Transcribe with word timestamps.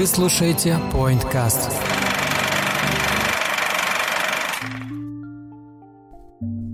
Вы 0.00 0.06
слушаете 0.06 0.78
PointCast. 0.94 1.70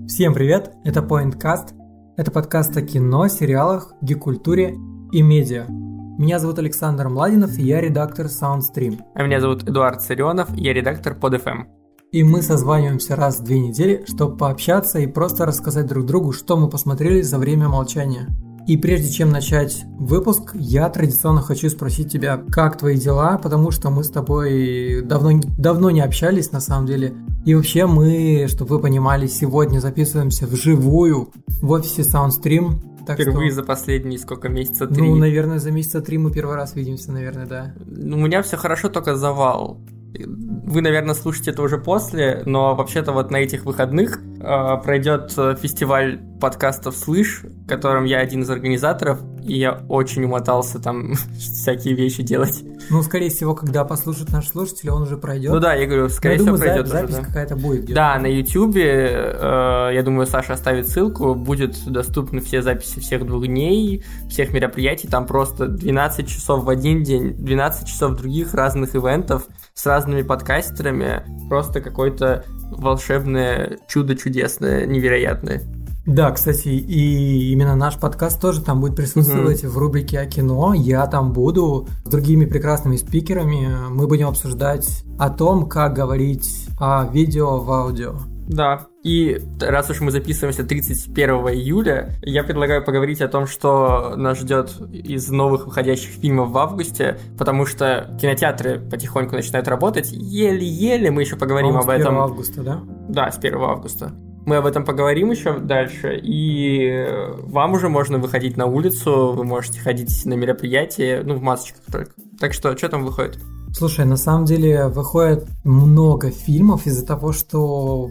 Всем 0.07 0.33
привет, 0.33 0.71
это 0.85 1.01
PointCast. 1.01 1.73
Это 2.15 2.31
подкаст 2.31 2.77
о 2.77 2.81
кино, 2.83 3.27
сериалах, 3.27 3.93
гик-культуре 3.99 4.77
и 5.11 5.21
медиа. 5.21 5.65
Меня 5.67 6.39
зовут 6.39 6.59
Александр 6.59 7.09
Младинов, 7.09 7.59
и 7.59 7.63
я 7.63 7.81
редактор 7.81 8.27
SoundStream. 8.27 9.01
А 9.13 9.23
меня 9.23 9.41
зовут 9.41 9.63
Эдуард 9.63 10.01
Царионов, 10.01 10.47
я 10.55 10.71
редактор 10.71 11.13
под 11.13 11.33
FM. 11.33 11.65
И 12.13 12.23
мы 12.23 12.41
созваниваемся 12.41 13.17
раз 13.17 13.41
в 13.41 13.43
две 13.43 13.59
недели, 13.59 14.05
чтобы 14.07 14.37
пообщаться 14.37 14.99
и 14.99 15.05
просто 15.05 15.45
рассказать 15.45 15.87
друг 15.87 16.05
другу, 16.05 16.31
что 16.31 16.55
мы 16.55 16.69
посмотрели 16.69 17.19
за 17.19 17.39
время 17.39 17.67
молчания. 17.67 18.29
И 18.67 18.75
прежде 18.75 19.09
чем 19.09 19.29
начать 19.29 19.85
выпуск, 19.97 20.51
я 20.53 20.89
традиционно 20.89 21.41
хочу 21.41 21.69
спросить 21.69 22.11
тебя, 22.11 22.43
как 22.51 22.77
твои 22.77 22.97
дела, 22.97 23.37
потому 23.37 23.71
что 23.71 23.89
мы 23.89 24.03
с 24.03 24.09
тобой 24.09 25.01
давно, 25.03 25.39
давно 25.57 25.89
не 25.89 26.01
общались 26.01 26.51
на 26.51 26.59
самом 26.59 26.85
деле. 26.85 27.13
И 27.45 27.55
вообще 27.55 27.85
мы, 27.85 28.47
чтобы 28.49 28.75
вы 28.75 28.81
понимали, 28.81 29.27
сегодня 29.27 29.79
записываемся 29.79 30.47
вживую 30.47 31.29
в 31.61 31.71
офисе 31.71 32.01
SoundStream. 32.01 33.05
Так 33.05 33.17
Впервые 33.17 33.51
что... 33.51 33.61
за 33.61 33.63
последние 33.63 34.19
сколько 34.19 34.49
месяца 34.49 34.85
три. 34.85 35.07
Ну, 35.07 35.15
наверное, 35.15 35.59
за 35.59 35.71
месяца 35.71 36.01
три 36.01 36.17
мы 36.17 36.29
первый 36.29 36.57
раз 36.57 36.75
видимся, 36.75 37.13
наверное, 37.13 37.45
да. 37.45 37.73
Ну, 37.85 38.17
у 38.17 38.19
меня 38.19 38.41
все 38.41 38.57
хорошо, 38.57 38.89
только 38.89 39.15
завал. 39.15 39.79
Вы, 40.13 40.81
наверное, 40.81 41.15
слушаете 41.15 41.51
это 41.51 41.61
уже 41.61 41.77
после, 41.77 42.41
но 42.45 42.75
вообще-то 42.75 43.11
вот 43.11 43.31
на 43.31 43.37
этих 43.37 43.65
выходных 43.65 44.19
э, 44.39 44.77
пройдет 44.83 45.31
фестиваль 45.31 46.19
подкастов 46.39 46.95
«Слышь», 46.95 47.43
которым 47.67 48.05
я 48.05 48.19
один 48.19 48.41
из 48.41 48.49
организаторов, 48.49 49.19
и 49.43 49.57
я 49.57 49.81
очень 49.89 50.23
умотался 50.23 50.79
там 50.79 51.13
всякие 51.37 51.95
вещи 51.95 52.23
делать. 52.23 52.63
Ну, 52.89 53.01
скорее 53.03 53.29
всего, 53.29 53.55
когда 53.55 53.83
послушают 53.85 54.31
наши 54.31 54.49
слушатели, 54.49 54.89
он 54.89 55.03
уже 55.03 55.17
пройдет. 55.17 55.51
Ну 55.51 55.59
да, 55.59 55.73
я 55.73 55.85
говорю, 55.85 56.09
скорее 56.09 56.35
всего, 56.35 56.57
думаю, 56.57 56.61
пройдет. 56.61 56.87
Запись 56.87 57.15
какая-то 57.15 57.55
будет. 57.55 57.83
Где-то. 57.83 57.95
Да, 57.95 58.19
на 58.19 58.27
YouTube, 58.27 58.75
э, 58.75 59.91
я 59.93 60.03
думаю, 60.03 60.27
Саша 60.27 60.53
оставит 60.53 60.87
ссылку, 60.87 61.33
будет 61.35 61.77
доступны 61.85 62.41
все 62.41 62.61
записи 62.61 62.99
всех 62.99 63.25
двух 63.25 63.47
дней, 63.47 64.03
всех 64.29 64.53
мероприятий, 64.53 65.07
там 65.07 65.25
просто 65.25 65.67
12 65.67 66.27
часов 66.27 66.63
в 66.63 66.69
один 66.69 67.03
день, 67.03 67.33
12 67.33 67.87
часов 67.87 68.17
других 68.17 68.53
разных 68.53 68.95
ивентов 68.95 69.47
с 69.77 69.85
разными 69.85 70.23
подкастерами, 70.23 71.23
просто 71.49 71.81
какое-то 71.81 72.43
волшебное 72.71 73.77
чудо 73.87 74.15
чудесное, 74.15 74.87
невероятное. 74.87 75.61
Да, 76.07 76.31
кстати, 76.31 76.69
и 76.69 77.51
именно 77.51 77.75
наш 77.75 77.99
подкаст 77.99 78.41
тоже 78.41 78.63
там 78.63 78.81
будет 78.81 78.95
присутствовать 78.95 79.63
mm-hmm. 79.63 79.69
в 79.69 79.77
рубрике 79.77 80.19
о 80.19 80.25
кино. 80.25 80.73
Я 80.73 81.05
там 81.05 81.31
буду 81.31 81.87
с 82.05 82.09
другими 82.09 82.45
прекрасными 82.45 82.95
спикерами. 82.95 83.69
Мы 83.91 84.07
будем 84.07 84.29
обсуждать 84.29 85.03
о 85.19 85.29
том, 85.29 85.67
как 85.67 85.93
говорить 85.93 86.69
о 86.79 87.05
видео 87.11 87.59
в 87.59 87.71
аудио. 87.71 88.15
Да, 88.47 88.87
и 89.03 89.41
раз 89.59 89.89
уж 89.89 89.99
мы 89.99 90.11
записываемся 90.11 90.63
31 90.63 91.29
июля, 91.49 92.13
я 92.21 92.43
предлагаю 92.43 92.83
поговорить 92.83 93.21
о 93.21 93.27
том, 93.27 93.45
что 93.45 94.15
нас 94.15 94.39
ждет 94.39 94.79
из 94.91 95.29
новых 95.29 95.65
выходящих 95.65 96.11
фильмов 96.11 96.51
в 96.51 96.57
августе, 96.57 97.19
потому 97.37 97.65
что 97.65 98.17
кинотеатры 98.19 98.79
потихоньку 98.79 99.35
начинают 99.35 99.67
работать. 99.67 100.11
Еле-еле 100.11 101.11
мы 101.11 101.21
еще 101.21 101.35
поговорим 101.35 101.75
а 101.75 101.81
об 101.81 101.89
этом. 101.89 102.03
С 102.03 102.07
1 102.07 102.17
августа, 102.17 102.63
да? 102.63 102.81
Да, 103.09 103.31
с 103.31 103.37
1 103.37 103.55
августа. 103.55 104.11
Мы 104.45 104.55
об 104.55 104.65
этом 104.65 104.85
поговорим 104.85 105.29
еще 105.31 105.59
дальше, 105.59 106.17
и 106.23 107.05
вам 107.43 107.73
уже 107.73 107.89
можно 107.89 108.17
выходить 108.17 108.55
на 108.55 108.65
улицу, 108.65 109.33
вы 109.33 109.43
можете 109.43 109.81
ходить 109.81 110.25
на 110.25 110.35
мероприятия, 110.35 111.21
ну, 111.25 111.35
в 111.35 111.41
масочках 111.41 111.81
только. 111.91 112.11
Так 112.39 112.53
что, 112.53 112.77
что 112.77 112.87
там 112.87 113.03
выходит? 113.03 113.39
Слушай, 113.73 114.05
на 114.05 114.15
самом 114.15 114.45
деле 114.45 114.87
выходит 114.87 115.45
много 115.65 116.31
фильмов 116.31 116.85
из-за 116.87 117.05
того, 117.05 117.33
что 117.33 118.09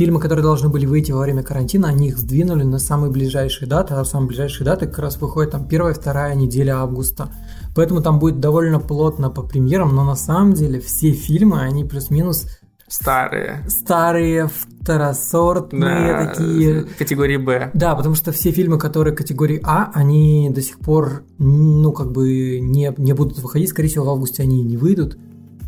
фильмы, 0.00 0.18
которые 0.18 0.42
должны 0.42 0.70
были 0.70 0.86
выйти 0.86 1.12
во 1.12 1.20
время 1.20 1.42
карантина, 1.42 1.88
они 1.88 2.08
их 2.08 2.16
сдвинули 2.16 2.62
на 2.62 2.78
самые 2.78 3.12
ближайшие 3.12 3.68
даты, 3.68 3.92
а 3.92 4.04
самые 4.06 4.28
ближайшие 4.28 4.64
даты 4.64 4.86
как 4.86 4.98
раз 4.98 5.20
выходят 5.20 5.50
там 5.50 5.68
первая, 5.68 5.92
вторая 5.92 6.34
неделя 6.34 6.76
августа. 6.76 7.28
Поэтому 7.76 8.00
там 8.00 8.18
будет 8.18 8.40
довольно 8.40 8.80
плотно 8.80 9.28
по 9.28 9.42
премьерам, 9.42 9.94
но 9.94 10.02
на 10.02 10.16
самом 10.16 10.54
деле 10.54 10.80
все 10.80 11.12
фильмы, 11.12 11.60
они 11.60 11.84
плюс-минус 11.84 12.46
Старые. 12.88 13.62
Старые, 13.68 14.48
второсортные 14.48 16.12
да, 16.12 16.26
такие. 16.26 16.84
Категории 16.98 17.36
Б. 17.36 17.70
Да, 17.74 17.94
потому 17.94 18.14
что 18.14 18.32
все 18.32 18.52
фильмы, 18.52 18.78
которые 18.78 19.14
категории 19.14 19.60
А, 19.62 19.92
они 19.94 20.50
до 20.50 20.62
сих 20.62 20.78
пор, 20.78 21.24
ну, 21.38 21.92
как 21.92 22.10
бы 22.10 22.58
не, 22.58 22.92
не 22.96 23.12
будут 23.12 23.38
выходить. 23.38 23.68
Скорее 23.68 23.88
всего, 23.88 24.06
в 24.06 24.10
августе 24.10 24.42
они 24.42 24.64
не 24.64 24.78
выйдут. 24.78 25.18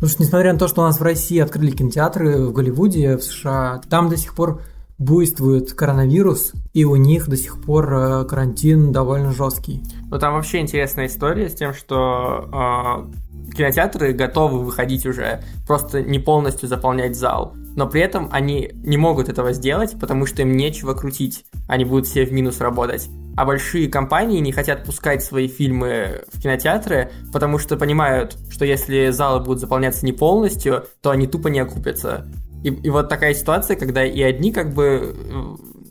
Потому 0.03 0.15
что, 0.15 0.23
несмотря 0.23 0.51
на 0.51 0.59
то, 0.59 0.67
что 0.67 0.81
у 0.81 0.83
нас 0.83 0.99
в 0.99 1.01
России 1.01 1.39
открыли 1.39 1.71
кинотеатры, 1.71 2.45
в 2.45 2.51
Голливуде, 2.51 3.15
в 3.15 3.23
США, 3.23 3.79
там 3.89 4.09
до 4.09 4.17
сих 4.17 4.35
пор 4.35 4.59
буйствует 4.97 5.71
коронавирус, 5.71 6.51
и 6.73 6.83
у 6.83 6.97
них 6.97 7.29
до 7.29 7.37
сих 7.37 7.61
пор 7.61 7.93
э, 7.93 8.25
карантин 8.25 8.91
довольно 8.91 9.31
жесткий. 9.31 9.81
Ну 10.11 10.19
там 10.19 10.33
вообще 10.33 10.59
интересная 10.59 11.05
история 11.05 11.47
с 11.49 11.55
тем, 11.55 11.73
что 11.73 12.49
э, 12.51 13.22
кинотеатры 13.55 14.13
готовы 14.13 14.59
выходить 14.59 15.05
уже, 15.05 15.43
просто 15.67 16.01
не 16.01 16.19
полностью 16.19 16.67
заполнять 16.67 17.15
зал. 17.15 17.55
Но 17.75 17.87
при 17.87 18.01
этом 18.01 18.29
они 18.31 18.71
не 18.83 18.97
могут 18.97 19.29
этого 19.29 19.53
сделать, 19.53 19.95
потому 19.99 20.25
что 20.25 20.41
им 20.41 20.55
нечего 20.55 20.93
крутить. 20.93 21.45
Они 21.67 21.85
будут 21.85 22.05
все 22.05 22.25
в 22.25 22.31
минус 22.31 22.59
работать. 22.59 23.09
А 23.35 23.45
большие 23.45 23.89
компании 23.89 24.39
не 24.39 24.51
хотят 24.51 24.83
пускать 24.83 25.23
свои 25.23 25.47
фильмы 25.47 26.21
в 26.31 26.39
кинотеатры, 26.39 27.11
потому 27.31 27.57
что 27.57 27.77
понимают, 27.77 28.37
что 28.49 28.63
если 28.65 29.09
залы 29.09 29.39
будут 29.43 29.59
заполняться 29.59 30.05
не 30.05 30.13
полностью, 30.13 30.85
то 31.01 31.09
они 31.09 31.25
тупо 31.25 31.47
не 31.47 31.59
окупятся. 31.59 32.27
И, 32.63 32.69
и 32.69 32.89
вот 32.89 33.09
такая 33.09 33.33
ситуация, 33.33 33.75
когда 33.75 34.05
и 34.05 34.21
одни 34.21 34.51
как 34.51 34.73
бы 34.73 35.15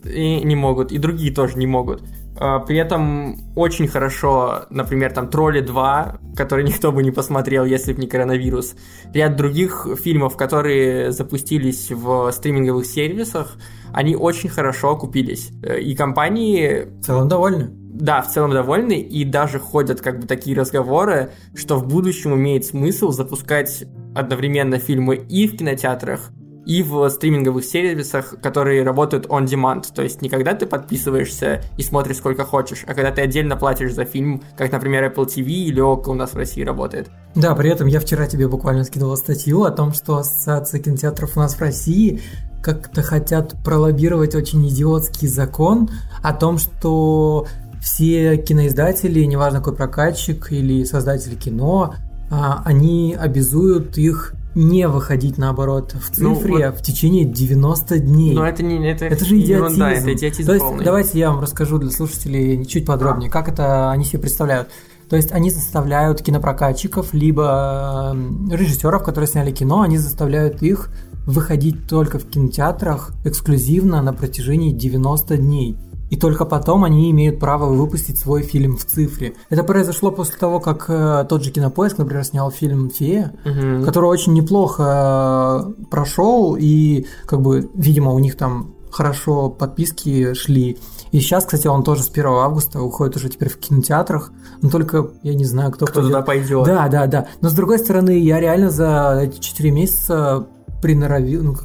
э, 0.05 0.09
и 0.09 0.43
не 0.43 0.55
могут, 0.55 0.91
и 0.91 0.97
другие 0.97 1.33
тоже 1.33 1.57
не 1.57 1.67
могут. 1.67 2.01
А, 2.39 2.59
при 2.59 2.77
этом 2.77 3.37
очень 3.55 3.87
хорошо, 3.87 4.65
например, 4.69 5.13
там 5.13 5.29
«Тролли 5.29 5.63
2», 5.63 6.35
который 6.35 6.63
никто 6.67 6.91
бы 6.91 7.03
не 7.03 7.11
посмотрел, 7.11 7.65
если 7.65 7.93
бы 7.93 8.01
не 8.01 8.07
коронавирус. 8.07 8.75
Ряд 9.13 9.35
других 9.35 9.87
фильмов, 10.01 10.37
которые 10.37 11.11
запустились 11.11 11.91
в 11.91 12.31
стриминговых 12.31 12.85
сервисах, 12.85 13.57
они 13.93 14.15
очень 14.15 14.49
хорошо 14.49 14.91
окупились. 14.91 15.51
Э, 15.63 15.79
и 15.79 15.95
компании... 15.95 16.87
В 16.99 17.03
целом 17.03 17.27
довольны. 17.27 17.69
Да, 17.71 18.21
в 18.23 18.31
целом 18.31 18.51
довольны, 18.51 18.99
и 18.99 19.23
даже 19.23 19.59
ходят 19.59 20.01
как 20.01 20.19
бы 20.19 20.27
такие 20.27 20.57
разговоры, 20.57 21.29
что 21.53 21.77
в 21.77 21.87
будущем 21.87 22.33
имеет 22.33 22.65
смысл 22.65 23.11
запускать 23.11 23.83
одновременно 24.15 24.79
фильмы 24.79 25.15
и 25.15 25.47
в 25.47 25.57
кинотеатрах, 25.57 26.31
и 26.65 26.83
в 26.83 27.09
стриминговых 27.09 27.65
сервисах, 27.65 28.35
которые 28.41 28.83
работают 28.83 29.25
on 29.27 29.45
demand. 29.45 29.85
То 29.93 30.01
есть 30.01 30.21
не 30.21 30.29
когда 30.29 30.53
ты 30.53 30.65
подписываешься 30.65 31.61
и 31.77 31.83
смотришь 31.83 32.17
сколько 32.17 32.43
хочешь, 32.45 32.83
а 32.87 32.93
когда 32.93 33.11
ты 33.11 33.21
отдельно 33.21 33.55
платишь 33.55 33.93
за 33.93 34.05
фильм, 34.05 34.41
как, 34.57 34.71
например, 34.71 35.03
Apple 35.03 35.27
TV 35.27 35.45
или 35.45 35.79
ОК 35.79 36.07
у 36.07 36.13
нас 36.13 36.31
в 36.31 36.37
России 36.37 36.63
работает. 36.63 37.09
Да, 37.35 37.55
при 37.55 37.69
этом 37.69 37.87
я 37.87 37.99
вчера 37.99 38.27
тебе 38.27 38.47
буквально 38.47 38.83
скидывал 38.83 39.17
статью 39.17 39.63
о 39.63 39.71
том, 39.71 39.93
что 39.93 40.17
Ассоциация 40.17 40.79
кинотеатров 40.79 41.35
у 41.35 41.39
нас 41.39 41.55
в 41.55 41.61
России 41.61 42.21
как-то 42.61 43.01
хотят 43.01 43.61
пролоббировать 43.63 44.35
очень 44.35 44.65
идиотский 44.67 45.27
закон 45.27 45.89
о 46.21 46.33
том, 46.33 46.57
что 46.57 47.45
все 47.81 48.37
киноиздатели, 48.37 49.25
неважно 49.25 49.59
какой 49.59 49.75
прокатчик 49.75 50.51
или 50.51 50.85
создатель 50.85 51.35
кино, 51.35 51.95
а, 52.31 52.61
они 52.63 53.17
обязуют 53.19 53.97
их 53.97 54.33
не 54.55 54.87
выходить 54.87 55.37
наоборот 55.37 55.93
в 55.93 56.19
ну, 56.19 56.35
цифре 56.35 56.53
ну, 56.53 56.71
вот... 56.71 56.79
в 56.79 56.81
течение 56.83 57.25
90 57.25 57.99
дней. 57.99 58.35
Но 58.35 58.47
это 58.47 58.63
не 58.63 58.87
это, 58.87 59.05
это 59.05 59.25
же 59.25 59.35
идиотизм. 59.39 59.65
Ерунда, 59.65 59.91
это 59.91 60.13
идиотизм 60.13 60.47
То 60.47 60.53
есть 60.53 60.65
полный. 60.65 60.85
давайте 60.85 61.19
я 61.19 61.31
вам 61.31 61.41
расскажу 61.41 61.77
для 61.79 61.91
слушателей 61.91 62.65
чуть 62.65 62.85
подробнее, 62.85 63.29
как 63.29 63.49
это 63.49 63.91
они 63.91 64.05
себе 64.05 64.19
представляют. 64.19 64.69
То 65.09 65.15
есть 65.15 65.31
они 65.31 65.49
заставляют 65.49 66.21
кинопрокатчиков, 66.21 67.13
либо 67.13 68.15
режиссеров, 68.49 69.03
которые 69.03 69.27
сняли 69.27 69.51
кино, 69.51 69.81
они 69.81 69.97
заставляют 69.97 70.63
их 70.63 70.89
выходить 71.25 71.87
только 71.87 72.19
в 72.19 72.27
кинотеатрах 72.29 73.11
эксклюзивно 73.23 74.01
на 74.01 74.13
протяжении 74.13 74.71
90 74.71 75.37
дней 75.37 75.77
и 76.13 76.15
только 76.15 76.45
потом 76.45 76.83
они 76.83 77.09
имеют 77.09 77.39
право 77.39 77.65
выпустить 77.65 78.19
свой 78.19 78.43
фильм 78.43 78.77
в 78.77 78.85
цифре. 78.85 79.33
Это 79.49 79.63
произошло 79.63 80.11
после 80.11 80.37
того, 80.37 80.59
как 80.59 80.85
э, 80.87 81.25
тот 81.27 81.43
же 81.43 81.49
Кинопоиск, 81.49 81.97
например, 81.97 82.23
снял 82.23 82.51
фильм 82.51 82.91
«Фея», 82.91 83.33
угу. 83.43 83.83
который 83.83 84.11
очень 84.11 84.33
неплохо 84.33 85.73
э, 85.79 85.85
прошел, 85.89 86.55
и 86.55 87.07
как 87.25 87.41
бы, 87.41 87.67
видимо, 87.73 88.11
у 88.11 88.19
них 88.19 88.37
там 88.37 88.75
хорошо 88.91 89.49
подписки 89.49 90.35
шли. 90.35 90.77
И 91.11 91.19
сейчас, 91.19 91.45
кстати, 91.45 91.65
он 91.65 91.83
тоже 91.83 92.03
с 92.03 92.11
1 92.11 92.27
августа 92.27 92.79
уходит 92.79 93.15
уже 93.15 93.29
теперь 93.29 93.49
в 93.49 93.57
кинотеатрах. 93.57 94.31
Но 94.61 94.69
только 94.69 95.09
я 95.23 95.33
не 95.33 95.45
знаю, 95.45 95.71
кто, 95.71 95.87
кто 95.87 95.95
пойдет. 95.95 96.11
туда 96.11 96.21
пойдет. 96.21 96.65
Да, 96.67 96.87
да, 96.89 97.07
да. 97.07 97.27
Но 97.41 97.49
с 97.49 97.53
другой 97.53 97.79
стороны, 97.79 98.19
я 98.19 98.39
реально 98.39 98.69
за 98.69 99.19
эти 99.23 99.39
4 99.39 99.71
месяца 99.71 100.45
приноровил, 100.79 101.43
ну, 101.43 101.55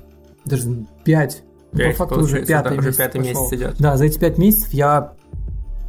даже 0.46 0.86
5 1.04 1.42
Ну, 1.72 1.78
Пять, 1.78 1.96
по 1.96 2.06
факту 2.06 2.20
уже 2.20 2.44
пятый 2.44 2.70
да, 2.70 2.76
уже 2.78 2.86
месяц 2.88 2.96
пятый 2.96 3.18
пошел. 3.20 3.42
месяц 3.42 3.52
идет. 3.52 3.76
Да, 3.78 3.96
за 3.96 4.04
эти 4.06 4.18
пять 4.18 4.38
месяцев 4.38 4.72
я, 4.72 5.12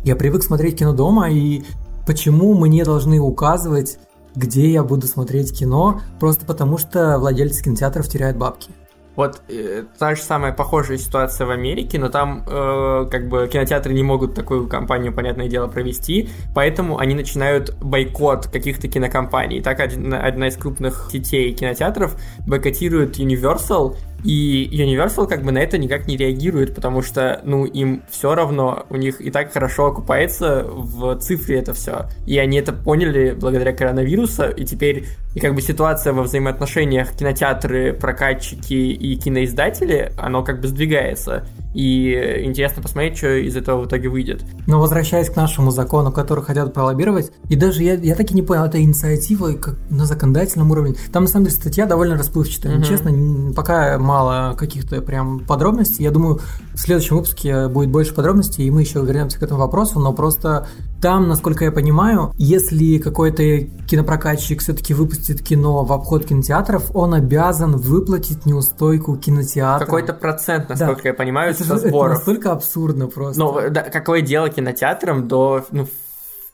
я 0.04 0.16
привык 0.16 0.44
смотреть 0.44 0.80
кино 0.80 0.94
дома, 0.94 1.30
и 1.30 1.64
почему 2.06 2.54
мне 2.54 2.84
должны 2.84 3.20
указывать, 3.20 3.98
где 4.36 4.70
я 4.70 4.84
буду 4.84 5.08
смотреть 5.08 5.58
кино, 5.58 6.02
просто 6.20 6.46
потому 6.46 6.78
что 6.78 7.18
владельцы 7.18 7.64
кинотеатров 7.64 8.08
теряют 8.08 8.38
бабки. 8.38 8.72
Вот 9.16 9.42
э, 9.50 9.84
та 9.98 10.16
же 10.16 10.22
самая 10.22 10.54
похожая 10.54 10.98
ситуация 10.98 11.46
в 11.46 11.50
Америке, 11.50 12.00
но 12.00 12.08
там 12.08 12.46
э, 12.48 13.08
как 13.12 13.28
бы 13.28 13.50
кинотеатры 13.52 13.94
не 13.94 14.04
могут 14.04 14.34
такую 14.34 14.68
кампанию, 14.70 15.14
понятное 15.14 15.50
дело, 15.50 15.68
провести, 15.68 16.30
поэтому 16.56 17.00
они 17.00 17.16
начинают 17.16 17.76
бойкот 17.82 18.48
каких-то 18.48 18.88
кинокомпаний. 18.88 19.62
Так 19.62 19.82
один- 19.82 20.14
одна 20.14 20.48
из 20.48 20.56
крупных 20.56 21.10
сетей 21.12 21.52
кинотеатров 21.54 22.16
бойкотирует 22.48 23.20
Universal, 23.20 23.98
и 24.24 24.70
Universal 24.72 25.28
как 25.28 25.44
бы 25.44 25.52
на 25.52 25.60
это 25.60 25.78
никак 25.78 26.08
не 26.08 26.18
реагирует, 26.18 26.76
потому 26.76 27.02
что, 27.02 27.42
ну, 27.44 27.66
им 27.66 28.04
все 28.10 28.36
равно, 28.36 28.86
у 28.90 28.96
них 28.96 29.22
и 29.22 29.32
так 29.32 29.54
хорошо 29.54 29.88
окупается 29.88 30.66
в 30.68 31.18
цифре 31.20 31.60
это 31.60 31.74
все. 31.74 32.10
И 32.26 32.38
они 32.38 32.58
это 32.58 32.74
поняли 32.74 33.36
благодаря 33.40 33.74
коронавирусу, 33.74 34.50
и 34.50 34.66
теперь 34.66 35.06
и 35.36 35.40
как 35.40 35.54
бы 35.54 35.62
ситуация 35.62 36.12
во 36.12 36.24
взаимоотношениях 36.24 37.12
кинотеатры, 37.12 37.94
прокатчики 37.94 38.74
и 38.74 39.16
киноиздатели, 39.16 40.12
оно 40.18 40.44
как 40.44 40.60
бы 40.60 40.68
сдвигается. 40.68 41.46
И 41.76 42.42
интересно 42.44 42.82
посмотреть, 42.82 43.18
что 43.18 43.36
из 43.36 43.56
этого 43.56 43.82
в 43.82 43.88
итоге 43.88 44.10
выйдет. 44.10 44.44
Но 44.66 44.80
возвращаясь 44.80 45.30
к 45.30 45.36
нашему 45.36 45.70
закону, 45.70 46.12
который 46.12 46.44
хотят 46.44 46.74
пролоббировать, 46.74 47.32
и 47.48 47.56
даже 47.56 47.84
я, 47.84 47.94
я 47.94 48.16
так 48.16 48.32
и 48.32 48.34
не 48.34 48.42
понял, 48.42 48.64
это 48.66 48.82
инициатива 48.82 49.54
как 49.54 49.78
на 49.92 50.06
законодательном 50.06 50.72
уровне. 50.72 50.96
Там, 51.14 51.24
на 51.24 51.30
самом 51.30 51.46
деле, 51.46 51.58
статья 51.58 51.86
довольно 51.86 52.18
расплывчатая. 52.18 52.76
Мгм. 52.76 52.84
Честно, 52.84 53.54
пока 53.54 54.00
мало 54.10 54.56
каких-то 54.56 55.02
прям 55.02 55.40
подробностей. 55.46 56.04
Я 56.04 56.12
думаю, 56.12 56.40
в 56.74 56.80
следующем 56.80 57.18
выпуске 57.18 57.68
будет 57.68 57.90
больше 57.90 58.14
подробностей, 58.16 58.66
и 58.66 58.72
мы 58.72 58.82
еще 58.82 59.02
вернемся 59.02 59.40
к 59.40 59.44
этому 59.44 59.60
вопросу, 59.60 60.00
но 60.00 60.14
просто 60.14 60.68
там, 61.00 61.28
насколько 61.28 61.64
я 61.64 61.72
понимаю, 61.72 62.32
если 62.36 62.98
какой-то 62.98 63.44
кинопрокатчик 63.88 64.62
все-таки 64.62 64.94
выпустит 64.96 65.42
кино 65.42 65.84
в 65.84 65.94
обход 65.94 66.26
кинотеатров, 66.26 66.90
он 66.96 67.14
обязан 67.14 67.78
выплатить 67.78 68.46
неустойку 68.48 69.16
кинотеатра. 69.16 69.86
Какой-то 69.86 70.14
процент, 70.14 70.70
насколько 70.70 71.08
я 71.08 71.14
понимаю, 71.14 71.52
это, 71.52 71.64
со 71.64 71.76
же- 71.76 71.80
это 71.82 71.90
сборов. 71.90 72.18
настолько 72.18 72.52
абсурдно 72.52 73.08
просто. 73.08 73.40
Ну, 73.40 73.60
да, 73.70 73.82
какое 73.84 74.22
дело 74.22 74.50
кинотеатрам 74.50 75.28
до... 75.28 75.64
Ну, 75.72 75.88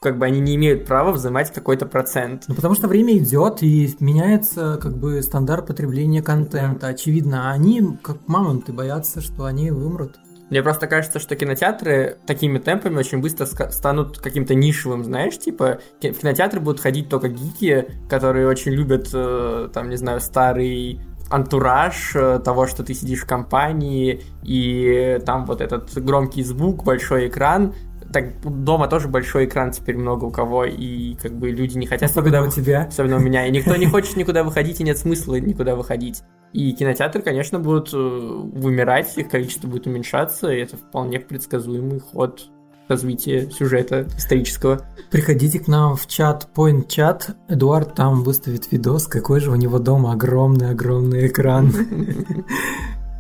как 0.06 0.20
бы 0.20 0.26
они 0.28 0.40
не 0.40 0.54
имеют 0.54 0.86
права 0.86 1.12
взимать 1.12 1.52
какой-то 1.52 1.88
процент. 1.88 2.44
Ну, 2.48 2.54
потому 2.54 2.76
что 2.76 2.88
время 2.88 3.18
идет 3.18 3.64
и 3.64 3.92
меняется 4.00 4.78
как 4.80 4.96
бы 4.98 5.20
стандарт 5.24 5.66
потребления 5.66 6.22
контента. 6.22 6.86
Очевидно, 6.86 7.52
они, 7.52 7.98
как 8.04 8.28
мамонты, 8.28 8.72
боятся, 8.72 9.20
что 9.20 9.46
они 9.46 9.72
вымрут. 9.72 10.20
Мне 10.52 10.62
просто 10.62 10.86
кажется, 10.86 11.20
что 11.20 11.36
кинотеатры 11.36 12.20
такими 12.28 12.60
темпами 12.60 12.98
очень 12.98 13.20
быстро 13.20 13.48
станут 13.48 14.20
каким-то 14.20 14.54
нишевым, 14.54 15.04
знаешь, 15.04 15.40
типа 15.40 15.80
в 16.00 16.20
кинотеатры 16.20 16.60
будут 16.60 16.82
ходить 16.82 17.10
только 17.10 17.30
гики, 17.30 17.88
которые 18.08 18.48
очень 18.48 18.74
любят, 18.74 19.10
э, 19.12 19.70
там, 19.74 19.90
не 19.90 19.96
знаю, 19.96 20.22
старый 20.22 21.02
антураж 21.32 22.16
э, 22.16 22.40
того, 22.46 22.68
что 22.68 22.84
ты 22.84 22.94
сидишь 22.94 23.22
в 23.22 23.28
компании, 23.28 24.22
и 24.44 25.20
там 25.26 25.48
вот 25.48 25.62
этот 25.62 25.92
громкий 25.96 26.44
звук, 26.44 26.84
большой 26.84 27.28
экран. 27.28 27.74
Так 28.16 28.40
дома 28.64 28.88
тоже 28.88 29.10
большой 29.10 29.44
экран 29.44 29.72
теперь 29.72 29.98
много 29.98 30.24
у 30.24 30.32
кого, 30.32 30.64
и 30.64 31.16
как 31.16 31.34
бы 31.34 31.52
люди 31.52 31.78
не 31.78 31.86
хотят 31.86 32.10
Особенно 32.10 32.28
никуда 32.28 32.48
у 32.48 32.50
тебя. 32.50 32.86
Особенно 32.86 33.18
у 33.18 33.20
меня. 33.20 33.46
И 33.46 33.52
никто 33.52 33.76
не 33.76 33.88
хочет 33.88 34.16
никуда 34.16 34.46
выходить, 34.46 34.80
и 34.80 34.86
нет 34.86 34.98
смысла 34.98 35.38
никуда 35.38 35.76
выходить. 35.76 36.24
И 36.54 36.72
кинотеатры, 36.72 37.22
конечно, 37.22 37.60
будут 37.60 37.94
э, 37.94 37.98
вымирать, 37.98 39.18
их 39.18 39.28
количество 39.28 39.68
будет 39.68 39.88
уменьшаться, 39.88 40.50
и 40.50 40.62
это 40.62 40.78
вполне 40.78 41.20
предсказуемый 41.20 42.00
ход 42.00 42.50
развития 42.88 43.50
сюжета 43.52 44.08
исторического. 44.18 44.88
Приходите 45.12 45.60
к 45.60 45.68
нам 45.68 45.98
в 45.98 46.08
чат, 46.08 46.48
point 46.56 46.88
чат. 46.88 47.36
Эдуард 47.50 47.96
там 47.96 48.24
выставит 48.24 48.72
видос, 48.72 49.08
какой 49.08 49.42
же 49.42 49.52
у 49.52 49.56
него 49.56 49.78
дома 49.78 50.14
огромный-огромный 50.14 51.28
экран. 51.28 51.74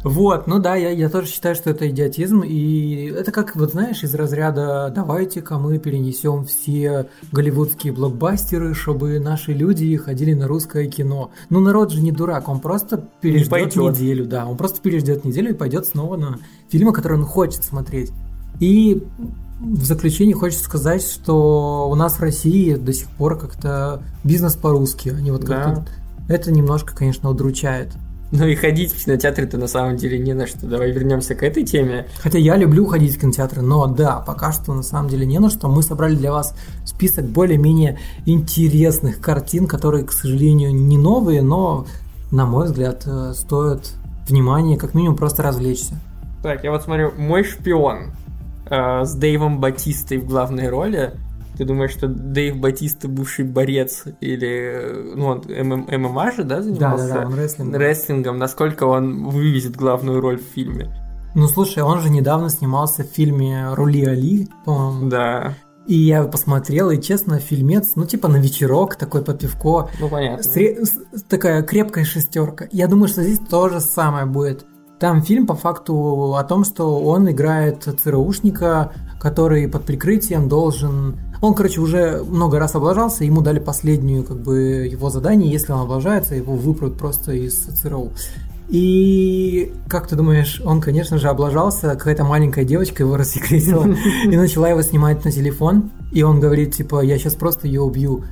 Вот, 0.05 0.45
ну 0.45 0.59
да, 0.59 0.75
я, 0.75 0.91
я 0.91 1.09
тоже 1.09 1.25
считаю, 1.25 1.55
что 1.55 1.71
это 1.71 1.89
идиотизм, 1.89 2.43
и 2.43 3.05
это 3.05 3.31
как, 3.31 3.55
вот 3.55 3.71
знаешь, 3.71 4.03
из 4.03 4.13
разряда 4.13 4.93
«давайте-ка 4.95 5.57
мы 5.57 5.79
перенесем 5.79 6.45
все 6.45 7.07
голливудские 7.31 7.91
блокбастеры, 7.91 8.75
чтобы 8.75 9.19
наши 9.19 9.51
люди 9.51 9.97
ходили 9.97 10.33
на 10.33 10.47
русское 10.47 10.85
кино». 10.85 11.31
Ну, 11.49 11.59
народ 11.59 11.91
же 11.91 12.03
не 12.03 12.11
дурак, 12.11 12.49
он 12.49 12.59
просто 12.59 13.09
переждет 13.19 13.75
неделю, 13.75 14.27
да, 14.27 14.45
он 14.45 14.57
просто 14.57 14.79
переждет 14.79 15.25
неделю 15.25 15.49
и 15.49 15.53
пойдет 15.53 15.87
снова 15.87 16.17
на 16.17 16.37
фильмы, 16.69 16.93
которые 16.93 17.17
он 17.17 17.25
хочет 17.25 17.63
смотреть. 17.63 18.11
И 18.59 19.01
в 19.59 19.83
заключение 19.83 20.35
хочется 20.35 20.65
сказать, 20.65 21.01
что 21.01 21.89
у 21.89 21.95
нас 21.95 22.17
в 22.17 22.21
России 22.21 22.75
до 22.75 22.93
сих 22.93 23.09
пор 23.09 23.39
как-то 23.39 24.03
бизнес 24.23 24.53
по-русски, 24.53 25.09
они 25.09 25.31
вот 25.31 25.45
Да. 25.45 25.63
как-то... 25.63 25.91
Это 26.27 26.51
немножко, 26.51 26.95
конечно, 26.95 27.31
удручает. 27.31 27.89
Ну 28.31 28.45
и 28.45 28.55
ходить 28.55 28.91
в 28.91 29.05
кинотеатры-то 29.05 29.57
на 29.57 29.67
самом 29.67 29.97
деле 29.97 30.17
не 30.17 30.33
на 30.33 30.47
что. 30.47 30.65
Давай 30.65 30.91
вернемся 30.91 31.35
к 31.35 31.43
этой 31.43 31.63
теме. 31.63 32.07
Хотя 32.19 32.39
я 32.39 32.57
люблю 32.57 32.85
ходить 32.85 33.15
в 33.15 33.19
кинотеатры, 33.21 33.61
но 33.61 33.85
да, 33.87 34.17
пока 34.19 34.51
что 34.51 34.73
на 34.73 34.83
самом 34.83 35.09
деле 35.09 35.25
не 35.25 35.39
на 35.39 35.49
что. 35.49 35.67
Мы 35.67 35.83
собрали 35.83 36.15
для 36.15 36.31
вас 36.31 36.55
список 36.85 37.25
более-менее 37.25 37.99
интересных 38.25 39.21
картин, 39.21 39.67
которые, 39.67 40.03
к 40.03 40.11
сожалению, 40.11 40.73
не 40.73 40.97
новые, 40.97 41.41
но, 41.41 41.85
на 42.31 42.45
мой 42.45 42.65
взгляд, 42.65 43.03
э, 43.05 43.33
стоят 43.35 43.93
внимания, 44.27 44.77
как 44.77 44.95
минимум 44.95 45.15
просто 45.15 45.43
развлечься. 45.43 45.95
Так, 46.41 46.63
я 46.63 46.71
вот 46.71 46.83
смотрю, 46.83 47.11
«Мой 47.17 47.43
шпион» 47.43 48.11
э, 48.69 49.05
с 49.05 49.13
Дэйвом 49.13 49.59
Батистой 49.59 50.17
в 50.17 50.27
главной 50.27 50.69
роли. 50.69 51.13
Ты 51.57 51.65
думаешь, 51.65 51.91
что 51.91 52.07
Дэйв 52.07 52.57
Батиста 52.57 53.07
бывший 53.07 53.45
борец 53.45 54.03
или, 54.19 54.47
э, 54.47 55.13
ну, 55.15 55.27
он 55.27 55.41
ММ 55.47 55.87
ММА 56.01 56.31
же, 56.31 56.43
да, 56.43 56.61
занимался? 56.61 57.07
Да-да-да, 57.07 57.27
он 57.27 57.35
рестлингом. 57.39 57.81
рестлингом, 57.81 58.37
насколько 58.37 58.83
он 58.85 59.25
вывезет 59.29 59.75
главную 59.75 60.19
роль 60.21 60.37
в 60.37 60.43
фильме. 60.53 60.89
Ну, 61.33 61.47
слушай, 61.47 61.83
он 61.83 61.99
же 62.01 62.09
недавно 62.09 62.49
снимался 62.49 63.03
в 63.03 63.07
фильме 63.07 63.67
«Рули 63.73 64.05
Али», 64.05 64.47
по-моему. 64.63 65.09
Да, 65.09 65.53
И 65.85 65.95
я 65.95 66.23
посмотрел, 66.23 66.89
и 66.91 67.01
честно, 67.01 67.39
фильмец, 67.39 67.91
ну, 67.95 68.05
типа 68.05 68.27
на 68.27 68.37
вечерок, 68.37 68.95
такой 68.95 69.21
под 69.21 69.39
пивко. 69.39 69.89
ну 69.99 70.09
понятно. 70.09 70.41
Сре- 70.49 70.83
такая 71.27 71.61
крепкая 71.61 72.05
шестерка. 72.05 72.67
Я 72.71 72.87
думаю, 72.87 73.07
что 73.09 73.21
здесь 73.21 73.39
то 73.39 73.69
же 73.69 73.79
самое 73.81 74.25
будет. 74.25 74.65
Там 74.97 75.21
фильм 75.21 75.45
по 75.45 75.55
факту 75.55 76.35
о 76.35 76.43
том, 76.45 76.63
что 76.63 76.99
он 77.01 77.29
играет 77.29 77.83
ЦРУшника, 77.83 78.93
который 79.19 79.67
под 79.67 79.83
прикрытием 79.83 80.47
должен... 80.47 81.19
Он, 81.45 81.53
короче, 81.53 81.79
уже 81.79 82.23
много 82.23 82.57
раз 82.57 82.73
облажался, 82.73 83.23
ему 83.23 83.41
дали 83.41 83.59
последнюю, 83.59 84.23
как 84.23 84.37
бы, 84.37 84.89
его 84.91 85.11
задание, 85.11 85.51
если 85.51 85.73
он 85.73 85.81
облажается, 85.81 86.33
его 86.33 86.55
выпрут 86.55 86.97
просто 86.97 87.33
из 87.33 87.53
ЦРУ. 87.55 88.13
И 88.67 89.71
как 89.87 90.07
ты 90.07 90.15
думаешь, 90.15 90.59
он, 90.65 90.81
конечно 90.81 91.19
же, 91.19 91.27
облажался, 91.27 91.89
какая-то 91.89 92.23
маленькая 92.23 92.65
девочка 92.65 93.03
его 93.03 93.15
рассекретила 93.17 93.85
и 94.23 94.35
начала 94.35 94.69
его 94.69 94.81
снимать 94.81 95.23
на 95.23 95.31
телефон, 95.31 95.91
и 96.11 96.23
он 96.23 96.39
говорит, 96.39 96.73
типа, 96.73 97.01
я 97.03 97.19
сейчас 97.19 97.35
просто 97.35 97.67
ее 97.67 97.81
убью. 97.81 98.23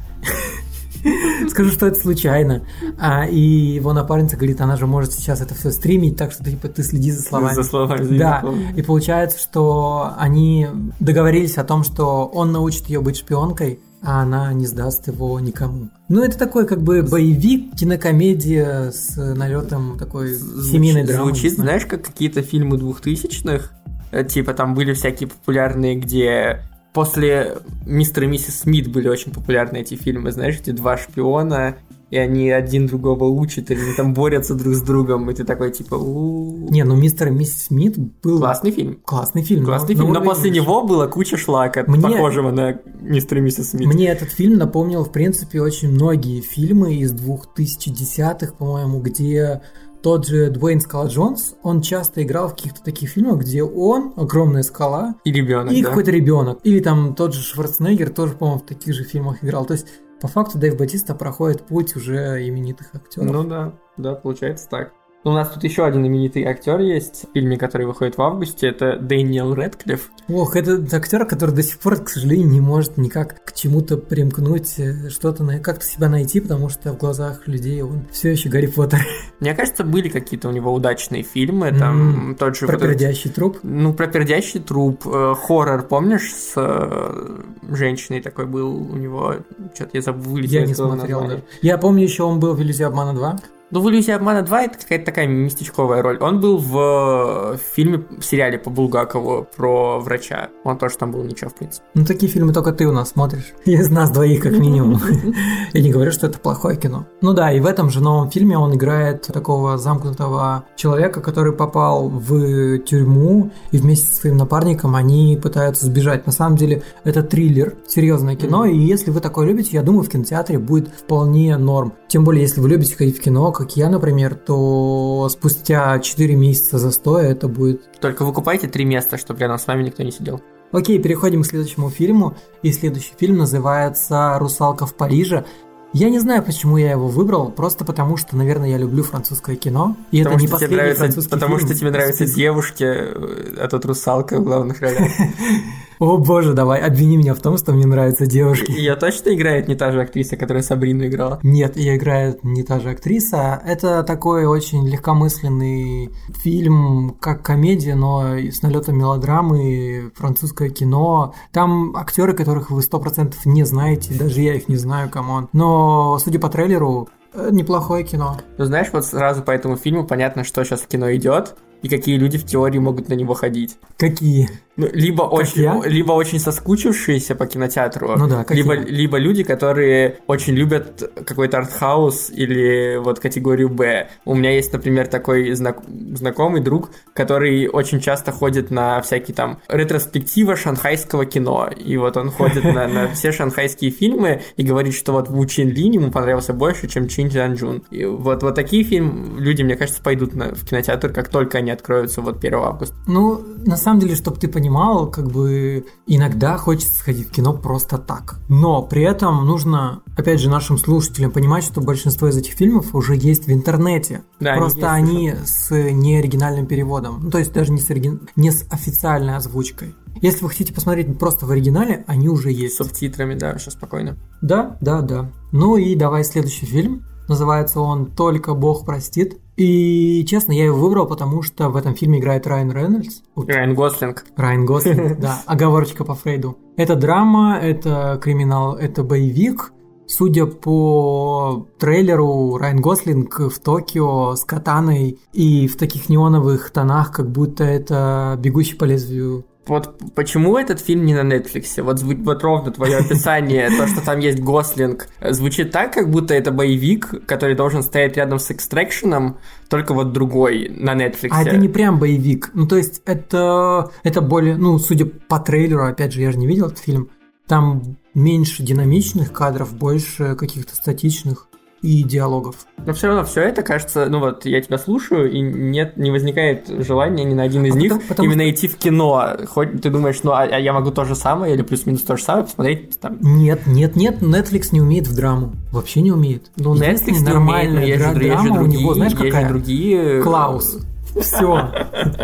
Скажу, 1.50 1.72
что 1.72 1.88
это 1.88 2.00
случайно. 2.00 2.66
А, 3.00 3.26
и 3.26 3.40
его 3.40 3.94
напарница 3.94 4.36
говорит, 4.38 4.62
она 4.62 4.78
же 4.78 4.88
может 4.88 5.14
сейчас 5.14 5.42
это 5.42 5.54
все 5.56 5.72
стримить, 5.72 6.18
так 6.18 6.32
что 6.32 6.44
типа, 6.44 6.68
ты 6.70 6.84
следи 6.84 7.12
за 7.12 7.22
словами. 7.22 7.56
За 7.56 7.64
словами, 7.64 8.18
Да, 8.18 8.44
и 8.76 8.82
получается, 8.82 9.40
что 9.40 10.14
они 10.18 10.68
договорились 11.00 11.58
о 11.58 11.64
том, 11.64 11.84
что 11.84 12.26
он 12.26 12.52
научит 12.52 12.88
ее 12.88 13.02
быть 13.02 13.18
шпионкой, 13.18 13.80
а 14.02 14.22
она 14.22 14.52
не 14.54 14.66
сдаст 14.68 15.08
его 15.08 15.40
никому. 15.40 15.90
Ну, 16.10 16.24
это 16.24 16.38
такой 16.38 16.68
как 16.68 16.82
бы 16.82 17.04
боевик, 17.04 17.74
кинокомедия 17.76 18.92
с 18.92 19.16
налетом 19.16 19.98
такой 19.98 20.36
семейной 20.36 21.04
Звуч- 21.04 21.08
драмы. 21.08 21.26
Звучит, 21.34 21.54
знаешь, 21.54 21.86
как 21.86 22.04
какие-то 22.04 22.42
фильмы 22.42 22.78
двухтысячных. 22.78 23.72
Э, 24.12 24.24
Типа 24.26 24.54
там 24.54 24.76
были 24.76 24.94
всякие 24.94 25.30
популярные, 25.30 25.96
где 25.96 26.60
после 26.94 27.58
Мистера 27.86 28.26
и 28.26 28.30
Миссис 28.30 28.62
Смит 28.62 28.92
были 28.92 29.08
очень 29.08 29.32
популярны 29.32 29.78
эти 29.78 29.96
фильмы, 29.96 30.32
знаешь, 30.32 30.60
где 30.60 30.72
два 30.72 30.98
шпиона, 30.98 31.76
и 32.12 32.18
они 32.18 32.52
один 32.52 32.86
другого 32.86 33.24
учат, 33.24 33.72
или 33.72 33.80
они 33.82 33.94
там 33.96 34.14
борются 34.14 34.54
друг 34.54 34.76
с 34.76 34.82
другом, 34.84 35.32
и 35.32 35.34
ты 35.34 35.44
такой 35.44 35.72
типа. 35.72 35.96
Не, 35.96 36.84
ну 36.84 36.96
мистер 36.96 37.30
и 37.30 37.32
миссис 37.32 37.64
Смит 37.64 37.98
был 38.22 38.38
Классный 38.38 38.70
фильм. 38.70 39.00
классный 39.04 39.42
фильм. 39.42 39.66
Классный 39.66 39.96
но- 39.96 40.02
фильм, 40.04 40.14
но 40.14 40.22
после 40.22 40.52
него 40.52 40.84
была 40.84 41.08
куча 41.08 41.38
шлака, 41.38 41.84
Мне- 41.88 42.04
похожего 42.04 42.52
на 42.52 42.80
Мистера 43.02 43.40
и 43.40 43.44
Миссис 43.44 43.72
Смит. 43.72 43.88
Мне 43.92 44.10
этот 44.10 44.30
фильм 44.30 44.60
напомнил, 44.60 45.04
в 45.04 45.12
принципе, 45.12 45.60
очень 45.60 45.90
многие 45.90 46.42
фильмы 46.42 46.94
из 46.98 47.14
2010-х, 47.14 48.54
по-моему, 48.60 49.00
где 49.02 49.62
тот 50.04 50.28
же 50.28 50.50
Дуэйн 50.50 50.82
Скала 50.82 51.08
Джонс, 51.08 51.56
он 51.64 51.82
часто 51.82 52.22
играл 52.24 52.50
в 52.50 52.56
каких-то 52.56 52.84
таких 52.84 53.10
фильмах, 53.10 53.40
где 53.40 53.64
он, 53.64 54.14
огромная 54.18 54.62
скала, 54.62 55.16
И 55.24 55.32
ребенок, 55.32 55.72
и 55.72 55.82
да. 55.82 55.90
какой-то 55.90 56.12
ребенок. 56.12 56.60
Или 56.64 56.82
там 56.82 57.16
тот 57.16 57.34
же 57.34 57.42
Шварценеггер 57.42 58.10
тоже, 58.10 58.34
по-моему, 58.34 58.60
в 58.60 58.66
таких 58.66 58.94
же 58.94 59.06
фильмах 59.06 59.44
играл. 59.44 59.66
То 59.66 59.74
есть, 59.74 59.88
по 60.22 60.28
факту, 60.28 60.60
Дэйв 60.60 60.78
Батиста 60.78 61.16
проходит 61.16 61.66
путь 61.66 61.96
уже 61.96 62.46
именитых 62.48 62.94
актеров. 62.94 63.32
Ну 63.32 63.44
да, 63.46 63.74
да, 63.96 64.14
получается 64.14 64.68
так. 64.70 64.94
Ну, 65.24 65.32
у 65.32 65.34
нас 65.34 65.50
тут 65.50 65.64
еще 65.64 65.86
один 65.86 66.06
именитый 66.06 66.44
актер 66.44 66.80
есть 66.82 67.26
в 67.30 67.34
фильме, 67.34 67.58
который 67.58 67.86
выходит 67.88 68.18
в 68.18 68.22
августе. 68.22 68.68
Это 68.68 68.98
Дэниел 68.98 69.54
Рэдклифф. 69.56 70.10
Ох, 70.28 70.56
это 70.58 70.86
актер, 70.96 71.26
который 71.26 71.56
до 71.56 71.64
сих 71.64 71.80
пор, 71.80 71.96
к 72.04 72.10
сожалению, 72.10 72.50
не 72.50 72.60
может 72.60 72.98
никак 72.98 73.44
к 73.46 73.54
чему-то 73.54 73.96
примкнуть, 73.98 74.78
э, 74.80 75.10
что-то 75.10 75.44
на- 75.46 75.60
как-то 75.60 75.86
себя 75.86 76.10
найти, 76.10 76.42
потому 76.42 76.68
что 76.68 76.92
в 76.92 76.98
глазах 76.98 77.48
людей 77.48 77.82
он 77.82 78.06
все 78.12 78.32
еще 78.32 78.50
Гарри 78.50 78.68
Поттер. 78.68 79.00
Мне 79.40 79.54
кажется, 79.54 79.84
были 79.86 80.10
какие-то 80.10 80.50
у 80.50 80.52
него 80.52 80.74
удачные 80.74 81.24
фильмы. 81.24 81.72
Там 81.72 82.30
М, 82.32 82.36
тот 82.36 82.58
же... 82.58 82.66
Про 82.68 82.76
вот 82.78 82.84
этот- 82.84 82.98
пердящий 83.00 83.30
труп. 83.30 83.60
Ну, 83.64 83.94
про 83.94 84.08
пердящий 84.08 84.60
труп. 84.60 85.04
э, 85.06 85.36
хоррор, 85.38 85.84
помнишь, 85.84 86.34
с 86.34 86.54
э, 86.58 87.38
женщиной 87.74 88.22
такой 88.22 88.46
был 88.46 88.76
у 88.76 88.96
него... 88.98 89.36
Что-то 89.74 89.92
я 89.94 90.02
забыл. 90.02 90.38
Я 90.38 90.66
не 90.66 90.74
смотрел. 90.76 91.42
Я 91.62 91.78
помню 91.78 92.04
еще 92.04 92.24
он 92.24 92.40
был 92.42 92.54
в 92.56 92.62
«Иллюзии 92.62 92.84
обмана 92.84 93.18
2». 93.18 93.40
Ну, 93.74 93.82
в 93.82 93.90
«Иллюзии 93.90 94.12
обмана 94.12 94.46
2» 94.46 94.66
это 94.66 94.78
какая-то 94.78 95.06
такая 95.06 95.26
местечковая 95.26 96.04
роль. 96.04 96.20
Он 96.22 96.40
был 96.40 96.60
в, 96.60 97.56
э, 97.56 97.58
фильме, 97.74 98.04
в 98.20 98.24
сериале 98.24 98.60
по 98.60 98.70
Булгакову 98.70 99.48
про 99.58 100.00
врача. 100.00 100.50
Он 100.64 100.78
тоже 100.78 100.96
там 100.96 101.12
был 101.12 101.24
ничего, 101.24 101.50
в 101.50 101.56
принципе. 101.56 101.84
Ну, 101.96 102.06
такие 102.06 102.32
фильмы 102.32 102.54
только 102.54 102.72
ты 102.72 102.86
у 102.86 102.92
нас 102.92 103.10
смотришь. 103.10 103.52
Из 103.66 103.90
нас 103.90 104.12
двоих, 104.12 104.44
как 104.44 104.52
минимум. 104.52 105.02
Я 105.74 105.82
не 105.82 105.92
говорю, 105.92 106.12
что 106.12 106.28
это 106.28 106.38
плохое 106.38 106.78
кино. 106.78 107.08
Ну 107.22 107.34
да, 107.34 107.52
и 107.52 107.60
в 107.60 107.66
этом 107.66 107.90
же 107.90 108.00
новом 108.00 108.30
фильме 108.30 108.60
он 108.60 108.76
играет 108.76 109.24
такого 109.24 109.80
замкнутого 109.80 110.66
человека, 110.76 111.22
который 111.22 111.52
попал 111.52 112.10
в 112.10 112.78
тюрьму, 112.78 113.50
и 113.72 113.78
вместе 113.80 114.06
со 114.06 114.16
своим 114.18 114.38
напарником 114.38 114.96
они 114.96 115.40
пытаются 115.42 115.88
сбежать. 115.88 116.28
На 116.28 116.32
самом 116.32 116.58
деле, 116.58 116.84
это 117.06 117.24
триллер, 117.24 117.74
серьезное 117.88 118.36
кино, 118.36 118.66
и 118.66 118.78
если 118.78 119.10
вы 119.10 119.20
такое 119.20 119.48
любите, 119.48 119.72
я 119.72 119.82
думаю, 119.82 120.04
в 120.04 120.10
кинотеатре 120.10 120.60
будет 120.60 120.90
вполне 120.90 121.58
норм. 121.58 121.94
Тем 122.08 122.24
более, 122.24 122.44
если 122.44 122.62
вы 122.62 122.70
любите 122.70 122.96
ходить 122.96 123.18
в 123.18 123.22
кино, 123.22 123.52
как 123.64 123.78
я, 123.78 123.90
например, 123.90 124.36
то 124.36 125.30
спустя 125.32 125.98
4 125.98 126.36
месяца 126.36 126.78
застоя 126.78 127.32
это 127.32 127.48
будет 127.48 127.82
Только 128.02 128.26
выкупайте 128.26 128.68
три 128.68 128.84
места, 128.84 129.18
чтобы 129.18 129.40
рядом 129.40 129.58
с 129.58 129.66
вами 129.66 129.84
никто 129.84 130.04
не 130.04 130.12
сидел. 130.12 130.42
Окей, 130.74 131.00
переходим 131.00 131.44
к 131.44 131.46
следующему 131.46 131.90
фильму. 131.90 132.36
И 132.62 132.74
следующий 132.74 133.14
фильм 133.18 133.38
называется 133.38 134.38
«Русалка 134.38 134.86
в 134.86 134.96
Париже». 134.96 135.46
Я 135.94 136.10
не 136.10 136.20
знаю, 136.20 136.44
почему 136.44 136.76
я 136.78 136.92
его 136.92 137.08
выбрал, 137.08 137.52
просто 137.52 137.86
потому 137.86 138.18
что, 138.18 138.36
наверное, 138.36 138.68
я 138.68 138.78
люблю 138.78 139.04
французское 139.04 139.56
кино. 139.56 139.96
И 140.12 140.24
Потому, 140.24 140.36
это 140.36 140.46
не 140.46 140.52
последний 140.52 140.76
нравятся, 140.76 141.00
французский 141.00 141.32
потому 141.32 141.58
фильм 141.58 141.70
что 141.70 141.80
тебе 141.80 141.92
нравятся 141.92 142.26
девушки, 142.26 142.84
э, 142.84 143.56
а 143.60 143.68
тут 143.70 143.86
русалка 143.86 144.40
в 144.40 144.44
главных 144.44 144.82
ролях. 144.82 145.12
О 146.00 146.18
боже, 146.18 146.54
давай, 146.54 146.82
обвини 146.82 147.18
меня 147.18 147.34
в 147.34 147.40
том, 147.40 147.58
что 147.58 147.74
мне 147.74 147.86
нравятся 147.86 148.26
девушки. 148.26 148.72
Ее 148.72 148.96
точно 148.96 149.34
играет 149.34 149.68
не 149.68 149.76
та 149.76 149.92
же 149.92 150.02
актриса, 150.02 150.38
которая 150.38 150.64
Сабрину 150.64 151.06
играла? 151.06 151.40
Нет, 151.44 151.78
ее 151.78 151.98
играет 151.98 152.44
не 152.44 152.64
та 152.64 152.80
же 152.80 152.90
актриса. 152.90 153.62
Это 153.66 154.04
такой 154.04 154.46
очень 154.46 154.88
легкомысленный 154.88 156.12
фильм, 156.36 157.16
как 157.20 157.44
комедия, 157.44 157.96
но 157.96 158.38
с 158.38 158.62
налетом 158.62 158.98
мелодрамы, 158.98 160.12
французское 160.16 160.70
кино. 160.70 161.34
Там 161.52 161.96
актеры, 161.96 162.34
которых 162.34 162.72
вы 162.72 162.82
сто 162.82 163.00
процентов 163.00 163.46
не 163.46 163.64
знаете, 163.64 164.14
даже 164.14 164.42
я 164.42 164.56
их 164.56 164.68
не 164.70 164.76
знаю, 164.76 165.10
come 165.10 165.33
on. 165.33 165.50
Но, 165.54 166.18
судя 166.20 166.40
по 166.40 166.50
трейлеру, 166.50 167.10
э, 167.34 167.50
неплохое 167.52 168.04
кино. 168.04 168.38
Ну, 168.58 168.66
знаешь, 168.66 168.88
вот 168.92 169.06
сразу 169.06 169.42
по 169.44 169.52
этому 169.52 169.76
фильму 169.78 170.06
понятно, 170.06 170.44
что 170.44 170.64
сейчас 170.64 170.82
в 170.82 170.88
кино 170.88 171.14
идет, 171.16 171.56
и 171.82 171.90
какие 171.90 172.18
люди 172.18 172.38
в 172.38 172.46
теории 172.46 172.80
могут 172.80 173.10
на 173.10 173.14
него 173.14 173.34
ходить. 173.34 173.78
Какие? 173.98 174.50
Ну, 174.76 174.88
либо 174.92 175.24
очень, 175.24 175.62
я? 175.62 175.82
либо 175.86 176.14
очень 176.14 176.40
соскучившиеся 176.40 177.36
по 177.36 177.46
кинотеатру, 177.46 178.16
Ну 178.18 178.28
да, 178.28 178.46
либо, 178.50 178.74
либо 178.74 179.18
люди, 179.18 179.44
которые 179.44 180.18
очень 180.28 180.54
любят 180.54 181.12
какой-то 181.26 181.60
артхаус 181.60 182.32
или 182.32 182.98
вот 182.98 183.20
категорию 183.20 183.70
Б. 183.70 184.10
У 184.26 184.34
меня 184.34 184.52
есть, 184.52 184.74
например, 184.74 185.08
такой 185.08 185.54
знак- 185.54 185.84
знакомый 185.88 186.62
друг, 186.62 186.90
который 187.14 187.68
очень 187.68 188.00
часто 188.00 188.32
ходит 188.32 188.72
на 188.72 189.02
всякие 189.02 189.36
там 189.36 189.60
ретроспективы 189.68 190.56
шанхайского 190.56 191.26
кино. 191.26 191.70
И 191.76 191.98
вот 191.98 192.18
он 192.18 192.32
ходит 192.32 192.64
на, 192.64 192.88
на 192.88 193.08
все 193.10 193.32
шанхайские 193.32 193.92
фильмы 193.92 194.42
и 194.58 194.64
говорит, 194.64 194.96
что 194.96 195.12
вот 195.12 195.30
Ву 195.30 195.46
Чин 195.46 195.70
Лин 195.70 195.92
ему 195.92 196.12
понравился 196.12 196.54
больше, 196.54 196.88
чем 196.88 197.08
Чин 197.08 197.30
Чжан 197.30 197.54
Джун. 197.54 197.84
И 197.92 198.06
вот, 198.06 198.42
вот 198.42 198.56
такие 198.56 198.84
фильмы 198.84 199.40
люди, 199.40 199.62
мне 199.62 199.76
кажется, 199.76 200.02
пойдут 200.02 200.34
на, 200.34 200.56
в 200.56 200.66
кинотеатр, 200.66 201.10
как 201.14 201.30
только 201.30 201.60
они 201.60 201.70
откроются 201.70 202.22
вот 202.22 202.44
1 202.44 202.54
августа. 202.56 202.96
Ну, 203.08 203.44
на 203.66 203.78
самом 203.78 204.00
деле, 204.00 204.16
чтобы 204.16 204.38
ты 204.38 204.48
понимал, 204.48 204.63
как 205.12 205.32
бы 205.32 205.86
иногда 206.08 206.58
хочется 206.58 206.98
сходить 206.98 207.28
в 207.28 207.32
кино 207.32 207.54
просто 207.54 207.98
так. 207.98 208.40
Но 208.50 208.82
при 208.84 209.04
этом 209.04 209.46
нужно, 209.46 210.02
опять 210.18 210.40
же, 210.40 210.50
нашим 210.50 210.78
слушателям 210.78 211.32
понимать, 211.32 211.64
что 211.64 211.82
большинство 211.82 212.28
из 212.30 212.38
этих 212.38 212.54
фильмов 212.54 212.94
уже 212.96 213.16
есть 213.16 213.48
в 213.48 213.52
интернете. 213.52 214.24
Да, 214.40 214.52
они 214.54 214.60
просто 214.60 214.80
есть 214.80 214.90
они 214.90 215.34
с 215.46 215.70
неоригинальным 215.72 216.66
переводом. 216.66 217.20
Ну, 217.24 217.32
то 217.32 217.38
есть 217.40 217.54
даже 217.54 217.72
не 217.72 217.82
с, 217.82 217.90
оригин- 217.90 218.28
не 218.36 218.52
с 218.52 218.66
официальной 218.72 219.36
озвучкой. 219.36 219.96
Если 220.22 220.44
вы 220.44 220.50
хотите 220.50 220.74
посмотреть 220.74 221.18
просто 221.18 221.46
в 221.46 221.52
оригинале, 221.52 222.04
они 222.08 222.30
уже 222.30 222.52
С 222.52 222.56
есть. 222.58 222.78
субтитрами, 222.78 223.34
да, 223.36 223.58
все 223.58 223.72
спокойно. 223.72 224.18
Да, 224.42 224.78
да, 224.80 225.02
да. 225.02 225.32
Ну 225.52 225.78
и 225.78 225.96
давай 225.96 226.24
следующий 226.24 226.66
фильм. 226.66 227.04
Называется 227.28 227.80
он 227.80 228.08
«Только 228.08 228.54
Бог 228.54 228.86
простит». 228.86 229.40
И, 229.56 230.26
честно, 230.28 230.52
я 230.52 230.66
его 230.66 230.78
выбрал, 230.78 231.06
потому 231.06 231.44
что 231.44 231.70
в 231.70 231.76
этом 231.76 231.94
фильме 231.94 232.20
играет 232.20 232.48
Райан 232.48 232.72
Рейнольдс. 232.72 233.22
Райан 233.36 233.76
Гослинг. 233.76 234.26
Райан 234.36 234.66
Гослинг, 234.66 235.20
да, 235.20 235.42
оговорочка 235.46 236.04
по 236.04 236.16
Фрейду. 236.16 236.58
Это 236.76 236.96
драма, 236.96 237.60
это 237.62 238.20
криминал, 238.22 238.76
это 238.76 239.04
боевик. 239.04 239.72
Судя 240.08 240.48
по 240.48 241.68
трейлеру, 241.80 242.58
Райан 242.58 242.82
Гослинг 242.82 243.40
в 243.40 243.60
Токио 243.60 244.36
с 244.36 244.44
катаной 244.44 245.20
и 245.32 245.68
в 245.68 245.78
таких 245.78 246.10
неоновых 246.10 246.72
тонах, 246.72 247.12
как 247.12 247.32
будто 247.32 247.64
это 247.64 248.38
«Бегущий 248.40 248.76
по 248.76 248.86
лезвию». 248.86 249.46
Вот 249.66 249.96
почему 250.14 250.58
этот 250.58 250.80
фильм 250.82 251.06
не 251.06 251.14
на 251.14 251.22
Netflix? 251.22 251.82
Вот, 251.82 252.02
вот 252.02 252.44
ровно 252.44 252.72
твое 252.72 252.98
описание, 252.98 253.70
то, 253.78 253.88
что 253.88 254.04
там 254.04 254.20
есть 254.20 254.40
Гослинг, 254.40 255.08
звучит 255.22 255.72
так, 255.72 255.94
как 255.94 256.10
будто 256.10 256.34
это 256.34 256.52
боевик, 256.52 257.26
который 257.26 257.56
должен 257.56 257.82
стоять 257.82 258.18
рядом 258.18 258.40
с 258.40 258.52
экстракшеном, 258.52 259.38
только 259.70 259.94
вот 259.94 260.12
другой 260.12 260.70
на 260.70 260.96
Netflix. 260.96 261.30
А 261.32 261.44
это 261.44 261.58
не 261.58 261.70
прям 261.70 261.98
боевик. 261.98 262.52
Ну, 262.54 262.68
то 262.68 262.76
есть, 262.78 263.02
это, 263.06 263.92
это 264.04 264.22
более, 264.22 264.58
ну, 264.58 264.78
судя 264.80 265.06
по 265.06 265.40
трейлеру, 265.40 265.86
опять 265.86 266.14
же, 266.14 266.22
я 266.22 266.32
же 266.32 266.38
не 266.38 266.48
видел 266.48 266.68
этот 266.68 266.80
фильм, 266.80 267.10
там 267.48 267.98
меньше 268.14 268.64
динамичных 268.64 269.32
кадров, 269.32 269.74
больше 269.74 270.36
каких-то 270.36 270.76
статичных 270.76 271.48
и 271.84 272.02
диалогов. 272.04 272.56
Но 272.86 272.94
все 272.94 273.08
равно 273.08 273.24
все 273.26 273.42
это 273.42 273.62
кажется, 273.62 274.08
ну 274.10 274.20
вот 274.20 274.46
я 274.46 274.60
тебя 274.62 274.78
слушаю, 274.78 275.30
и 275.32 275.40
нет, 275.42 275.98
не 275.98 276.10
возникает 276.12 276.68
желания 276.86 277.24
ни 277.26 277.34
на 277.34 277.44
один 277.44 277.66
из 277.66 277.76
А 277.76 277.78
них 277.78 277.92
потому- 277.92 278.08
потому 278.10 278.28
именно 278.32 278.44
что- 278.44 278.52
идти 278.56 278.68
в 278.70 278.78
кино. 278.78 279.36
Хоть 279.50 279.82
ты 279.82 279.90
думаешь, 279.90 280.20
ну 280.24 280.32
а, 280.32 280.44
а 280.44 280.58
я 280.60 280.74
могу 280.74 280.92
то 280.92 281.04
же 281.06 281.14
самое 281.16 281.54
или 281.54 281.62
плюс-минус 281.62 282.02
то 282.02 282.16
же 282.18 282.24
самое 282.24 282.46
посмотреть 282.46 283.00
там. 283.00 283.18
Нет, 283.22 283.68
нет, 283.68 283.96
нет, 283.96 284.22
Netflix 284.22 284.70
не 284.72 284.82
умеет 284.82 285.08
в 285.08 285.16
драму. 285.16 285.52
Вообще 285.72 286.02
не 286.02 286.12
умеет. 286.12 286.50
Ну, 286.56 286.74
Netflix 286.74 287.20
не 287.22 287.34
умеет, 287.36 287.74
но 287.74 287.80
есть 287.82 288.02
же, 288.02 288.10
дра- 288.10 288.24
есть 288.24 288.42
же 288.42 288.48
драма 288.48 288.52
у 288.52 288.64
другие, 288.64 288.82
него, 288.82 288.94
знаешь, 288.96 289.14
какая? 289.14 289.48
другие... 289.50 290.22
Клаус. 290.24 290.78
Все. 291.22 291.70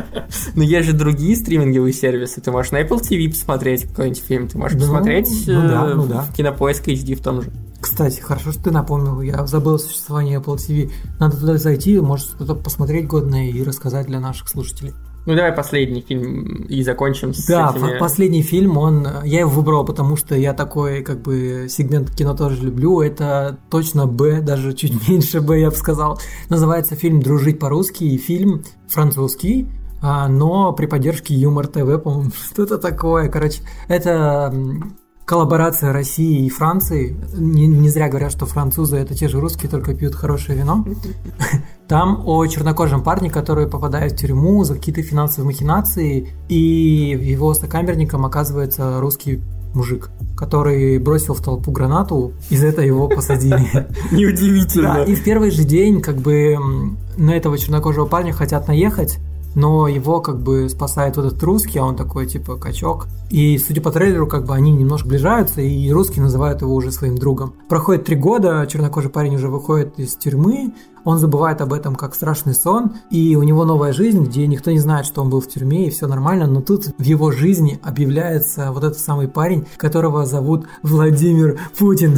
Но 0.55 0.63
есть 0.63 0.87
же 0.87 0.93
другие 0.93 1.35
стриминговые 1.35 1.93
сервисы. 1.93 2.41
Ты 2.41 2.51
можешь 2.51 2.71
на 2.71 2.81
Apple 2.81 2.99
TV 2.99 3.29
посмотреть 3.29 3.83
какой-нибудь 3.83 4.23
фильм, 4.27 4.47
ты 4.47 4.57
можешь 4.57 4.75
Ну, 4.79 4.81
посмотреть 4.85 5.29
ну 5.45 5.61
да, 5.67 5.85
э, 5.91 5.93
ну 5.93 6.07
да. 6.07 6.21
в 6.21 6.33
Кинопоиск 6.33 6.87
HD 6.87 7.13
в 7.13 7.21
том 7.21 7.43
же. 7.43 7.51
Кстати, 7.81 8.19
хорошо, 8.19 8.51
что 8.51 8.63
ты 8.65 8.71
напомнил. 8.71 9.21
Я 9.21 9.45
забыл 9.47 9.75
о 9.75 9.79
существовании 9.79 10.37
Apple 10.39 10.55
TV. 10.57 10.91
Надо 11.19 11.37
туда 11.37 11.57
зайти, 11.57 11.99
может 11.99 12.27
что-то 12.27 12.55
посмотреть 12.55 13.07
годное 13.07 13.49
и 13.49 13.63
рассказать 13.63 14.07
для 14.07 14.19
наших 14.19 14.49
слушателей. 14.49 14.93
Ну 15.25 15.35
давай 15.35 15.51
последний 15.51 16.01
фильм 16.01 16.63
и 16.69 16.81
закончим 16.81 17.33
с 17.33 17.45
Да, 17.45 17.71
этими... 17.75 17.93
по- 17.93 17.99
последний 17.99 18.41
фильм, 18.41 18.77
он, 18.77 19.05
я 19.25 19.41
его 19.41 19.49
выбрал, 19.49 19.85
потому 19.85 20.15
что 20.15 20.33
я 20.33 20.53
такой, 20.53 21.03
как 21.03 21.21
бы, 21.21 21.67
сегмент 21.69 22.09
кино 22.15 22.35
тоже 22.35 22.63
люблю. 22.63 23.01
Это 23.01 23.59
точно 23.69 24.07
Б, 24.07 24.41
даже 24.41 24.73
чуть 24.73 25.07
меньше 25.09 25.41
Б, 25.41 25.59
я 25.59 25.69
бы 25.69 25.75
сказал. 25.75 26.19
Называется 26.49 26.95
фильм 26.95 27.21
«Дружить 27.21 27.59
по-русски», 27.59 28.05
и 28.05 28.17
фильм 28.17 28.63
французский, 28.87 29.69
а, 30.01 30.27
но 30.29 30.71
при 30.73 30.85
поддержке 30.87 31.35
Юмор 31.35 31.67
ТВ, 31.67 32.01
по-моему, 32.01 32.31
что-то 32.51 32.77
такое. 32.77 33.27
Короче, 33.29 33.61
это 33.87 34.51
коллаборация 35.29 35.93
России 35.93 36.43
и 36.47 36.49
Франции. 36.49 37.15
Не, 37.37 37.67
не 37.67 37.89
зря 37.89 38.09
говорят, 38.09 38.31
что 38.31 38.47
французы 38.47 38.97
это 38.97 39.13
те 39.13 39.27
же 39.27 39.39
русские, 39.39 39.69
только 39.69 39.93
пьют 39.93 40.15
хорошее 40.15 40.57
вино. 40.57 40.83
Там 41.87 42.23
о 42.25 42.43
чернокожем 42.47 43.03
парне, 43.03 43.29
который 43.29 43.67
попадает 43.67 44.13
в 44.13 44.15
тюрьму 44.15 44.63
за 44.63 44.73
какие-то 44.73 45.03
финансовые 45.03 45.45
махинации, 45.45 46.29
и 46.47 47.15
его 47.21 47.53
сокамерником 47.53 48.25
оказывается 48.25 48.99
русский 48.99 49.39
мужик, 49.75 50.09
который 50.35 50.97
бросил 50.97 51.35
в 51.35 51.43
толпу 51.43 51.71
гранату, 51.71 52.33
и 52.49 52.57
за 52.57 52.65
это 52.65 52.81
его 52.81 53.07
посадили. 53.07 53.87
Неудивительно. 54.11 54.95
Да, 54.95 55.03
и 55.03 55.13
в 55.13 55.23
первый 55.23 55.51
же 55.51 55.63
день 55.63 56.01
как 56.01 56.15
бы 56.15 56.57
на 57.17 57.35
этого 57.35 57.55
чернокожего 57.55 58.07
парня 58.07 58.33
хотят 58.33 58.67
наехать, 58.67 59.19
но 59.55 59.87
его 59.87 60.21
как 60.21 60.41
бы 60.41 60.69
спасает 60.69 61.17
вот 61.17 61.25
этот 61.25 61.41
русский, 61.43 61.79
а 61.79 61.85
он 61.85 61.95
такой 61.95 62.27
типа 62.27 62.55
качок. 62.57 63.07
И 63.29 63.57
судя 63.57 63.81
по 63.81 63.91
трейлеру, 63.91 64.27
как 64.27 64.45
бы 64.45 64.53
они 64.55 64.71
немножко 64.71 65.07
сближаются, 65.07 65.61
и 65.61 65.91
русские 65.91 66.23
называют 66.23 66.61
его 66.61 66.73
уже 66.73 66.91
своим 66.91 67.17
другом. 67.17 67.53
Проходит 67.67 68.05
три 68.05 68.15
года, 68.15 68.65
чернокожий 68.69 69.09
парень 69.09 69.35
уже 69.35 69.49
выходит 69.49 69.99
из 69.99 70.15
тюрьмы, 70.15 70.73
он 71.05 71.17
забывает 71.17 71.61
об 71.61 71.71
этом 71.73 71.95
как 71.95 72.13
страшный 72.13 72.53
сон, 72.53 72.91
и 73.09 73.35
у 73.35 73.43
него 73.43 73.63
новая 73.65 73.93
жизнь, 73.93 74.23
где 74.25 74.45
никто 74.47 74.69
не 74.71 74.79
знает, 74.79 75.05
что 75.05 75.21
он 75.21 75.29
был 75.29 75.39
в 75.41 75.47
тюрьме, 75.47 75.87
и 75.87 75.89
все 75.89 76.07
нормально, 76.07 76.45
но 76.45 76.61
тут 76.61 76.87
в 76.97 77.03
его 77.03 77.31
жизни 77.31 77.79
объявляется 77.83 78.71
вот 78.71 78.83
этот 78.83 78.99
самый 78.99 79.27
парень, 79.27 79.65
которого 79.77 80.25
зовут 80.25 80.65
Владимир 80.83 81.57
Путин. 81.77 82.17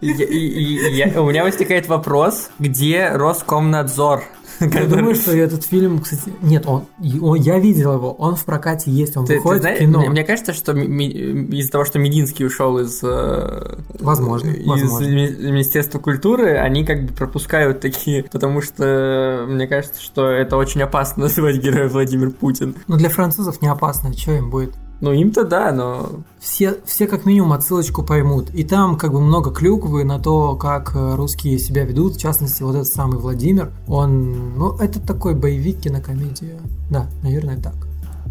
И- 0.00 0.06
и 0.10 0.94
я- 0.96 1.20
у 1.22 1.28
меня 1.30 1.44
возникает 1.44 1.88
вопрос, 1.88 2.50
где 2.58 3.08
Роскомнадзор? 3.08 4.22
Я 4.72 4.86
думаю, 4.86 5.14
что 5.14 5.32
этот 5.32 5.64
фильм, 5.64 6.00
кстати, 6.00 6.32
нет, 6.42 6.64
он, 6.66 6.84
он- 7.22 7.40
я 7.40 7.58
видел 7.58 7.94
его, 7.94 8.12
он 8.12 8.36
в 8.36 8.44
прокате 8.44 8.90
есть, 8.90 9.16
он 9.16 9.24
Ты- 9.24 9.34
ты 9.34 9.38
выходит 9.38 9.62
знаешь, 9.62 9.78
в 9.78 9.80
кино. 9.80 10.00
Мне, 10.00 10.08
мне 10.10 10.24
кажется, 10.24 10.52
что 10.52 10.72
ми- 10.74 11.08
из-за 11.08 11.70
того, 11.72 11.84
что 11.84 11.98
Мединский 11.98 12.44
ушел 12.46 12.78
из, 12.78 13.00
э, 13.02 13.76
Возможно, 13.98 14.50
из 14.50 14.66
возможно. 14.66 15.06
ми- 15.06 15.30
Министерства 15.50 15.98
культуры, 15.98 16.56
они 16.58 16.84
как 16.84 17.04
бы 17.04 17.12
пропускают 17.14 17.80
такие, 17.80 18.24
потому 18.24 18.60
что 18.62 19.44
мне 19.48 19.66
кажется, 19.66 20.00
что 20.02 20.28
это 20.28 20.56
очень 20.56 20.82
опасно 20.82 21.22
называть 21.24 21.56
героя 21.56 21.88
Владимир 21.88 22.30
Путин. 22.30 22.74
Но 22.86 22.96
для 22.96 23.08
французов 23.08 23.62
не 23.62 23.68
опасно, 23.68 24.12
что 24.12 24.32
им 24.32 24.50
будет? 24.50 24.74
Ну, 25.00 25.12
им-то 25.12 25.44
да, 25.44 25.72
но 25.72 26.10
Все, 26.40 26.76
все 26.84 27.06
как 27.06 27.24
минимум 27.24 27.52
отсылочку 27.52 28.02
поймут. 28.02 28.50
И 28.50 28.64
там 28.64 28.96
как 28.96 29.12
бы 29.12 29.20
много 29.20 29.50
клюквы 29.50 30.04
на 30.04 30.18
то, 30.18 30.56
как 30.56 30.94
э, 30.94 31.14
русские 31.14 31.58
себя 31.58 31.84
ведут. 31.84 32.16
В 32.16 32.20
частности, 32.20 32.62
вот 32.62 32.74
этот 32.74 32.88
самый 32.88 33.18
Владимир. 33.18 33.72
Он, 33.88 34.54
ну, 34.56 34.76
это 34.76 35.00
такой 35.00 35.34
боевик, 35.34 35.80
кинокомедия. 35.80 36.58
Да, 36.90 37.08
наверное, 37.22 37.60
так. 37.60 37.89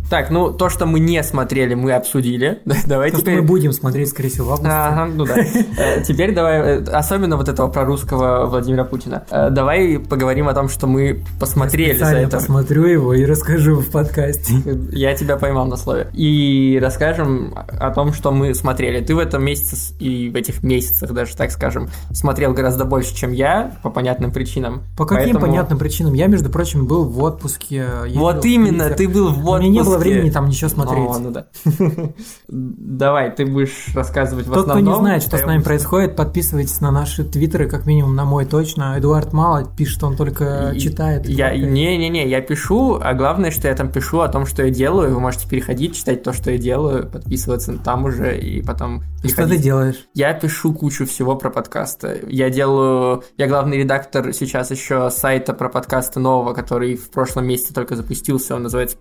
Так, 0.09 0.31
ну, 0.31 0.51
то, 0.51 0.69
что 0.69 0.85
мы 0.85 0.99
не 0.99 1.21
смотрели, 1.23 1.75
мы 1.75 1.93
обсудили. 1.93 2.59
Давай 2.87 3.11
То, 3.11 3.17
что 3.17 3.25
теперь... 3.25 3.41
мы 3.41 3.47
будем 3.47 3.71
смотреть, 3.73 4.09
скорее 4.09 4.29
всего, 4.29 4.47
в 4.47 4.51
августе. 4.53 4.71
Ага, 4.73 5.05
ну 5.13 5.25
да. 5.25 5.35
Э, 5.77 6.03
Теперь 6.03 6.33
давай, 6.33 6.59
э, 6.59 6.83
особенно 6.83 7.37
вот 7.37 7.47
этого 7.47 7.67
про 7.69 7.85
русского 7.85 8.45
Владимира 8.47 8.83
Путина. 8.83 9.23
Э, 9.29 9.49
Давай 9.49 9.99
поговорим 9.99 10.47
о 10.49 10.53
том, 10.53 10.67
что 10.67 10.87
мы 10.87 11.23
посмотрели 11.39 11.97
за 11.97 12.05
это. 12.15 12.37
посмотрю 12.37 12.85
его 12.85 13.13
и 13.13 13.23
расскажу 13.25 13.79
в 13.79 13.91
подкасте. 13.91 14.53
Я 14.91 15.15
тебя 15.15 15.37
поймал 15.37 15.65
на 15.67 15.77
слове. 15.77 16.09
И 16.13 16.79
расскажем 16.81 17.53
о 17.55 17.91
том, 17.91 18.13
что 18.13 18.31
мы 18.31 18.53
смотрели. 18.53 19.01
Ты 19.01 19.15
в 19.15 19.19
этом 19.19 19.43
месяце 19.43 19.93
и 19.99 20.29
в 20.29 20.35
этих 20.35 20.63
месяцах 20.63 21.11
даже, 21.11 21.35
так 21.35 21.51
скажем, 21.51 21.89
смотрел 22.11 22.53
гораздо 22.53 22.83
больше, 22.85 23.15
чем 23.15 23.31
я, 23.31 23.77
по 23.83 23.89
понятным 23.89 24.31
причинам. 24.31 24.83
По 24.97 25.05
каким 25.05 25.33
Поэтому- 25.35 25.45
понятным 25.45 25.77
причинам? 25.79 26.13
Я, 26.13 26.27
между 26.27 26.49
прочим, 26.49 26.85
был 26.87 27.05
в 27.05 27.21
отпуске. 27.23 27.85
Вот 28.15 28.43
именно, 28.45 28.89
ты 28.89 29.07
был 29.07 29.31
в 29.31 29.47
У 29.49 29.57
меня 29.57 29.69
не 29.69 29.79
было 29.81 29.91
отпуске. 29.95 29.98
Времени 29.99 30.29
там 30.29 30.47
ничего 30.47 30.69
смотреть. 30.69 31.09
О, 31.09 31.19
ну 31.19 31.31
да. 31.31 31.47
Давай, 32.47 33.31
ты 33.31 33.45
будешь 33.45 33.87
рассказывать 33.93 34.47
в 34.47 34.53
Тот, 34.53 34.63
кто 34.63 34.73
основном. 34.73 34.93
не 34.93 34.99
знает, 34.99 35.23
что 35.23 35.37
а 35.37 35.39
с 35.39 35.45
нами 35.45 35.61
происходит, 35.61 36.15
подписывайтесь 36.15 36.81
на 36.81 36.91
наши 36.91 37.23
твиттеры, 37.23 37.69
как 37.69 37.85
минимум 37.85 38.15
на 38.15 38.25
мой 38.25 38.45
точно. 38.45 38.95
Эдуард 38.97 39.33
мало 39.33 39.65
пишет, 39.65 40.03
он 40.03 40.15
только 40.15 40.73
читает. 40.79 41.27
Я, 41.27 41.55
не-не-не, 41.55 42.27
я 42.27 42.41
пишу, 42.41 42.99
а 43.01 43.13
главное, 43.13 43.51
что 43.51 43.67
я 43.67 43.75
там 43.75 43.91
пишу 43.91 44.19
о 44.19 44.29
том, 44.29 44.45
что 44.45 44.63
я 44.63 44.69
делаю. 44.69 45.13
Вы 45.13 45.19
можете 45.19 45.47
переходить, 45.47 45.95
читать 45.95 46.23
то, 46.23 46.33
что 46.33 46.51
я 46.51 46.57
делаю, 46.57 47.07
подписываться 47.07 47.77
там 47.77 48.05
уже 48.05 48.37
и 48.39 48.61
потом 48.61 49.03
И 49.23 49.29
что 49.29 49.47
ты 49.47 49.57
делаешь? 49.57 50.07
Я 50.13 50.33
пишу 50.33 50.73
кучу 50.73 51.05
всего 51.05 51.35
про 51.35 51.49
подкасты. 51.49 52.23
Я 52.27 52.49
делаю... 52.49 53.23
Я 53.37 53.47
главный 53.47 53.77
редактор 53.77 54.33
сейчас 54.33 54.71
еще 54.71 55.09
сайта 55.09 55.53
про 55.53 55.69
подкасты 55.69 56.19
нового, 56.19 56.53
который 56.53 56.95
в 56.95 57.09
прошлом 57.11 57.47
месяце 57.47 57.73
только 57.73 57.95
запустился. 57.95 58.55
Он 58.55 58.63
называется 58.63 58.97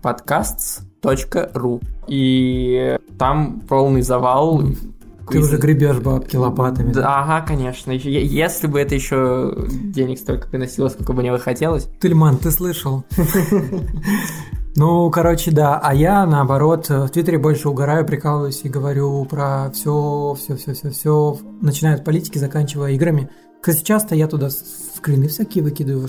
podcasts.ru. 1.01 1.81
И 2.07 2.97
там 3.17 3.61
полный 3.67 4.01
завал. 4.01 4.63
Ты 5.29 5.39
уже 5.39 5.57
гребешь 5.57 5.99
бабки 5.99 6.35
лопатами. 6.35 6.91
Да, 6.91 7.21
ага, 7.21 7.45
конечно. 7.45 7.91
Если 7.91 8.67
бы 8.67 8.79
это 8.79 8.95
еще 8.95 9.67
денег 9.69 10.17
столько 10.17 10.47
приносило, 10.47 10.89
сколько 10.89 11.13
бы 11.13 11.21
мне 11.21 11.31
бы 11.31 11.37
хотелось. 11.39 11.87
Тельман, 12.01 12.37
ты 12.37 12.49
слышал? 12.49 13.03
Ну, 14.75 15.09
короче, 15.11 15.51
да. 15.51 15.79
А 15.83 15.93
я, 15.93 16.25
наоборот, 16.25 16.89
в 16.89 17.09
Твиттере 17.09 17.37
больше 17.37 17.67
угораю, 17.69 18.05
прикалываюсь 18.05 18.61
и 18.63 18.69
говорю 18.69 19.25
про 19.25 19.71
все, 19.73 20.35
все, 20.39 20.55
все, 20.55 20.73
все, 20.73 20.89
все, 20.91 21.37
начиная 21.59 21.95
от 21.95 22.05
политики, 22.05 22.37
заканчивая 22.37 22.91
играми. 22.91 23.29
Кстати, 23.61 23.83
часто 23.83 24.15
я 24.15 24.27
туда 24.27 24.49
скрины 24.49 25.27
всякие 25.27 25.63
выкидываю, 25.65 26.07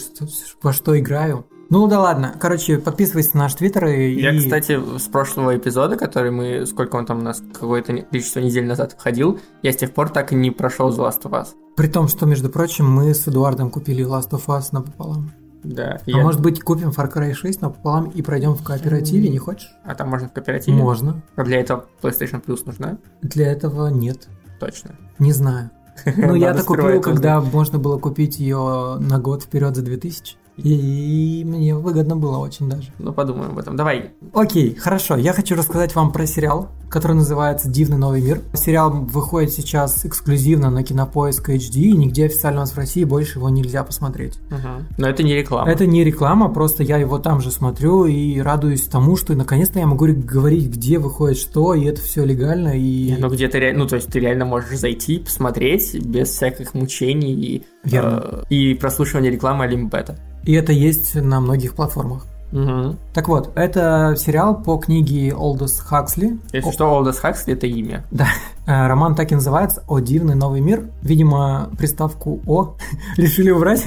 во 0.62 0.72
что 0.72 0.96
играю. 0.96 1.46
Ну 1.70 1.86
да 1.86 2.00
ладно. 2.00 2.34
Короче, 2.38 2.78
подписывайтесь 2.78 3.32
на 3.32 3.44
наш 3.44 3.54
твиттер 3.54 3.86
и... 3.86 4.20
Я, 4.20 4.36
кстати, 4.36 4.78
с 4.98 5.06
прошлого 5.06 5.56
эпизода, 5.56 5.96
который 5.96 6.32
мы, 6.32 6.66
сколько 6.66 6.96
он 6.96 7.06
там 7.06 7.20
у 7.20 7.22
нас, 7.22 7.40
какое-то 7.52 7.96
количество 7.96 8.40
недель 8.40 8.66
назад 8.66 8.96
входил, 8.98 9.38
я 9.62 9.72
с 9.72 9.76
тех 9.76 9.92
пор 9.92 10.10
так 10.10 10.32
и 10.32 10.34
не 10.34 10.50
прошел 10.50 10.90
The 10.90 10.98
Last 10.98 11.22
of 11.22 11.30
Us. 11.30 11.48
При 11.76 11.86
том, 11.86 12.08
что, 12.08 12.26
между 12.26 12.50
прочим, 12.50 12.90
мы 12.90 13.14
с 13.14 13.28
Эдуардом 13.28 13.70
купили 13.70 14.04
Last 14.04 14.30
of 14.30 14.46
Us 14.48 14.64
напополам. 14.72 15.30
Да. 15.62 16.00
А 16.12 16.16
может 16.16 16.40
быть, 16.40 16.60
купим 16.60 16.88
Far 16.88 17.12
Cry 17.12 17.34
6 17.34 17.60
напополам 17.60 18.06
и 18.10 18.22
пройдем 18.22 18.54
в 18.54 18.64
кооперативе, 18.64 19.28
не 19.28 19.38
хочешь? 19.38 19.70
а 19.84 19.94
там 19.94 20.08
можно 20.08 20.28
в 20.28 20.32
кооперативе? 20.32 20.76
Можно. 20.76 21.22
А 21.36 21.44
для 21.44 21.60
этого 21.60 21.86
PlayStation 22.02 22.44
Plus 22.44 22.62
нужна? 22.66 22.98
Для 23.22 23.52
этого 23.52 23.88
нет. 23.88 24.28
Точно. 24.58 24.96
Не 25.18 25.32
знаю. 25.32 25.70
Ну, 26.16 26.34
я-то 26.34 26.64
купил, 26.64 27.00
когда 27.00 27.40
можно 27.40 27.78
было 27.78 27.98
купить 27.98 28.38
ее 28.40 28.96
на 28.98 29.18
год 29.18 29.42
вперед 29.42 29.76
за 29.76 29.82
2000. 29.82 30.39
И 30.56 31.42
мне 31.46 31.74
выгодно 31.74 32.16
было 32.16 32.38
очень 32.38 32.68
даже. 32.68 32.90
Ну, 32.98 33.12
подумаем 33.12 33.52
об 33.52 33.58
этом. 33.58 33.76
Давай. 33.76 34.10
Окей, 34.34 34.74
хорошо. 34.74 35.16
Я 35.16 35.32
хочу 35.32 35.54
рассказать 35.54 35.94
вам 35.94 36.12
про 36.12 36.26
сериал, 36.26 36.68
который 36.90 37.12
называется 37.12 37.68
«Дивный 37.70 37.96
новый 37.96 38.20
мир». 38.20 38.42
Сериал 38.52 38.90
выходит 38.90 39.52
сейчас 39.52 40.04
эксклюзивно 40.04 40.70
на 40.70 40.82
Кинопоиск 40.82 41.48
HD, 41.48 41.76
и 41.76 41.92
нигде 41.92 42.26
официально 42.26 42.60
у 42.60 42.62
нас 42.62 42.72
в 42.72 42.76
России 42.76 43.04
больше 43.04 43.38
его 43.38 43.48
нельзя 43.48 43.84
посмотреть. 43.84 44.38
Мгм. 44.50 44.88
Но 44.98 45.08
это 45.08 45.22
не 45.22 45.34
реклама. 45.34 45.70
Это 45.70 45.86
не 45.86 46.04
реклама, 46.04 46.48
просто 46.48 46.82
я 46.82 46.98
его 46.98 47.18
там 47.18 47.40
же 47.40 47.50
смотрю 47.50 48.06
и 48.06 48.40
радуюсь 48.40 48.82
тому, 48.82 49.16
что 49.16 49.34
наконец-то 49.34 49.78
я 49.78 49.86
могу 49.86 50.06
говорить, 50.06 50.68
где 50.68 50.98
выходит 50.98 51.38
что, 51.38 51.74
и 51.74 51.84
это 51.84 52.00
все 52.00 52.24
легально. 52.24 52.76
И... 52.76 53.14
Ну, 53.18 53.28
где 53.28 53.48
ты 53.48 53.60
реально, 53.60 53.84
ну, 53.84 53.88
то 53.88 53.96
есть 53.96 54.08
ты 54.08 54.18
реально 54.18 54.44
можешь 54.44 54.78
зайти, 54.78 55.18
посмотреть 55.18 55.94
без 55.94 56.30
всяких 56.30 56.74
мучений 56.74 57.32
и, 57.32 57.62
Верно. 57.84 58.22
э, 58.24 58.42
и 58.50 58.74
прослушивания 58.74 59.30
рекламы 59.30 59.64
Олимпета. 59.64 60.18
И 60.44 60.52
это 60.52 60.72
есть 60.72 61.14
на 61.14 61.40
многих 61.40 61.74
платформах. 61.74 62.26
Угу. 62.52 62.96
Так 63.14 63.28
вот, 63.28 63.52
это 63.54 64.16
сериал 64.18 64.60
по 64.60 64.76
книге 64.78 65.34
Олдос 65.34 65.78
Хаксли. 65.80 66.38
Если 66.52 66.68
О- 66.68 66.72
что, 66.72 66.86
Олдос 66.86 67.18
Хаксли 67.18 67.54
это 67.54 67.66
имя. 67.66 68.04
Да, 68.10 68.26
Э, 68.70 68.86
роман 68.86 69.16
так 69.16 69.32
и 69.32 69.34
называется 69.34 69.82
«О 69.88 69.98
дивный 69.98 70.36
новый 70.36 70.60
мир». 70.60 70.84
Видимо, 71.02 71.70
приставку 71.76 72.40
«О» 72.46 72.76
решили 73.16 73.50
убрать. 73.50 73.84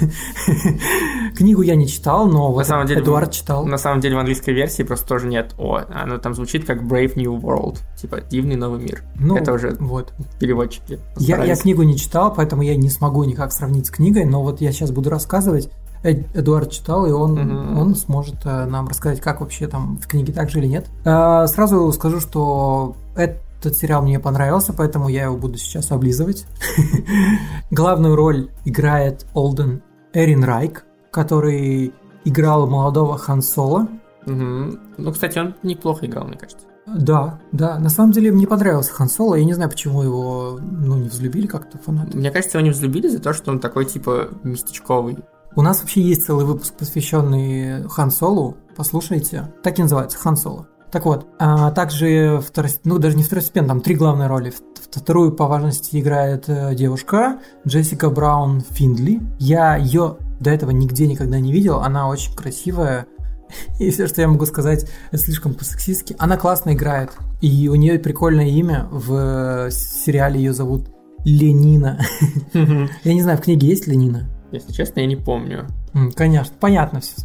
Книгу 1.38 1.62
я 1.62 1.76
не 1.76 1.88
читал, 1.88 2.28
но 2.28 2.52
вот 2.52 2.68
самом 2.68 2.88
деле, 2.88 3.00
Эдуард 3.00 3.32
читал. 3.32 3.66
На 3.66 3.78
самом 3.78 4.02
деле 4.02 4.18
в 4.18 4.20
английской 4.20 4.52
версии 4.52 4.84
просто 4.84 5.08
тоже 5.08 5.28
нет 5.28 5.54
О. 5.58 5.80
Оно 5.90 6.18
там 6.18 6.34
звучит 6.34 6.66
как 6.66 6.82
Brave 6.82 7.14
New 7.16 7.38
World. 7.38 7.78
Типа 7.96 8.20
дивный 8.20 8.58
новый 8.58 8.82
мир. 8.82 9.04
Ну, 9.16 9.38
это 9.38 9.54
уже 9.54 9.74
вот. 9.80 10.14
переводчики. 10.40 11.00
Я, 11.18 11.42
я 11.46 11.56
книгу 11.56 11.84
не 11.84 11.98
читал, 11.98 12.34
поэтому 12.34 12.62
я 12.62 12.76
не 12.76 12.90
смогу 12.90 13.24
никак 13.24 13.54
сравнить 13.54 13.88
с 13.88 13.90
книгой, 13.90 14.26
но 14.26 14.44
вот 14.44 14.60
я 14.60 14.74
сейчас 14.74 14.92
буду 14.92 15.10
рассказывать. 15.10 15.70
Эд- 16.04 16.28
Эдуард 16.34 16.70
читал, 16.72 17.06
и 17.06 17.12
он, 17.12 17.34
Мгм. 17.34 17.78
он 17.80 17.96
сможет 17.96 18.36
э, 18.46 18.66
нам 18.66 18.88
рассказать, 18.88 19.22
как 19.22 19.40
вообще 19.42 19.68
там 19.68 19.98
в 19.98 20.08
книге 20.08 20.34
так 20.34 20.50
же 20.50 20.60
или 20.60 20.68
нет. 20.68 20.86
Э, 21.06 21.48
сразу 21.48 21.92
скажу, 21.94 22.20
что 22.20 22.96
этот 23.16 23.76
сериал 23.78 24.02
мне 24.04 24.20
понравился, 24.20 24.74
поэтому 24.74 25.08
я 25.08 25.24
его 25.24 25.38
буду 25.38 25.58
сейчас 25.58 25.92
облизывать. 25.92 26.46
Главную 27.72 28.16
роль 28.16 28.50
играет 28.66 29.26
Олден 29.34 29.82
Эрин 30.14 30.44
Райк, 30.44 30.86
который 31.12 31.94
играл 32.26 32.68
молодого 32.68 33.18
Хан 33.18 33.42
Соло. 33.42 33.88
Мгм. 34.26 34.80
Ну, 34.98 35.12
кстати, 35.12 35.38
он 35.40 35.56
неплохо 35.64 36.06
играл, 36.06 36.26
мне 36.28 36.38
кажется. 36.38 36.66
Да, 36.86 37.40
да, 37.54 37.80
на 37.80 37.90
самом 37.90 38.12
деле 38.12 38.32
мне 38.32 38.46
понравился 38.46 38.92
Хан 38.94 39.08
Соло, 39.10 39.36
я 39.36 39.46
не 39.46 39.54
знаю, 39.54 39.70
почему 39.70 40.02
его, 40.04 40.60
ну, 40.62 40.98
не 40.98 41.08
взлюбили 41.08 41.48
как-то 41.48 41.78
фанаты. 41.78 42.18
Мне 42.18 42.30
кажется, 42.30 42.58
его 42.58 42.66
не 42.66 42.72
взлюбили 42.72 43.08
за 43.08 43.20
то, 43.20 43.32
что 43.34 43.52
он 43.52 43.60
такой, 43.60 43.86
типа, 43.86 44.30
местечковый. 44.44 45.18
У 45.56 45.62
нас 45.62 45.82
вообще 45.82 46.02
есть 46.02 46.26
целый 46.26 46.46
выпуск, 46.46 46.74
посвященный 46.74 47.88
Хан 47.88 48.10
Солу. 48.10 48.58
Послушайте. 48.76 49.54
Так 49.62 49.78
и 49.78 49.84
называется, 49.84 50.18
Хан 50.18 50.36
Соло. 50.36 50.68
Так 50.92 51.06
вот, 51.06 51.28
а 51.40 51.72
также 51.72 52.42
второс- 52.42 52.80
ну 52.84 52.98
даже 52.98 53.18
не 53.18 53.24
второстепенно, 53.24 53.70
там 53.70 53.82
три 53.82 53.96
главные 53.96 54.28
роли. 54.28 54.54
Вторую 54.92 55.32
по 55.32 55.48
важности 55.48 56.00
играет 56.00 56.46
э, 56.48 56.74
девушка 56.76 57.40
Джессика 57.68 58.10
Браун 58.10 58.62
Финдли. 58.62 59.22
Я 59.40 59.76
ее 59.76 60.18
до 60.40 60.50
этого 60.50 60.72
нигде 60.72 61.08
никогда 61.08 61.40
не 61.40 61.52
видел. 61.52 61.80
Она 61.80 62.08
очень 62.08 62.36
красивая. 62.36 63.06
И 63.80 63.92
все, 63.92 64.08
что 64.08 64.22
я 64.22 64.28
могу 64.28 64.46
сказать, 64.46 64.90
это 65.12 65.24
слишком 65.24 65.54
по-сексистски. 65.54 66.16
Она 66.20 66.38
классно 66.38 66.74
играет. 66.74 67.12
И 67.42 67.68
у 67.70 67.76
нее 67.76 68.00
прикольное 68.00 68.48
имя. 68.48 68.88
В 68.92 69.68
э, 69.68 69.72
сериале 69.72 70.40
ее 70.40 70.54
зовут 70.54 70.90
Ленина. 71.26 72.00
Я 72.54 73.14
не 73.14 73.22
знаю, 73.22 73.38
в 73.38 73.42
книге 73.42 73.68
есть 73.68 73.88
Ленина? 73.88 74.30
Если 74.54 74.72
честно, 74.72 75.00
я 75.02 75.08
не 75.08 75.16
помню. 75.16 75.68
Конечно, 76.16 76.54
понятно 76.60 77.02
все. 77.02 77.16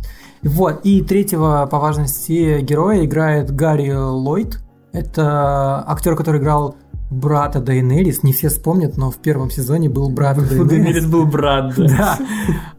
Вот, 0.43 0.81
и 0.85 1.03
третьего 1.03 1.69
по 1.71 1.79
важности 1.79 2.61
героя 2.61 3.05
играет 3.05 3.51
Гарри 3.55 3.93
Ллойд. 3.93 4.61
Это 4.93 5.85
актер, 5.87 6.17
который 6.17 6.41
играл 6.41 6.77
брата 7.11 7.61
Дейнерис. 7.61 8.23
Не 8.23 8.33
все 8.33 8.49
вспомнят, 8.49 8.97
но 8.97 9.11
в 9.11 9.17
первом 9.17 9.51
сезоне 9.51 9.89
был 9.89 10.09
брат 10.11 10.37
Дейнерис. 10.49 10.69
Дейнерис 10.69 11.07
был 11.07 11.27
брат, 11.27 11.75
да. 11.77 12.19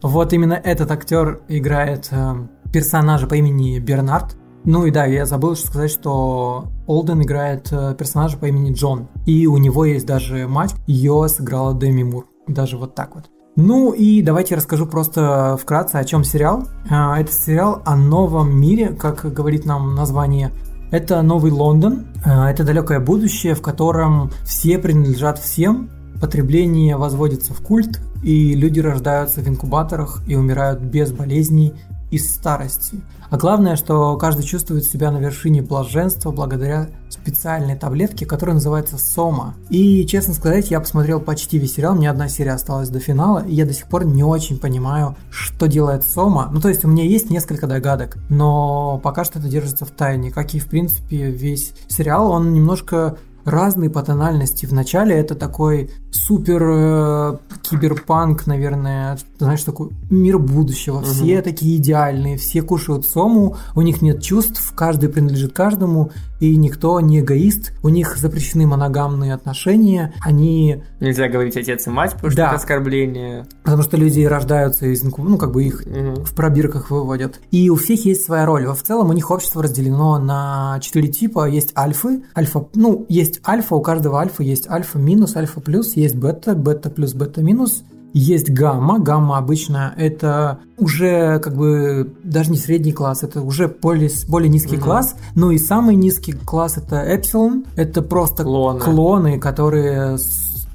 Вот 0.02 0.32
именно 0.32 0.54
этот 0.54 0.90
актер 0.90 1.40
играет 1.48 2.08
э, 2.10 2.34
персонажа 2.72 3.26
по 3.26 3.34
имени 3.34 3.78
Бернард. 3.78 4.36
Ну 4.64 4.84
и 4.84 4.90
да, 4.90 5.06
я 5.06 5.24
забыл 5.24 5.56
сказать, 5.56 5.90
что 5.90 6.66
Олден 6.86 7.22
играет 7.22 7.68
э, 7.72 7.94
персонажа 7.98 8.36
по 8.36 8.46
имени 8.46 8.72
Джон. 8.72 9.08
И 9.26 9.46
у 9.46 9.56
него 9.56 9.84
есть 9.84 10.06
даже 10.06 10.46
мать. 10.48 10.74
Ее 10.86 11.28
сыграла 11.28 11.74
Дэми 11.74 12.02
Мур. 12.02 12.26
Даже 12.46 12.76
вот 12.76 12.94
так 12.94 13.14
вот. 13.14 13.30
Ну 13.62 13.92
и 13.92 14.22
давайте 14.22 14.54
расскажу 14.54 14.86
просто 14.86 15.58
вкратце, 15.60 15.96
о 15.96 16.04
чем 16.04 16.24
сериал. 16.24 16.66
А, 16.88 17.20
Это 17.20 17.30
сериал 17.30 17.82
о 17.84 17.94
новом 17.94 18.58
мире, 18.58 18.88
как 18.88 19.30
говорит 19.34 19.66
нам 19.66 19.94
название. 19.94 20.50
Это 20.90 21.20
новый 21.20 21.52
Лондон, 21.52 22.06
а, 22.24 22.50
это 22.50 22.64
далекое 22.64 23.00
будущее, 23.00 23.54
в 23.54 23.60
котором 23.60 24.30
все 24.44 24.78
принадлежат 24.78 25.38
всем, 25.38 25.90
потребление 26.22 26.96
возводится 26.96 27.52
в 27.52 27.60
культ, 27.60 28.00
и 28.22 28.54
люди 28.54 28.80
рождаются 28.80 29.42
в 29.42 29.48
инкубаторах 29.48 30.22
и 30.26 30.36
умирают 30.36 30.80
без 30.80 31.12
болезней 31.12 31.74
и 32.10 32.18
старости. 32.18 33.00
А 33.30 33.36
главное, 33.36 33.76
что 33.76 34.16
каждый 34.16 34.42
чувствует 34.42 34.84
себя 34.84 35.12
на 35.12 35.18
вершине 35.18 35.62
блаженства 35.62 36.32
благодаря 36.32 36.88
специальной 37.08 37.76
таблетке, 37.76 38.26
которая 38.26 38.54
называется 38.54 38.98
Сома. 38.98 39.54
И, 39.68 40.04
честно 40.06 40.34
сказать, 40.34 40.70
я 40.70 40.80
посмотрел 40.80 41.20
почти 41.20 41.58
весь 41.58 41.74
сериал, 41.74 41.94
мне 41.94 42.10
одна 42.10 42.28
серия 42.28 42.52
осталась 42.52 42.88
до 42.88 42.98
финала, 42.98 43.44
и 43.46 43.54
я 43.54 43.66
до 43.66 43.72
сих 43.72 43.86
пор 43.86 44.04
не 44.04 44.24
очень 44.24 44.58
понимаю, 44.58 45.16
что 45.30 45.66
делает 45.66 46.04
Сома. 46.04 46.48
Ну, 46.52 46.60
то 46.60 46.68
есть 46.68 46.84
у 46.84 46.88
меня 46.88 47.04
есть 47.04 47.30
несколько 47.30 47.68
догадок, 47.68 48.18
но 48.28 48.98
пока 49.02 49.24
что 49.24 49.38
это 49.38 49.48
держится 49.48 49.84
в 49.84 49.90
тайне, 49.90 50.32
как 50.32 50.54
и, 50.54 50.58
в 50.58 50.66
принципе, 50.66 51.30
весь 51.30 51.72
сериал, 51.88 52.32
он 52.32 52.52
немножко 52.52 53.16
разный 53.44 53.90
по 53.90 54.02
тональности. 54.02 54.66
В 54.66 54.72
начале 54.72 55.14
это 55.16 55.34
такой 55.34 55.90
супер 56.10 56.62
э, 56.62 57.36
киберпанк, 57.62 58.46
наверное, 58.46 59.18
знаешь, 59.38 59.62
такой 59.62 59.90
мир 60.10 60.38
будущего. 60.38 61.02
Все 61.02 61.40
такие 61.42 61.76
идеальные, 61.76 62.36
все 62.36 62.62
кушают 62.62 63.06
сому, 63.06 63.56
у 63.74 63.82
них 63.82 64.02
нет 64.02 64.22
чувств, 64.22 64.72
каждый 64.74 65.08
принадлежит 65.08 65.52
каждому, 65.52 66.10
и 66.40 66.56
никто 66.56 66.98
не 67.00 67.20
эгоист. 67.20 67.72
У 67.82 67.88
них 67.88 68.16
запрещены 68.16 68.66
моногамные 68.66 69.34
отношения, 69.34 70.14
они 70.22 70.82
Нельзя 71.00 71.28
говорить 71.28 71.56
отец 71.56 71.86
и 71.86 71.90
мать, 71.90 72.12
потому 72.14 72.30
что 72.30 72.36
Да. 72.36 72.46
это 72.48 72.56
оскорбление. 72.56 73.46
Потому 73.62 73.82
что 73.82 73.96
люди 73.96 74.22
рождаются 74.22 74.86
из 74.86 75.02
ну, 75.02 75.36
как 75.38 75.52
бы 75.52 75.64
их 75.64 75.84
Мгм. 75.86 76.24
в 76.24 76.34
пробирках 76.34 76.90
выводят. 76.90 77.40
И 77.50 77.68
у 77.70 77.76
всех 77.76 78.04
есть 78.04 78.24
своя 78.24 78.46
роль. 78.46 78.66
В 78.66 78.82
целом 78.82 79.10
у 79.10 79.12
них 79.12 79.30
общество 79.30 79.62
разделено 79.62 80.18
на 80.18 80.78
четыре 80.80 81.08
типа. 81.08 81.48
Есть 81.48 81.72
альфы, 81.76 82.22
альфа, 82.36 82.66
ну, 82.74 83.06
есть 83.08 83.40
альфа, 83.46 83.74
у 83.74 83.80
каждого 83.82 84.18
альфа 84.20 84.42
есть 84.42 84.68
альфа 84.68 84.98
минус, 84.98 85.36
альфа 85.36 85.60
плюс, 85.60 85.96
есть 86.00 86.16
бета, 86.16 86.54
бета 86.54 86.90
плюс, 86.90 87.14
бета 87.14 87.42
минус. 87.42 87.82
Есть 88.12 88.50
гамма. 88.50 88.98
Гамма 88.98 89.38
обычно 89.38 89.94
это 89.96 90.58
уже 90.78 91.38
как 91.38 91.56
бы 91.56 92.12
даже 92.24 92.50
не 92.50 92.56
средний 92.56 92.90
класс, 92.92 93.22
это 93.22 93.40
уже 93.40 93.68
более, 93.68 94.10
более 94.28 94.48
низкий 94.48 94.76
Мгм. 94.76 94.84
класс. 94.84 95.14
Ну 95.36 95.52
и 95.52 95.58
самый 95.58 95.94
низкий 95.94 96.32
класс 96.32 96.76
это 96.76 96.96
эпсилон. 96.96 97.64
Это 97.76 98.02
просто 98.02 98.42
Клоны. 98.42 98.80
клоны, 98.80 99.38
которые 99.38 100.16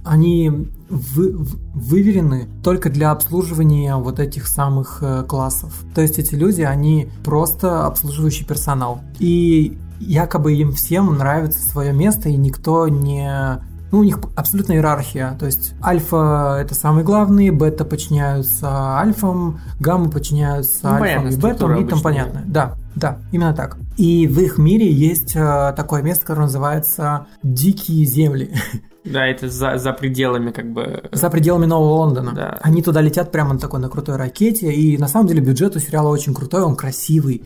они 0.06 0.70
вы- 0.90 1.36
выверены 1.74 2.48
только 2.64 2.90
для 2.90 3.12
обслуживания 3.12 3.98
вот 3.98 4.20
этих 4.20 4.48
самых 4.48 5.00
э, 5.02 5.24
классов. 5.28 5.84
То 5.94 6.02
есть 6.02 6.20
эти 6.20 6.36
люди, 6.36 6.62
они 6.62 7.10
просто 7.24 7.86
обслуживающий 7.86 8.46
персонал. 8.46 9.00
И 9.20 9.78
якобы 10.00 10.54
им 10.54 10.72
всем 10.72 11.18
нравится 11.18 11.60
свое 11.68 11.92
место, 11.92 12.30
и 12.30 12.38
никто 12.38 12.88
не... 12.88 13.60
Ну, 13.92 14.00
у 14.00 14.04
них 14.04 14.20
абсолютная 14.36 14.78
иерархия. 14.78 15.36
То 15.40 15.46
есть 15.46 15.74
альфа 15.84 16.58
это 16.60 16.76
самый 16.76 17.04
главный, 17.04 17.50
бета 17.50 17.86
подчиняются 17.86 18.98
альфам, 18.98 19.60
гамма 19.80 20.10
подчиняются 20.10 20.90
Ну, 20.90 21.04
альфам 21.04 21.28
и 21.28 21.36
бетам, 21.36 21.76
и 21.78 21.86
там 21.88 22.02
понятно. 22.02 22.44
Да, 22.46 22.76
да, 22.96 23.20
именно 23.32 23.54
так. 23.54 23.78
И 23.98 24.28
в 24.28 24.40
их 24.40 24.58
мире 24.58 24.92
есть 24.92 25.36
э, 25.36 25.74
такое 25.76 26.02
место, 26.02 26.26
которое 26.26 26.46
называется 26.46 27.28
Дикие 27.44 28.06
земли. 28.06 28.54
Да, 29.06 29.28
это 29.28 29.50
за, 29.50 29.78
за 29.78 29.94
пределами 29.94 30.50
как 30.50 30.74
бы... 30.74 31.04
За 31.12 31.30
пределами 31.30 31.68
Нового 31.68 31.94
Лондона. 31.94 32.32
Да. 32.34 32.60
Они 32.64 32.82
туда 32.82 33.02
летят 33.02 33.32
прямо 33.32 33.54
на 33.54 33.60
такой 33.60 33.80
на 33.80 33.88
крутой 33.88 34.16
ракете. 34.16 34.74
И 34.74 34.98
на 34.98 35.08
самом 35.08 35.28
деле 35.28 35.42
бюджет 35.42 35.76
у 35.76 35.80
сериала 35.80 36.10
очень 36.10 36.34
крутой, 36.34 36.64
он 36.64 36.76
красивый. 36.76 37.44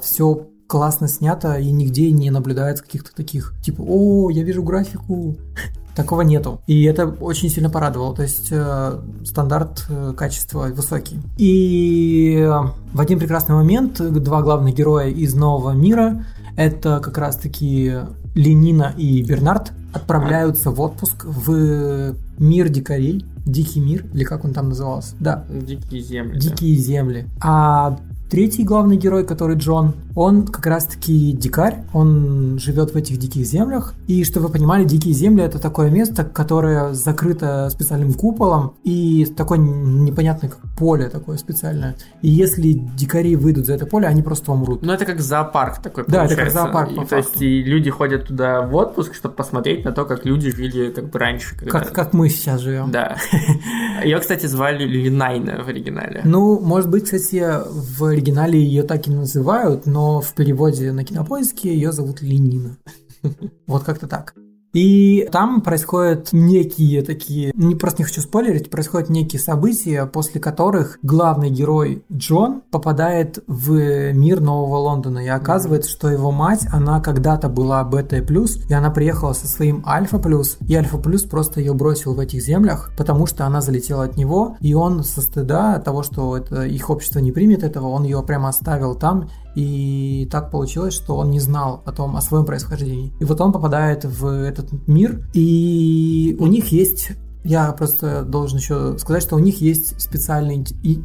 все 0.00 0.46
классно 0.72 1.06
снято, 1.06 1.58
и 1.58 1.70
нигде 1.70 2.10
не 2.10 2.30
наблюдается 2.30 2.82
каких-то 2.82 3.14
таких, 3.14 3.52
типа, 3.62 3.84
о, 3.86 4.30
я 4.30 4.42
вижу 4.42 4.62
графику. 4.62 5.36
Такого 5.94 6.22
нету. 6.22 6.62
И 6.66 6.84
это 6.84 7.06
очень 7.06 7.50
сильно 7.50 7.68
порадовало. 7.68 8.16
То 8.16 8.22
есть 8.22 8.48
э, 8.50 8.98
стандарт 9.26 9.84
э, 9.90 10.14
качества 10.16 10.68
высокий. 10.74 11.20
И 11.36 12.48
в 12.94 13.00
один 13.02 13.18
прекрасный 13.18 13.54
момент 13.54 14.00
два 14.00 14.40
главных 14.40 14.74
героя 14.74 15.08
из 15.10 15.34
нового 15.34 15.72
мира 15.72 16.24
это 16.56 17.00
как 17.00 17.18
раз-таки 17.18 17.92
Ленина 18.34 18.94
и 18.96 19.22
Бернард 19.22 19.72
отправляются 19.92 20.70
в 20.70 20.80
отпуск 20.80 21.26
в 21.26 22.14
мир 22.38 22.70
дикарей, 22.70 23.26
дикий 23.44 23.80
мир, 23.80 24.06
или 24.14 24.24
как 24.24 24.46
он 24.46 24.54
там 24.54 24.70
назывался? 24.70 25.14
Да, 25.20 25.44
Дикие 25.50 26.00
земли. 26.00 26.40
да. 26.40 26.40
дикие 26.40 26.76
земли. 26.76 27.26
А 27.42 27.98
третий 28.32 28.64
главный 28.64 28.96
герой, 28.96 29.26
который 29.26 29.56
Джон, 29.56 29.92
он 30.16 30.46
как 30.46 30.64
раз-таки 30.64 31.32
дикарь, 31.32 31.84
он 31.92 32.58
живет 32.58 32.94
в 32.94 32.96
этих 32.96 33.18
диких 33.18 33.44
землях. 33.44 33.92
И 34.06 34.24
чтобы 34.24 34.46
вы 34.46 34.52
понимали, 34.54 34.84
дикие 34.84 35.12
земли 35.12 35.42
это 35.44 35.58
такое 35.58 35.90
место, 35.90 36.24
которое 36.24 36.94
закрыто 36.94 37.68
специальным 37.70 38.14
куполом 38.14 38.72
и 38.84 39.26
такое 39.36 39.58
непонятное 39.58 40.48
как 40.48 40.60
поле 40.78 41.10
такое 41.10 41.36
специальное. 41.36 41.94
И 42.22 42.28
если 42.30 42.72
дикари 42.72 43.36
выйдут 43.36 43.66
за 43.66 43.74
это 43.74 43.84
поле, 43.84 44.06
они 44.08 44.22
просто 44.22 44.50
умрут. 44.50 44.80
Ну, 44.82 44.92
это 44.94 45.04
как 45.04 45.20
зоопарк 45.20 45.82
такой 45.82 46.04
Да, 46.08 46.24
это 46.24 46.34
как 46.34 46.46
получается. 46.46 46.62
зоопарк, 46.62 46.92
И, 46.92 47.06
то 47.06 47.16
есть, 47.18 47.42
и 47.42 47.62
люди 47.62 47.90
ходят 47.90 48.28
туда 48.28 48.62
в 48.62 48.74
отпуск, 48.74 49.14
чтобы 49.14 49.34
посмотреть 49.34 49.84
на 49.84 49.92
то, 49.92 50.06
как 50.06 50.24
люди 50.24 50.50
жили 50.50 50.90
как 50.90 51.10
бы 51.10 51.18
раньше. 51.18 51.54
когда- 51.54 51.70
Как, 51.80 51.92
как 51.92 52.12
мы 52.14 52.30
сейчас 52.30 52.62
живем. 52.62 52.90
Да. 52.90 53.18
Ее, 54.02 54.18
кстати, 54.20 54.46
звали 54.46 54.84
Линайна 54.84 55.62
в 55.62 55.68
оригинале. 55.68 56.22
Ну, 56.24 56.58
может 56.60 56.88
быть, 56.88 57.04
кстати, 57.04 57.44
в 57.68 58.21
оригинале 58.22 58.62
ее 58.62 58.84
так 58.84 59.08
и 59.08 59.10
называют, 59.10 59.84
но 59.86 60.20
в 60.20 60.32
переводе 60.34 60.92
на 60.92 61.04
кинопоиске 61.04 61.74
ее 61.74 61.90
зовут 61.92 62.22
Ленина. 62.22 62.78
Вот 63.66 63.84
как-то 63.84 64.06
так. 64.06 64.34
И 64.72 65.28
там 65.30 65.60
происходят 65.60 66.28
некие 66.32 67.02
такие, 67.02 67.52
не 67.54 67.74
просто 67.74 68.02
не 68.02 68.04
хочу 68.04 68.20
спойлерить, 68.20 68.70
происходят 68.70 69.10
некие 69.10 69.40
события, 69.40 70.06
после 70.06 70.40
которых 70.40 70.98
главный 71.02 71.50
герой 71.50 72.04
Джон 72.10 72.62
попадает 72.70 73.42
в 73.46 74.12
мир 74.12 74.40
Нового 74.40 74.76
Лондона. 74.76 75.18
И 75.18 75.28
оказывается, 75.28 75.90
что 75.90 76.08
его 76.08 76.30
мать, 76.30 76.66
она 76.72 77.00
когда-то 77.00 77.48
была 77.48 77.84
бета 77.84 78.22
плюс, 78.22 78.58
и 78.68 78.72
она 78.72 78.90
приехала 78.90 79.32
со 79.32 79.46
своим 79.46 79.82
альфа 79.86 80.18
плюс, 80.18 80.56
и 80.66 80.74
альфа 80.74 80.98
плюс 80.98 81.22
просто 81.22 81.60
ее 81.60 81.74
бросил 81.74 82.14
в 82.14 82.20
этих 82.20 82.42
землях, 82.42 82.90
потому 82.96 83.26
что 83.26 83.46
она 83.46 83.60
залетела 83.60 84.04
от 84.04 84.16
него, 84.16 84.56
и 84.60 84.74
он 84.74 85.04
со 85.04 85.20
стыда 85.20 85.78
того, 85.80 86.02
что 86.02 86.36
это, 86.36 86.62
их 86.62 86.90
общество 86.90 87.18
не 87.18 87.32
примет 87.32 87.62
этого, 87.62 87.88
он 87.88 88.04
ее 88.04 88.22
прямо 88.22 88.48
оставил 88.48 88.94
там, 88.94 89.28
и 89.54 90.28
так 90.30 90.50
получилось, 90.50 90.94
что 90.94 91.16
он 91.16 91.30
не 91.30 91.40
знал 91.40 91.82
о 91.84 91.92
том, 91.92 92.16
о 92.16 92.22
своем 92.22 92.44
происхождении. 92.44 93.12
И 93.20 93.24
вот 93.24 93.40
он 93.40 93.52
попадает 93.52 94.04
в 94.04 94.26
этот 94.26 94.70
мир, 94.86 95.26
и 95.34 96.36
у 96.38 96.46
них 96.46 96.68
есть 96.68 97.12
я 97.44 97.72
просто 97.72 98.22
должен 98.22 98.58
еще 98.58 98.96
сказать, 98.98 99.22
что 99.22 99.36
у 99.36 99.40
них 99.40 99.60
есть 99.60 100.00
специальный 100.00 100.64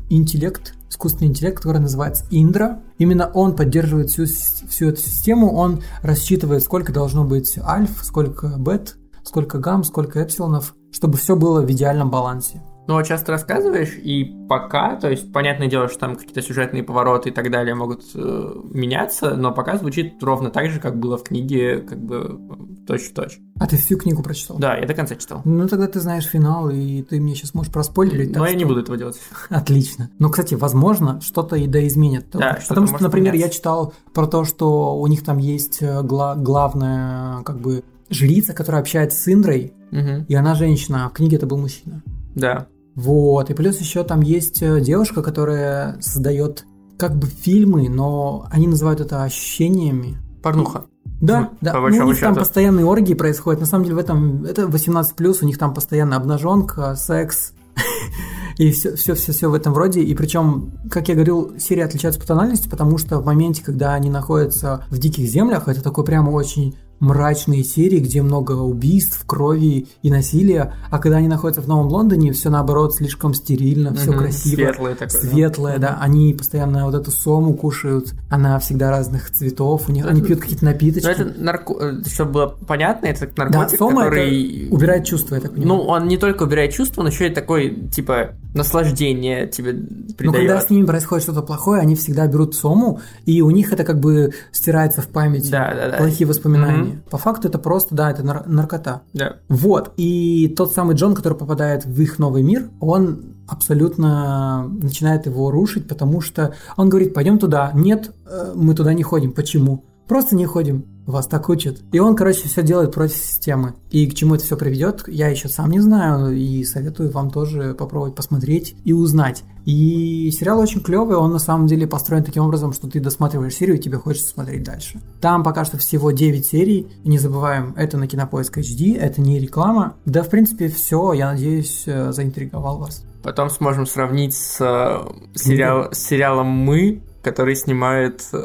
интеллект, 0.10 0.76
искусственный 0.88 1.30
интеллект, 1.30 1.58
который 1.58 1.80
называется 1.80 2.26
Индра. 2.30 2.84
Именно 3.00 3.32
он 3.34 3.56
поддерживает 3.56 4.12
всю, 4.12 4.26
всю 4.26 4.90
эту 4.90 5.02
систему, 5.02 5.54
он 5.54 5.82
рассчитывает, 6.04 6.64
сколько 6.64 6.94
должно 6.94 7.24
быть 7.24 7.58
альф, 7.58 8.04
сколько 8.04 8.50
бет, 8.58 8.98
сколько 9.24 9.58
гамм, 9.58 9.84
сколько 9.84 10.20
эпсилонов, 10.20 10.76
чтобы 10.92 11.18
все 11.18 11.36
было 11.36 11.62
в 11.62 11.72
идеальном 11.72 12.12
балансе. 12.12 12.62
Ну, 12.88 13.04
часто 13.04 13.32
рассказываешь, 13.34 13.96
и 14.02 14.24
пока, 14.48 14.96
то 14.96 15.10
есть, 15.10 15.32
понятное 15.34 15.68
дело, 15.68 15.90
что 15.90 16.00
там 16.00 16.16
какие-то 16.16 16.42
сюжетные 16.42 16.84
повороты 16.84 17.30
и 17.30 17.32
так 17.34 17.52
далее 17.52 17.76
могут 17.76 18.04
э, 18.16 18.54
меняться, 18.72 19.36
но 19.36 19.52
пока 19.52 19.78
звучит 19.78 20.22
ровно 20.24 20.50
так 20.50 20.70
же, 20.70 20.80
как 20.80 20.98
было 20.98 21.18
в 21.18 21.24
книге, 21.24 21.80
как 21.80 22.00
бы 22.02 22.40
точь-в-точь. 22.88 23.40
А 23.60 23.68
ты 23.68 23.76
всю 23.76 23.98
книгу 23.98 24.24
прочитал? 24.24 24.58
Да, 24.58 24.78
я 24.78 24.88
до 24.88 24.94
конца 24.94 25.16
читал. 25.16 25.42
Ну, 25.44 25.68
тогда 25.68 25.88
ты 25.88 26.00
знаешь 26.00 26.24
финал, 26.26 26.70
и 26.70 27.02
ты 27.02 27.20
мне 27.20 27.36
сейчас 27.36 27.54
можешь 27.54 27.72
проспойлерить. 27.74 28.34
Но 28.36 28.46
я 28.48 28.54
не 28.56 28.64
буду 28.64 28.80
этого 28.80 28.98
делать. 28.98 29.20
Отлично. 29.50 30.10
Но, 30.20 30.30
кстати, 30.30 30.54
возможно, 30.56 31.20
что-то 31.22 31.58
и 31.58 31.68
да 31.68 31.86
изменит. 31.86 32.28
Да, 32.32 32.58
Потому 32.68 32.88
что, 32.88 32.94
может 32.94 33.02
например, 33.02 33.34
я 33.34 33.40
поменяться. 33.40 33.58
читал 33.58 33.94
про 34.14 34.28
то, 34.28 34.46
что 34.46 34.98
у 34.98 35.08
них 35.08 35.24
там 35.26 35.40
есть 35.40 35.80
э, 35.82 36.02
гла- 36.04 36.36
главная, 36.38 37.44
как 37.44 37.60
бы, 37.60 37.84
жрица, 38.10 38.54
которая 38.54 38.82
общается 38.82 39.20
с 39.22 39.28
Индрой, 39.28 39.74
Мгм. 39.92 40.26
и 40.30 40.36
она 40.36 40.56
женщина, 40.56 41.06
а 41.06 41.10
в 41.10 41.14
книге 41.14 41.36
это 41.38 41.46
был 41.46 41.58
мужчина. 41.58 42.02
Да. 42.36 42.68
Вот, 42.98 43.52
и 43.52 43.54
плюс 43.54 43.80
еще 43.80 44.04
там 44.04 44.22
есть 44.22 44.64
э, 44.64 44.82
девушка, 44.82 45.22
которая 45.22 46.02
создает 46.02 46.66
как 46.98 47.16
бы 47.16 47.28
фильмы, 47.28 47.90
но 47.90 48.48
они 48.50 48.66
называют 48.66 49.00
это 49.00 49.22
ощущениями. 49.22 50.18
Порнуха. 50.42 50.86
Да, 51.22 51.42
Ну, 51.42 51.50
да. 51.62 51.74
по 51.74 51.80
Ну, 51.80 51.86
у 51.86 51.90
них 51.90 52.20
там 52.20 52.34
счету. 52.34 52.40
постоянные 52.40 52.88
оргии 52.88 53.14
происходят. 53.14 53.62
На 53.62 53.68
самом 53.68 53.84
деле 53.84 53.98
в 53.98 54.00
этом 54.00 54.46
это 54.46 54.66
18 54.66 55.22
у 55.22 55.46
них 55.46 55.60
там 55.60 55.76
постоянно 55.76 56.16
обнаженка, 56.16 56.96
секс 56.96 57.54
и 58.58 58.72
все, 58.72 58.96
все, 58.96 59.14
все, 59.14 59.32
все 59.32 59.48
в 59.48 59.54
этом 59.54 59.76
роде. 59.76 60.02
И 60.02 60.16
причем, 60.16 60.72
как 60.90 61.08
я 61.08 61.14
говорил, 61.14 61.54
серии 61.60 61.84
отличаются 61.84 62.20
по 62.20 62.26
тональности, 62.26 62.68
потому 62.68 62.98
что 62.98 63.20
в 63.20 63.26
моменте, 63.28 63.64
когда 63.64 63.94
они 63.94 64.10
находятся 64.10 64.86
в 64.90 64.98
диких 64.98 65.30
землях, 65.30 65.68
это 65.68 65.84
такой 65.84 66.04
прямо 66.04 66.32
очень 66.32 66.76
мрачные 67.00 67.64
серии, 67.64 68.00
где 68.00 68.22
много 68.22 68.54
убийств, 68.54 69.24
крови 69.26 69.88
и 70.02 70.12
насилия, 70.12 70.74
а 70.90 71.00
когда 71.00 71.18
они 71.18 71.28
находятся 71.28 71.62
в 71.62 71.68
Новом 71.68 71.88
Лондоне, 71.88 72.32
все 72.32 72.50
наоборот 72.50 72.96
слишком 72.96 73.34
стерильно, 73.34 73.94
все 73.94 74.12
Мгм, 74.12 74.20
красиво, 74.20 74.56
светлое 74.56 74.96
такое, 74.96 75.22
да. 75.22 75.30
светлое, 75.30 75.78
да. 75.78 75.98
Они 76.02 76.34
постоянно 76.34 76.86
вот 76.86 76.96
эту 76.96 77.12
сому 77.12 77.54
кушают, 77.54 78.14
она 78.30 78.60
всегда 78.60 78.90
разных 78.90 79.32
цветов, 79.32 79.90
у 79.90 79.92
них 79.92 80.06
они 80.06 80.22
пьют 80.22 80.40
какие-то 80.40 80.66
напиточки. 80.66 81.06
Ну, 81.06 81.12
это 81.12 81.42
нарко... 81.42 81.74
э, 81.80 82.02
чтобы 82.08 82.32
было 82.32 82.48
понятно, 82.68 83.08
это 83.08 83.28
Да, 83.28 83.44
наркотик, 83.44 83.78
сома 83.78 84.04
который... 84.04 84.66
это 84.66 84.76
убирает 84.76 85.06
чувства, 85.06 85.36
я 85.36 85.42
так 85.42 85.52
понимаю. 85.54 85.82
Ну, 85.82 85.88
он 85.88 86.08
не 86.08 86.18
только 86.18 86.44
убирает 86.44 86.74
чувства, 86.74 87.04
но 87.04 87.10
еще 87.10 87.28
и 87.28 87.34
такой, 87.34 87.88
типа, 87.92 88.32
наслаждение 88.54 89.48
тебе 89.48 89.74
Но 89.74 89.80
придает. 90.16 90.20
Ну, 90.20 90.34
когда 90.34 90.62
с 90.62 90.70
ними 90.70 90.86
происходит 90.86 91.24
что-то 91.24 91.42
плохое, 91.42 91.82
они 91.82 91.96
всегда 91.96 92.28
берут 92.28 92.56
сому, 92.56 93.02
и 93.26 93.42
у 93.42 93.52
них 93.52 93.74
это 93.74 93.84
как 93.84 94.00
бы 94.00 94.34
стирается 94.52 95.02
в 95.02 95.08
памяти. 95.08 95.50
Да, 95.50 95.74
да, 95.74 95.92
да. 95.92 95.98
Плохие 95.98 96.28
воспоминания. 96.28 96.87
По 97.10 97.18
факту 97.18 97.48
это 97.48 97.60
просто, 97.60 97.96
да, 97.96 98.12
это 98.12 98.24
нар- 98.24 98.48
наркота. 98.48 99.02
Да. 99.14 99.38
Вот. 99.50 99.92
И 99.98 100.54
тот 100.56 100.74
самый 100.74 100.96
Джон, 100.96 101.16
который 101.16 101.38
попадает 101.38 101.86
в 101.86 102.02
их 102.02 102.20
новый 102.20 102.44
мир, 102.44 102.70
он 102.80 103.36
абсолютно 103.48 104.68
начинает 104.68 105.26
его 105.26 105.52
рушить, 105.52 105.88
потому 105.88 106.22
что 106.22 106.54
он 106.76 106.90
говорит, 106.90 107.14
пойдем 107.14 107.40
туда. 107.40 107.72
Нет, 107.74 108.12
э, 108.26 108.54
мы 108.56 108.76
туда 108.76 108.94
не 108.94 109.04
ходим. 109.04 109.32
Почему? 109.32 109.84
Просто 110.08 110.36
не 110.36 110.46
ходим. 110.46 110.86
Вас 111.06 111.26
так 111.26 111.48
учат. 111.48 111.80
И 111.94 112.00
он, 112.00 112.18
короче, 112.18 112.50
все 112.50 112.62
делает 112.62 112.94
против 112.94 113.16
системы. 113.16 113.76
И 113.92 114.08
к 114.08 114.14
чему 114.14 114.36
это 114.36 114.44
все 114.44 114.58
приведет, 114.58 115.06
я 115.08 115.30
еще 115.30 115.48
сам 115.48 115.72
не 115.72 115.80
знаю. 115.80 116.36
И 116.36 116.66
советую 116.66 117.12
вам 117.12 117.30
тоже 117.32 117.74
попробовать 117.74 118.14
посмотреть 118.14 118.76
и 118.84 118.92
узнать. 118.92 119.44
И 119.66 120.30
сериал 120.32 120.60
очень 120.60 120.82
клевый, 120.82 121.16
он 121.16 121.32
на 121.32 121.40
самом 121.40 121.68
деле 121.68 121.88
построен 121.88 122.26
таким 122.26 122.44
образом, 122.44 122.74
что 122.74 122.90
ты 122.90 123.00
досматриваешь 123.00 123.56
серию 123.56 123.78
и 123.78 123.80
тебе 123.80 123.98
хочется 123.98 124.30
смотреть 124.30 124.64
дальше. 124.64 125.00
Там 125.22 125.44
пока 125.44 125.64
что 125.64 125.78
всего 125.78 126.12
9 126.12 126.46
серий. 126.46 126.88
Не 127.06 127.20
забываем, 127.20 127.74
это 127.78 127.98
на 127.98 128.08
Кинопоиск 128.08 128.58
HD, 128.58 128.98
это 128.98 129.22
не 129.22 129.40
реклама. 129.40 129.96
Да, 130.06 130.24
в 130.24 130.30
принципе, 130.30 130.68
все. 130.68 131.14
Я 131.14 131.32
надеюсь, 131.32 131.84
э, 131.86 132.12
заинтриговал 132.12 132.80
вас. 132.80 133.06
Потом 133.24 133.50
сможем 133.50 133.86
сравнить 133.86 134.36
с, 134.36 134.60
э, 134.62 135.06
сериал- 135.36 135.90
с 135.94 136.00
сериалом 136.00 136.48
«Мы», 136.48 137.02
который 137.22 137.56
снимает 137.56 138.24
э, 138.32 138.38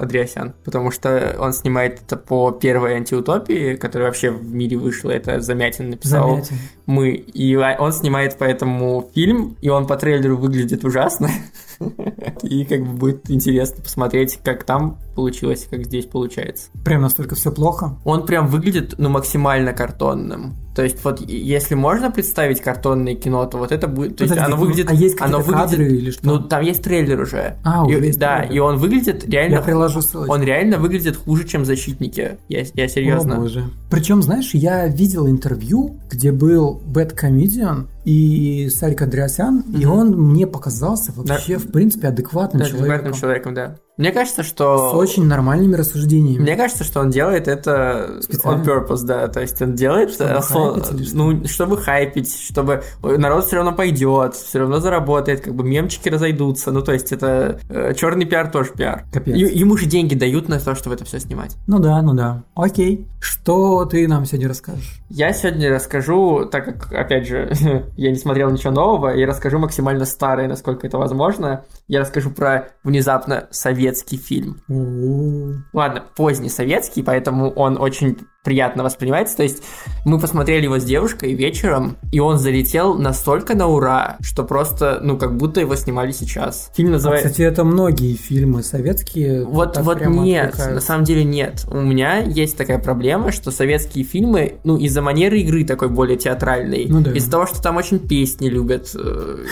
Андреасян, 0.00 0.54
потому 0.64 0.90
что 0.90 1.36
он 1.38 1.52
снимает 1.52 2.02
это 2.02 2.16
по 2.16 2.50
первой 2.50 2.94
антиутопии, 2.94 3.76
которая 3.76 4.08
вообще 4.08 4.30
в 4.30 4.54
мире 4.54 4.76
вышла, 4.76 5.10
это 5.10 5.40
Замятин 5.40 5.90
написал 5.90 6.30
Замятин. 6.30 6.56
«Мы», 6.86 7.10
и 7.10 7.54
а- 7.54 7.76
он 7.78 7.92
снимает 7.92 8.36
поэтому 8.38 9.08
фильм, 9.14 9.56
и 9.60 9.68
он 9.68 9.86
по 9.86 9.96
трейлеру 9.96 10.36
выглядит 10.36 10.84
ужасно, 10.84 11.30
и 12.42 12.64
как 12.64 12.82
бы 12.82 12.92
будет 12.92 13.30
интересно 13.30 13.82
посмотреть, 13.82 14.38
как 14.42 14.64
там 14.64 14.98
получилось, 15.14 15.66
как 15.70 15.84
здесь 15.84 16.06
получается. 16.06 16.68
Прям 16.84 17.02
настолько 17.02 17.34
все 17.34 17.50
плохо. 17.52 17.98
Он 18.04 18.26
прям 18.26 18.46
выглядит, 18.48 18.94
ну, 18.98 19.08
максимально 19.08 19.72
картонным. 19.72 20.56
То 20.76 20.82
есть 20.84 21.02
вот 21.04 21.22
и- 21.22 21.34
если 21.34 21.74
можно 21.74 22.10
представить 22.10 22.60
картонное 22.60 23.14
кино, 23.14 23.46
то 23.46 23.56
вот 23.56 23.72
это 23.72 23.88
будет... 23.88 24.18
То 24.18 24.24
есть 24.24 24.34
Подожди, 24.34 24.52
оно 24.52 24.62
выглядит... 24.62 24.90
а 24.90 24.92
есть 24.94 25.16
оно 25.22 25.38
выглядит, 25.38 25.70
кадры 25.70 25.88
или 25.88 26.10
что? 26.10 26.20
Ну, 26.26 26.38
там 26.40 26.62
есть 26.62 26.82
трейлер 26.82 27.18
уже. 27.18 27.56
А, 27.64 27.84
И- 27.88 27.96
уже 27.96 28.04
есть 28.04 28.18
Да, 28.18 28.40
трейлер. 28.40 28.54
и 28.54 28.58
он 28.58 28.76
выглядит 28.76 29.24
реально... 29.26 29.54
Я 29.54 29.62
приложу 29.62 30.02
ссылочку. 30.02 30.34
Он 30.34 30.42
реально 30.42 30.76
выглядит 30.78 31.16
хуже, 31.16 31.44
чем 31.48 31.64
«Защитники». 31.64 32.36
Я, 32.48 32.64
я 32.74 32.88
серьезно. 32.88 33.36
О, 33.36 33.40
боже. 33.40 33.64
Причем, 33.90 34.22
знаешь, 34.22 34.50
я 34.52 34.86
видел 34.86 35.26
интервью, 35.28 35.98
где 36.10 36.30
был 36.30 36.82
Бэт 36.84 37.14
Комедиан 37.14 37.88
и 38.04 38.68
Сарик 38.68 39.00
Андреасян, 39.00 39.64
и 39.80 39.86
он 39.86 40.10
мне 40.10 40.46
показался 40.46 41.10
вообще, 41.16 41.56
в 41.56 41.72
принципе, 41.72 42.08
адекватным 42.08 42.60
Да, 42.62 42.68
человеком. 42.68 42.90
адекватным 42.92 43.20
человеком, 43.20 43.54
да. 43.54 43.76
Мне 43.96 44.12
кажется, 44.12 44.42
С 44.42 44.46
что... 44.46 44.90
очень 44.92 45.24
нормальными 45.26 45.74
рассуждениями. 45.74 46.42
Мне 46.42 46.56
кажется, 46.56 46.84
что 46.84 47.00
он 47.00 47.10
делает 47.10 47.48
это 47.48 48.18
Специально? 48.20 48.62
on 48.62 48.64
purpose, 48.64 49.04
да. 49.04 49.28
То 49.28 49.40
есть 49.40 49.60
он 49.62 49.74
делает, 49.74 50.10
Чтобы 50.12 50.30
э, 50.30 50.42
со- 50.42 50.52
хайпить 50.74 51.08
что? 51.08 51.16
ну, 51.16 51.44
чтобы 51.46 51.76
хайпить, 51.78 52.36
чтобы 52.38 52.82
народ 53.02 53.46
все 53.46 53.56
равно 53.56 53.72
пойдет, 53.72 54.34
все 54.34 54.58
равно 54.60 54.80
заработает, 54.80 55.40
как 55.40 55.54
бы 55.54 55.64
мемчики 55.64 56.08
разойдутся. 56.08 56.70
Ну, 56.72 56.82
то 56.82 56.92
есть 56.92 57.12
это 57.12 57.58
черный 57.96 58.26
пиар 58.26 58.50
тоже 58.50 58.72
пиар. 58.72 59.04
Капец. 59.12 59.34
Е- 59.34 59.52
ему 59.58 59.76
же 59.76 59.86
деньги 59.86 60.14
дают 60.14 60.48
на 60.48 60.60
то, 60.60 60.74
чтобы 60.74 60.94
это 60.96 61.04
все 61.04 61.18
снимать. 61.18 61.56
Ну 61.66 61.78
да, 61.78 62.00
ну 62.02 62.12
да. 62.14 62.42
Окей. 62.54 63.06
Что 63.20 63.84
ты 63.86 64.06
нам 64.06 64.24
сегодня 64.24 64.48
расскажешь? 64.48 65.00
Я 65.08 65.32
сегодня 65.32 65.70
расскажу, 65.70 66.44
так 66.50 66.64
как, 66.66 66.92
опять 66.92 67.26
же, 67.26 67.50
я 67.96 68.10
не 68.10 68.16
смотрел 68.18 68.50
ничего 68.50 68.72
нового, 68.72 69.08
я 69.16 69.26
расскажу 69.26 69.58
максимально 69.58 70.04
старое, 70.04 70.48
насколько 70.48 70.86
это 70.86 70.98
возможно. 70.98 71.64
Я 71.88 72.00
расскажу 72.00 72.30
про 72.30 72.68
внезапно 72.84 73.48
советский 73.86 74.16
фильм. 74.16 74.60
У-у-у. 74.68 75.54
Ладно, 75.72 76.04
поздний 76.16 76.48
советский, 76.48 77.02
поэтому 77.02 77.50
он 77.50 77.80
очень 77.80 78.16
приятно 78.42 78.84
воспринимается. 78.84 79.36
То 79.36 79.42
есть 79.42 79.62
мы 80.04 80.20
посмотрели 80.20 80.64
его 80.64 80.78
с 80.78 80.84
девушкой 80.84 81.34
вечером, 81.34 81.96
и 82.12 82.20
он 82.20 82.38
залетел 82.38 82.94
настолько 82.94 83.54
на 83.56 83.66
ура, 83.66 84.16
что 84.20 84.44
просто, 84.44 85.00
ну, 85.02 85.18
как 85.18 85.36
будто 85.36 85.60
его 85.60 85.74
снимали 85.76 86.12
сейчас. 86.12 86.70
Фильм 86.74 86.90
А, 86.90 86.92
называется... 86.92 87.28
Кстати, 87.28 87.42
это 87.46 87.64
многие 87.64 88.14
фильмы 88.14 88.62
советские. 88.62 89.44
Вот, 89.44 89.76
вот 89.78 90.00
нет, 90.00 90.46
откликаются. 90.46 90.70
на 90.70 90.80
самом 90.80 91.04
деле 91.04 91.24
нет. 91.24 91.64
У 91.70 91.80
меня 91.80 92.18
есть 92.18 92.56
такая 92.56 92.78
проблема, 92.78 93.32
что 93.32 93.50
советские 93.50 94.04
фильмы, 94.04 94.54
ну, 94.64 94.76
из-за 94.76 95.02
манеры 95.02 95.40
игры 95.40 95.64
такой 95.64 95.88
более 95.88 96.16
театральной, 96.16 96.86
Ну 96.88 97.00
да. 97.00 97.12
из-за 97.12 97.30
того, 97.30 97.46
что 97.46 97.60
там 97.60 97.76
очень 97.76 97.98
песни 97.98 98.48
любят 98.48 98.90
э, 98.94 99.44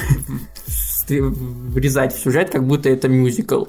врезать 1.08 2.14
в 2.14 2.22
сюжет, 2.22 2.50
как 2.50 2.64
будто 2.66 2.88
это 2.88 3.08
мюзикл. 3.08 3.64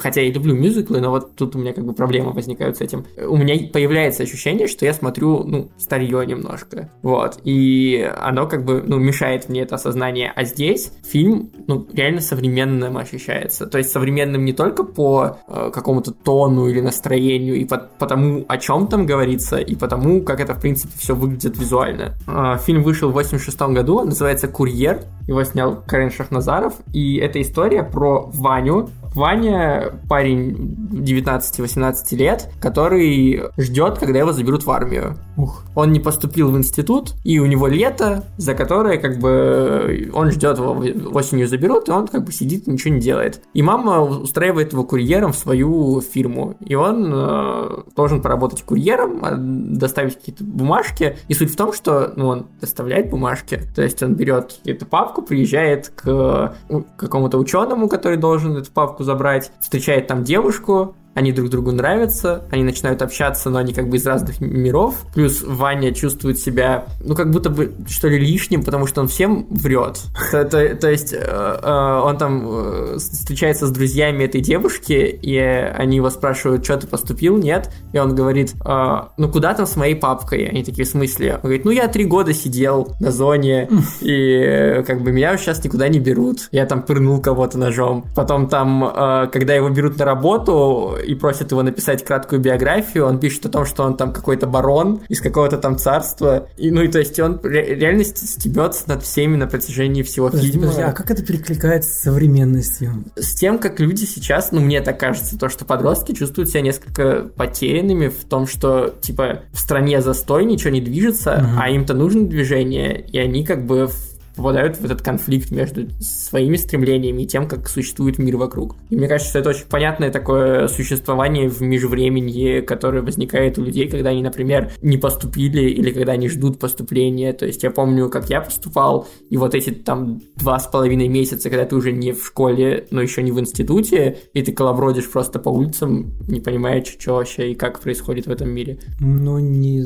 Хотя 0.00 0.20
я 0.20 0.30
люблю 0.30 0.54
мюзиклы, 0.54 1.00
но 1.00 1.10
вот 1.10 1.36
тут 1.36 1.56
у 1.56 1.58
меня 1.58 1.72
как 1.72 1.84
бы 1.84 1.94
проблемы 1.94 2.32
возникают 2.32 2.76
с 2.76 2.80
этим. 2.80 3.06
У 3.26 3.36
меня 3.36 3.56
появляется 3.72 4.22
ощущение, 4.22 4.66
что 4.66 4.84
я 4.84 4.92
смотрю, 4.92 5.42
ну, 5.44 5.70
старье 5.78 6.24
немножко. 6.26 6.90
Вот. 7.02 7.38
И 7.44 8.08
оно 8.18 8.46
как 8.46 8.64
бы, 8.64 8.82
ну, 8.86 8.98
мешает 8.98 9.48
мне 9.48 9.62
это 9.62 9.76
осознание. 9.76 10.32
А 10.36 10.44
здесь 10.44 10.92
фильм, 11.02 11.50
ну, 11.66 11.86
реально 11.92 12.20
современным 12.20 12.98
ощущается. 12.98 13.66
То 13.66 13.78
есть 13.78 13.90
современным 13.90 14.44
не 14.44 14.52
только 14.52 14.84
по 14.84 15.38
э, 15.48 15.70
какому-то 15.72 16.12
тону 16.12 16.68
или 16.68 16.80
настроению, 16.80 17.56
и 17.56 17.64
по, 17.64 17.78
по 17.78 18.06
тому, 18.06 18.44
о 18.48 18.58
чем 18.58 18.86
там 18.86 19.06
говорится, 19.06 19.56
и 19.58 19.74
по 19.76 19.88
тому, 19.88 20.22
как 20.22 20.40
это, 20.40 20.54
в 20.54 20.60
принципе, 20.60 20.92
все 20.98 21.14
выглядит 21.14 21.58
визуально. 21.58 22.18
Э, 22.26 22.58
фильм 22.58 22.82
вышел 22.82 23.10
в 23.10 23.14
86 23.14 23.58
году, 23.60 24.04
называется 24.04 24.46
«Курьер». 24.46 25.04
Его 25.26 25.42
снял 25.44 25.82
Карен 25.86 26.10
Шахназаров. 26.10 26.74
И 26.92 27.16
это 27.16 27.40
история 27.40 27.82
про 27.82 28.28
Ваню, 28.32 28.90
Ваня 29.14 29.92
парень 30.08 30.76
19-18 30.92 32.16
лет, 32.16 32.50
который 32.60 33.42
ждет, 33.56 33.98
когда 33.98 34.18
его 34.18 34.32
заберут 34.32 34.64
в 34.64 34.70
армию. 34.70 35.16
Ух. 35.36 35.64
Он 35.74 35.92
не 35.92 36.00
поступил 36.00 36.50
в 36.50 36.58
институт, 36.58 37.14
и 37.24 37.38
у 37.38 37.46
него 37.46 37.66
лето, 37.66 38.24
за 38.36 38.54
которое 38.54 38.98
как 38.98 39.18
бы 39.18 40.10
он 40.12 40.30
ждет 40.30 40.58
его 40.58 40.72
осенью 41.12 41.48
заберут, 41.48 41.88
и 41.88 41.92
он 41.92 42.06
как 42.06 42.24
бы 42.24 42.32
сидит 42.32 42.66
ничего 42.66 42.94
не 42.94 43.00
делает. 43.00 43.42
И 43.54 43.62
мама 43.62 44.00
устраивает 44.00 44.72
его 44.72 44.84
курьером 44.84 45.32
в 45.32 45.36
свою 45.36 46.00
фирму, 46.00 46.56
и 46.60 46.74
он 46.74 47.10
э, 47.12 47.82
должен 47.96 48.20
поработать 48.22 48.62
курьером, 48.62 49.24
а, 49.24 49.34
доставить 49.36 50.16
какие-то 50.16 50.44
бумажки. 50.44 51.16
И 51.28 51.34
суть 51.34 51.52
в 51.52 51.56
том, 51.56 51.72
что 51.72 52.12
ну, 52.16 52.28
он 52.28 52.46
доставляет 52.60 53.10
бумажки, 53.10 53.60
то 53.74 53.82
есть 53.82 54.02
он 54.02 54.14
берет 54.14 54.60
эту 54.64 54.86
папку, 54.86 55.22
приезжает 55.22 55.88
к 55.94 56.54
какому-то 56.96 57.38
ученому, 57.38 57.88
который 57.88 58.16
должен 58.16 58.56
эту 58.56 58.70
папку 58.70 58.99
забрать, 59.04 59.52
встречает 59.60 60.06
там 60.06 60.24
девушку, 60.24 60.94
они 61.14 61.32
друг 61.32 61.50
другу 61.50 61.72
нравятся, 61.72 62.44
они 62.50 62.62
начинают 62.62 63.02
общаться, 63.02 63.50
но 63.50 63.58
они 63.58 63.72
как 63.72 63.88
бы 63.88 63.96
из 63.96 64.06
разных 64.06 64.40
миров. 64.40 65.04
Плюс 65.12 65.42
Ваня 65.42 65.92
чувствует 65.92 66.38
себя, 66.38 66.86
ну, 67.00 67.14
как 67.14 67.30
будто 67.30 67.50
бы, 67.50 67.74
что 67.88 68.08
ли, 68.08 68.18
лишним, 68.18 68.62
потому 68.62 68.86
что 68.86 69.00
он 69.00 69.08
всем 69.08 69.46
врет. 69.50 70.00
То, 70.30 70.90
есть 70.90 71.12
э, 71.12 71.18
э, 71.18 72.00
он 72.04 72.16
там 72.16 72.46
э, 72.48 72.96
встречается 72.98 73.66
с 73.66 73.70
друзьями 73.70 74.24
этой 74.24 74.40
девушки, 74.40 74.92
и 74.92 75.36
они 75.36 75.96
его 75.96 76.10
спрашивают, 76.10 76.64
что 76.64 76.76
ты 76.76 76.86
поступил, 76.86 77.36
нет? 77.38 77.72
И 77.92 77.98
он 77.98 78.14
говорит, 78.14 78.54
«Э, 78.64 79.08
ну, 79.16 79.28
куда 79.28 79.54
там 79.54 79.66
с 79.66 79.74
моей 79.76 79.96
папкой? 79.96 80.44
Они 80.44 80.62
такие, 80.62 80.84
в 80.84 80.88
смысле? 80.88 81.34
Он 81.34 81.40
говорит, 81.42 81.64
ну, 81.64 81.72
я 81.72 81.88
три 81.88 82.04
года 82.04 82.32
сидел 82.32 82.94
на 83.00 83.10
зоне, 83.10 83.68
и 84.00 84.82
как 84.86 85.02
бы 85.02 85.10
меня 85.10 85.36
сейчас 85.36 85.62
никуда 85.64 85.88
не 85.88 85.98
берут. 85.98 86.48
Я 86.52 86.66
там 86.66 86.82
пырнул 86.82 87.20
кого-то 87.20 87.58
ножом. 87.58 88.06
Потом 88.14 88.48
там, 88.48 89.28
когда 89.32 89.54
его 89.54 89.68
берут 89.70 89.98
на 89.98 90.04
работу, 90.04 90.99
и 91.00 91.14
просят 91.14 91.50
его 91.50 91.62
написать 91.62 92.04
краткую 92.04 92.40
биографию, 92.40 93.06
он 93.06 93.18
пишет 93.18 93.46
о 93.46 93.48
том, 93.48 93.64
что 93.66 93.82
он 93.84 93.96
там 93.96 94.12
какой-то 94.12 94.46
барон 94.46 95.00
из 95.08 95.20
какого-то 95.20 95.58
там 95.58 95.78
царства. 95.78 96.48
И, 96.56 96.70
ну 96.70 96.82
и 96.82 96.88
то 96.88 96.98
есть 96.98 97.18
он 97.20 97.40
ре- 97.42 97.74
реально 97.74 98.04
стебется 98.04 98.88
над 98.88 99.02
всеми 99.02 99.36
на 99.36 99.46
протяжении 99.46 100.02
всего 100.02 100.26
Подожди, 100.28 100.52
фильма. 100.52 100.66
подожди, 100.68 100.82
а 100.82 100.92
как 100.92 101.10
это 101.10 101.22
перекликается 101.24 101.90
с 101.90 102.00
современностью? 102.02 103.04
С 103.16 103.34
тем, 103.34 103.58
как 103.58 103.80
люди 103.80 104.04
сейчас, 104.04 104.52
ну 104.52 104.60
мне 104.60 104.80
так 104.80 104.98
кажется, 104.98 105.38
то, 105.38 105.48
что 105.48 105.64
подростки 105.64 106.12
чувствуют 106.12 106.50
себя 106.50 106.60
несколько 106.62 107.22
потерянными 107.36 108.08
в 108.08 108.24
том, 108.28 108.46
что 108.46 108.94
типа 109.00 109.42
в 109.52 109.58
стране 109.60 110.00
застой, 110.02 110.44
ничего 110.44 110.70
не 110.70 110.80
движется, 110.80 111.36
Мгм. 111.42 111.58
а 111.60 111.70
им-то 111.70 111.94
нужно 111.94 112.26
движение, 112.26 113.00
и 113.00 113.18
они 113.18 113.44
как 113.44 113.64
бы 113.66 113.86
в- 113.86 114.09
попадают 114.36 114.76
в 114.76 114.84
этот 114.84 115.02
конфликт 115.02 115.50
между 115.50 115.88
своими 116.00 116.56
стремлениями 116.56 117.22
и 117.22 117.26
тем, 117.26 117.48
как 117.48 117.68
существует 117.68 118.18
мир 118.18 118.36
вокруг. 118.36 118.76
И 118.90 118.96
мне 118.96 119.08
кажется, 119.08 119.30
что 119.30 119.38
это 119.40 119.50
очень 119.50 119.66
понятное 119.66 120.10
такое 120.10 120.68
существование 120.68 121.48
в 121.48 121.60
межвременье, 121.60 122.62
которое 122.62 123.02
возникает 123.02 123.58
у 123.58 123.64
людей, 123.64 123.88
когда 123.88 124.10
они, 124.10 124.22
например, 124.22 124.72
не 124.82 124.96
поступили 124.96 125.62
или 125.70 125.90
когда 125.90 126.12
они 126.12 126.28
ждут 126.28 126.58
поступления. 126.58 127.32
То 127.32 127.46
есть 127.46 127.62
я 127.62 127.70
помню, 127.70 128.08
как 128.08 128.30
я 128.30 128.40
поступал, 128.40 129.08
и 129.28 129.36
вот 129.36 129.54
эти 129.54 129.70
там 129.70 130.20
два 130.36 130.58
с 130.58 130.66
половиной 130.66 131.08
месяца, 131.08 131.50
когда 131.50 131.64
ты 131.64 131.76
уже 131.76 131.92
не 131.92 132.12
в 132.12 132.24
школе, 132.24 132.86
но 132.90 133.00
еще 133.00 133.22
не 133.22 133.32
в 133.32 133.40
институте, 133.40 134.18
и 134.32 134.42
ты 134.42 134.52
колобродишь 134.52 135.10
просто 135.10 135.38
по 135.38 135.48
улицам, 135.48 136.12
не 136.28 136.40
понимая, 136.40 136.84
что 136.84 137.14
вообще 137.14 137.52
и 137.52 137.54
как 137.54 137.80
происходит 137.80 138.26
в 138.26 138.30
этом 138.30 138.50
мире. 138.50 138.78
Ну, 139.00 139.38
не... 139.38 139.84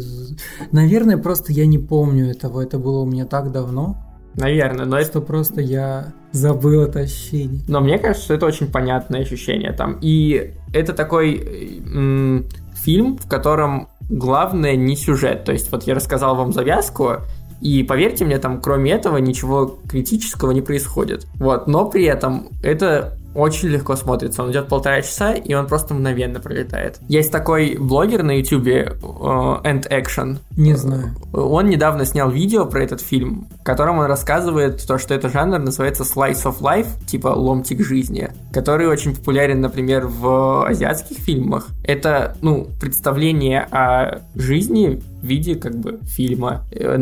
Наверное, 0.72 1.18
просто 1.18 1.52
я 1.52 1.66
не 1.66 1.78
помню 1.78 2.30
этого. 2.30 2.60
Это 2.60 2.78
было 2.78 3.00
у 3.00 3.06
меня 3.06 3.26
так 3.26 3.52
давно, 3.52 3.96
Наверное, 4.36 4.84
но 4.84 4.98
это 4.98 5.20
просто 5.20 5.60
я 5.60 6.12
забыл 6.32 6.82
это 6.82 7.00
ощущение. 7.00 7.60
Но 7.68 7.80
мне 7.80 7.98
кажется, 7.98 8.24
что 8.24 8.34
это 8.34 8.46
очень 8.46 8.70
понятное 8.70 9.22
ощущение 9.22 9.72
там. 9.72 9.98
И 10.00 10.54
это 10.72 10.92
такой 10.92 11.80
м, 11.94 12.46
фильм, 12.74 13.16
в 13.16 13.28
котором 13.28 13.88
главное 14.08 14.76
не 14.76 14.96
сюжет. 14.96 15.44
То 15.44 15.52
есть 15.52 15.70
вот 15.70 15.84
я 15.84 15.94
рассказал 15.94 16.34
вам 16.34 16.52
завязку, 16.52 17.18
и 17.60 17.82
поверьте 17.82 18.24
мне, 18.24 18.38
там 18.38 18.60
кроме 18.60 18.92
этого 18.92 19.16
ничего 19.18 19.78
критического 19.88 20.50
не 20.50 20.60
происходит. 20.60 21.26
Вот, 21.36 21.66
но 21.66 21.88
при 21.88 22.04
этом 22.04 22.48
это 22.62 23.16
очень 23.34 23.68
легко 23.68 23.96
смотрится. 23.96 24.42
Он 24.42 24.50
идет 24.50 24.68
полтора 24.68 25.02
часа, 25.02 25.32
и 25.32 25.54
он 25.54 25.66
просто 25.66 25.94
мгновенно 25.94 26.40
пролетает. 26.40 26.98
Есть 27.08 27.32
такой 27.32 27.76
блогер 27.78 28.22
на 28.22 28.38
ютубе 28.38 28.92
э, 28.92 29.04
End 29.04 29.88
Action. 29.88 30.38
Не 30.56 30.74
знаю. 30.74 31.14
Он 31.32 31.68
недавно 31.68 32.04
снял 32.04 32.30
видео 32.30 32.66
про 32.66 32.82
этот 32.82 33.00
фильм, 33.00 33.48
в 33.60 33.64
котором 33.64 33.98
он 33.98 34.06
рассказывает 34.06 34.84
то, 34.86 34.98
что 34.98 35.14
этот 35.14 35.32
жанр 35.32 35.58
называется 35.58 36.04
slice 36.04 36.44
of 36.44 36.60
life, 36.60 36.88
типа 37.06 37.28
ломтик 37.28 37.84
жизни, 37.84 38.30
который 38.52 38.86
очень 38.86 39.14
популярен, 39.14 39.60
например, 39.60 40.06
в 40.06 40.66
азиатских 40.66 41.18
фильмах. 41.18 41.68
Это, 41.84 42.36
ну, 42.42 42.68
представление 42.80 43.62
о 43.70 44.20
жизни 44.34 45.02
в 45.20 45.26
виде, 45.26 45.54
как 45.56 45.74
бы, 45.76 45.98
фильма. 46.04 46.64
Э, 46.72 46.98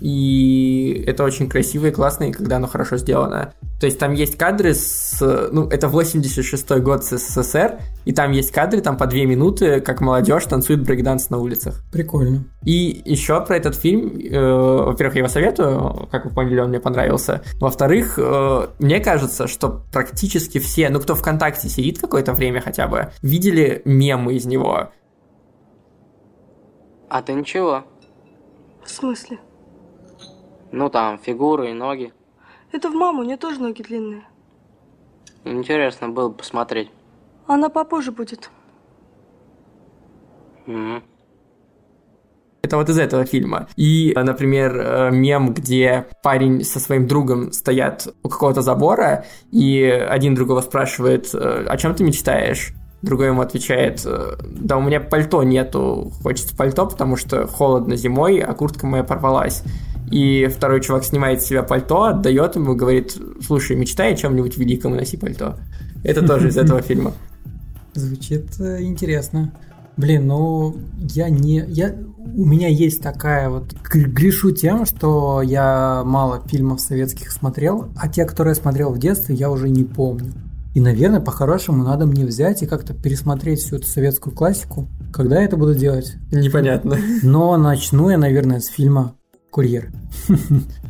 И 0.00 1.04
это 1.06 1.22
очень 1.22 1.48
красиво 1.48 1.86
и 1.86 1.90
классно, 1.92 2.24
и 2.24 2.32
когда 2.32 2.56
оно 2.56 2.66
хорошо 2.66 2.96
сделано. 2.96 3.52
То 3.80 3.86
есть 3.86 3.98
там 3.98 4.14
есть 4.14 4.36
кадры 4.36 4.74
с... 4.74 5.48
Ну, 5.52 5.68
это 5.68 5.86
86-й 5.86 6.80
год 6.80 7.04
с 7.04 7.18
СССР, 7.18 7.78
и 8.06 8.12
там 8.12 8.32
есть 8.32 8.50
кадры, 8.50 8.80
там 8.80 8.96
по 8.96 9.06
две 9.06 9.26
минуты, 9.26 9.80
как 9.80 10.00
молодежь 10.00 10.46
танцует 10.46 10.82
брейкданс 10.82 11.28
на 11.28 11.38
улицах. 11.38 11.82
Прикольно. 11.92 12.44
И 12.64 13.02
еще 13.04 13.44
про 13.44 13.58
этот 13.58 13.76
фильм, 13.76 14.18
э, 14.18 14.40
во-первых, 14.86 15.14
я 15.16 15.18
его 15.18 15.28
советую, 15.28 16.08
как 16.10 16.24
вы 16.24 16.30
поняли, 16.30 16.60
он 16.60 16.70
мне 16.70 16.80
понравился. 16.80 17.42
Во-вторых, 17.60 18.18
э, 18.18 18.68
мне 18.78 19.00
кажется, 19.00 19.46
что 19.46 19.82
практически 19.92 20.58
все, 20.58 20.88
ну 20.88 21.00
кто 21.00 21.14
ВКонтакте 21.14 21.68
сидит 21.68 21.98
какое-то 21.98 22.32
время 22.32 22.62
хотя 22.62 22.88
бы, 22.88 23.10
видели 23.20 23.82
мемы 23.84 24.34
из 24.34 24.46
него. 24.46 24.88
А 27.10 27.20
ты 27.20 27.34
ничего? 27.34 27.84
В 28.82 28.90
смысле? 28.90 29.38
Ну 30.72 30.88
там, 30.88 31.18
фигуры 31.18 31.70
и 31.70 31.74
ноги. 31.74 32.14
Это 32.72 32.88
в 32.88 32.94
маму, 32.94 33.20
у 33.20 33.24
нее 33.24 33.36
тоже 33.36 33.60
ноги 33.60 33.82
длинные. 33.82 34.24
Интересно 35.44 36.08
было 36.08 36.28
бы 36.28 36.34
посмотреть. 36.34 36.90
Она 37.46 37.68
попозже 37.68 38.12
будет. 38.12 38.50
Мгм. 40.66 41.02
Это 42.62 42.76
вот 42.76 42.88
из 42.88 42.98
этого 42.98 43.24
фильма. 43.24 43.66
И, 43.76 44.14
например, 44.16 44.76
э, 44.78 45.10
мем, 45.10 45.52
где 45.52 46.06
парень 46.22 46.64
со 46.64 46.78
своим 46.78 47.08
другом 47.08 47.50
стоят 47.52 48.06
у 48.22 48.28
какого-то 48.28 48.62
забора, 48.62 49.24
и 49.50 49.82
один 49.82 50.36
другого 50.36 50.60
спрашивает, 50.60 51.34
э, 51.34 51.66
о 51.68 51.76
чем 51.76 51.94
ты 51.94 52.04
мечтаешь? 52.04 52.72
Другой 53.02 53.26
ему 53.26 53.42
отвечает, 53.42 54.02
э, 54.06 54.36
да 54.46 54.76
у 54.76 54.80
меня 54.80 55.00
пальто 55.00 55.42
нету, 55.42 56.12
хочется 56.22 56.56
пальто, 56.56 56.86
потому 56.86 57.16
что 57.16 57.48
холодно 57.48 57.96
зимой, 57.96 58.38
а 58.38 58.54
куртка 58.54 58.86
моя 58.86 59.02
порвалась. 59.02 59.64
И 60.12 60.46
второй 60.46 60.82
чувак 60.82 61.04
снимает 61.04 61.42
с 61.42 61.46
себя 61.46 61.62
пальто, 61.62 62.04
отдает 62.04 62.54
ему, 62.54 62.74
говорит, 62.76 63.16
слушай, 63.44 63.74
мечтай 63.74 64.12
о 64.12 64.16
чем-нибудь 64.16 64.58
великом 64.58 64.94
и 64.94 64.98
носи 64.98 65.16
пальто. 65.16 65.56
Это 66.04 66.26
тоже 66.26 66.48
из 66.48 66.56
этого 66.58 66.82
фильма. 66.82 67.14
Звучит 67.94 68.60
э, 68.60 68.82
интересно. 68.82 69.52
Блин, 69.96 70.26
ну 70.26 70.76
я 70.98 71.28
не. 71.28 71.64
Я, 71.68 71.94
у 72.34 72.44
меня 72.44 72.68
есть 72.68 73.02
такая 73.02 73.48
вот. 73.48 73.72
гр- 73.72 74.08
Грешу 74.08 74.50
тем, 74.50 74.86
что 74.86 75.42
я 75.42 76.02
мало 76.04 76.42
фильмов 76.46 76.80
советских 76.80 77.30
смотрел, 77.30 77.88
а 77.96 78.08
те, 78.08 78.24
которые 78.24 78.52
я 78.52 78.60
смотрел 78.60 78.90
в 78.92 78.98
детстве, 78.98 79.34
я 79.34 79.50
уже 79.50 79.68
не 79.68 79.84
помню. 79.84 80.32
И, 80.74 80.80
наверное, 80.80 81.20
по-хорошему 81.20 81.84
надо 81.84 82.06
мне 82.06 82.24
взять 82.24 82.62
и 82.62 82.66
как-то 82.66 82.94
пересмотреть 82.94 83.60
всю 83.60 83.76
эту 83.76 83.86
советскую 83.86 84.34
классику. 84.34 84.88
Когда 85.12 85.38
я 85.38 85.44
это 85.44 85.58
буду 85.58 85.74
делать? 85.74 86.14
Непонятно. 86.30 86.96
Но 87.22 87.56
начну 87.58 88.08
я, 88.08 88.16
наверное, 88.16 88.60
с 88.60 88.66
фильма 88.68 89.14
«Курьер». 89.52 89.92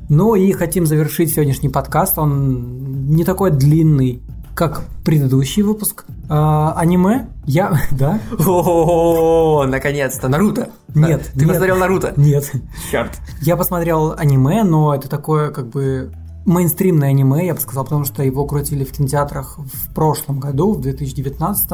Ну 0.08 0.34
и 0.34 0.52
хотим 0.52 0.84
завершить 0.84 1.32
сегодняшний 1.32 1.68
подкаст. 1.70 2.18
Он 2.18 3.06
не 3.08 3.24
такой 3.24 3.50
длинный, 3.50 4.22
как 4.54 4.82
предыдущий 5.04 5.62
выпуск. 5.62 6.04
А, 6.28 6.74
аниме? 6.76 7.28
Я... 7.46 7.80
Да? 7.90 8.20
О, 8.46 9.64
наконец-то, 9.66 10.28
Наруто. 10.28 10.68
Нет, 10.94 11.30
Ты 11.34 11.46
посмотрел 11.48 11.76
Наруто? 11.76 12.12
Нет. 12.16 12.52
Черт. 12.90 13.12
Я 13.40 13.56
посмотрел 13.56 14.12
аниме, 14.16 14.64
но 14.64 14.94
это 14.94 15.08
такое 15.08 15.50
как 15.50 15.68
бы 15.68 16.12
мейнстримное 16.44 17.08
аниме, 17.10 17.46
я 17.46 17.54
бы 17.54 17.60
сказал, 17.60 17.84
потому 17.84 18.04
что 18.04 18.22
его 18.22 18.44
крутили 18.46 18.84
в 18.84 18.92
кинотеатрах 18.92 19.58
в 19.58 19.94
прошлом 19.94 20.40
году, 20.40 20.72
в 20.72 20.80
2019. 20.80 21.70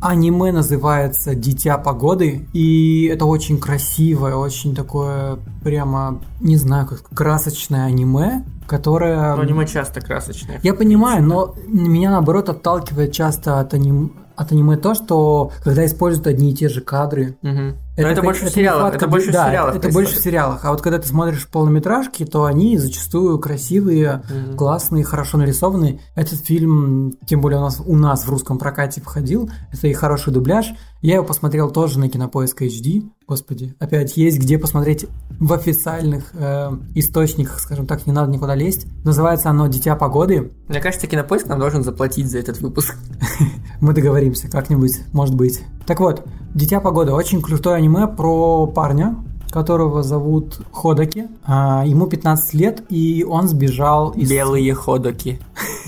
Аниме 0.00 0.52
называется 0.52 1.34
«Дитя 1.34 1.76
погоды», 1.78 2.46
и 2.52 3.04
это 3.12 3.26
очень 3.26 3.58
красивое, 3.58 4.34
очень 4.36 4.74
такое 4.74 5.38
прямо, 5.62 6.20
не 6.40 6.56
знаю, 6.56 6.86
как 6.86 7.02
красочное 7.14 7.84
аниме, 7.84 8.44
которое... 8.66 9.36
Ну, 9.36 9.42
аниме 9.42 9.66
часто 9.66 10.00
красочное. 10.00 10.60
Я 10.62 10.74
понимаю, 10.74 11.22
но 11.22 11.54
меня 11.66 12.10
наоборот 12.10 12.48
отталкивает 12.48 13.12
часто 13.12 13.60
от, 13.60 13.74
аним- 13.74 14.12
от 14.36 14.52
аниме 14.52 14.76
то, 14.76 14.94
что 14.94 15.52
когда 15.62 15.84
используют 15.84 16.26
одни 16.28 16.52
и 16.52 16.54
те 16.54 16.68
же 16.68 16.80
кадры, 16.80 17.36
Мгм. 17.42 17.76
Но 18.02 18.08
это, 18.08 18.16
как- 18.16 18.24
больше 18.24 18.46
в 18.46 18.48
сериалах. 18.50 18.82
факт, 18.82 18.94
Это 18.96 19.04
как- 19.04 19.10
больше 19.10 19.28
в 19.30 19.32
да, 19.32 19.48
сериалах. 19.48 19.74
Это, 19.76 19.88
это 19.88 19.94
больше 19.94 20.16
в 20.16 20.22
сериалах. 20.22 20.64
А 20.64 20.70
вот 20.70 20.80
когда 20.82 20.98
ты 20.98 21.08
смотришь 21.08 21.48
полнометражки, 21.48 22.24
то 22.24 22.44
они 22.44 22.78
зачастую 22.78 23.38
красивые, 23.38 24.22
Мгм. 24.28 24.56
классные, 24.56 25.04
хорошо 25.04 25.38
нарисованные. 25.38 26.00
Этот 26.14 26.40
фильм, 26.46 27.12
тем 27.26 27.40
более 27.40 27.58
у 27.58 27.62
нас, 27.62 27.80
у 27.84 27.96
нас 27.96 28.24
в 28.26 28.30
русском 28.30 28.58
прокате 28.58 29.00
входил, 29.00 29.50
это 29.72 29.86
и 29.88 29.92
хороший 29.92 30.32
дубляж. 30.32 30.72
Я 31.02 31.14
его 31.14 31.24
посмотрел 31.24 31.70
тоже 31.70 31.98
на 31.98 32.10
Кинопоиск 32.10 32.60
HD. 32.60 33.08
Господи, 33.26 33.74
опять 33.78 34.18
есть 34.18 34.38
где 34.38 34.58
посмотреть 34.58 35.06
в 35.38 35.52
официальных 35.54 36.30
э, 36.34 36.72
источниках, 36.94 37.58
скажем 37.58 37.86
так, 37.86 38.06
не 38.06 38.12
надо 38.12 38.30
никуда 38.30 38.54
лезть. 38.54 38.86
Называется 39.02 39.48
оно 39.48 39.66
«Дитя 39.66 39.96
погоды». 39.96 40.52
Мне 40.68 40.80
кажется, 40.80 41.06
Кинопоиск 41.06 41.46
нам 41.46 41.58
должен 41.58 41.82
заплатить 41.82 42.30
за 42.30 42.38
этот 42.38 42.60
выпуск. 42.60 42.96
Мы 43.80 43.94
договоримся 43.94 44.50
как-нибудь, 44.50 44.98
может 45.14 45.34
быть. 45.34 45.64
Так 45.86 46.00
вот, 46.00 46.26
«Дитя 46.54 46.80
погоды» 46.80 47.12
очень 47.12 47.40
крутое 47.40 47.76
аниме 47.76 48.06
про 48.06 48.66
парня, 48.66 49.16
которого 49.50 50.02
зовут 50.02 50.60
Ходаки. 50.70 51.28
А, 51.44 51.82
ему 51.86 52.08
15 52.08 52.54
лет, 52.54 52.82
и 52.90 53.24
он 53.28 53.48
сбежал 53.48 54.10
из... 54.10 54.28
Белые 54.28 54.74
ходоки. 54.74 55.40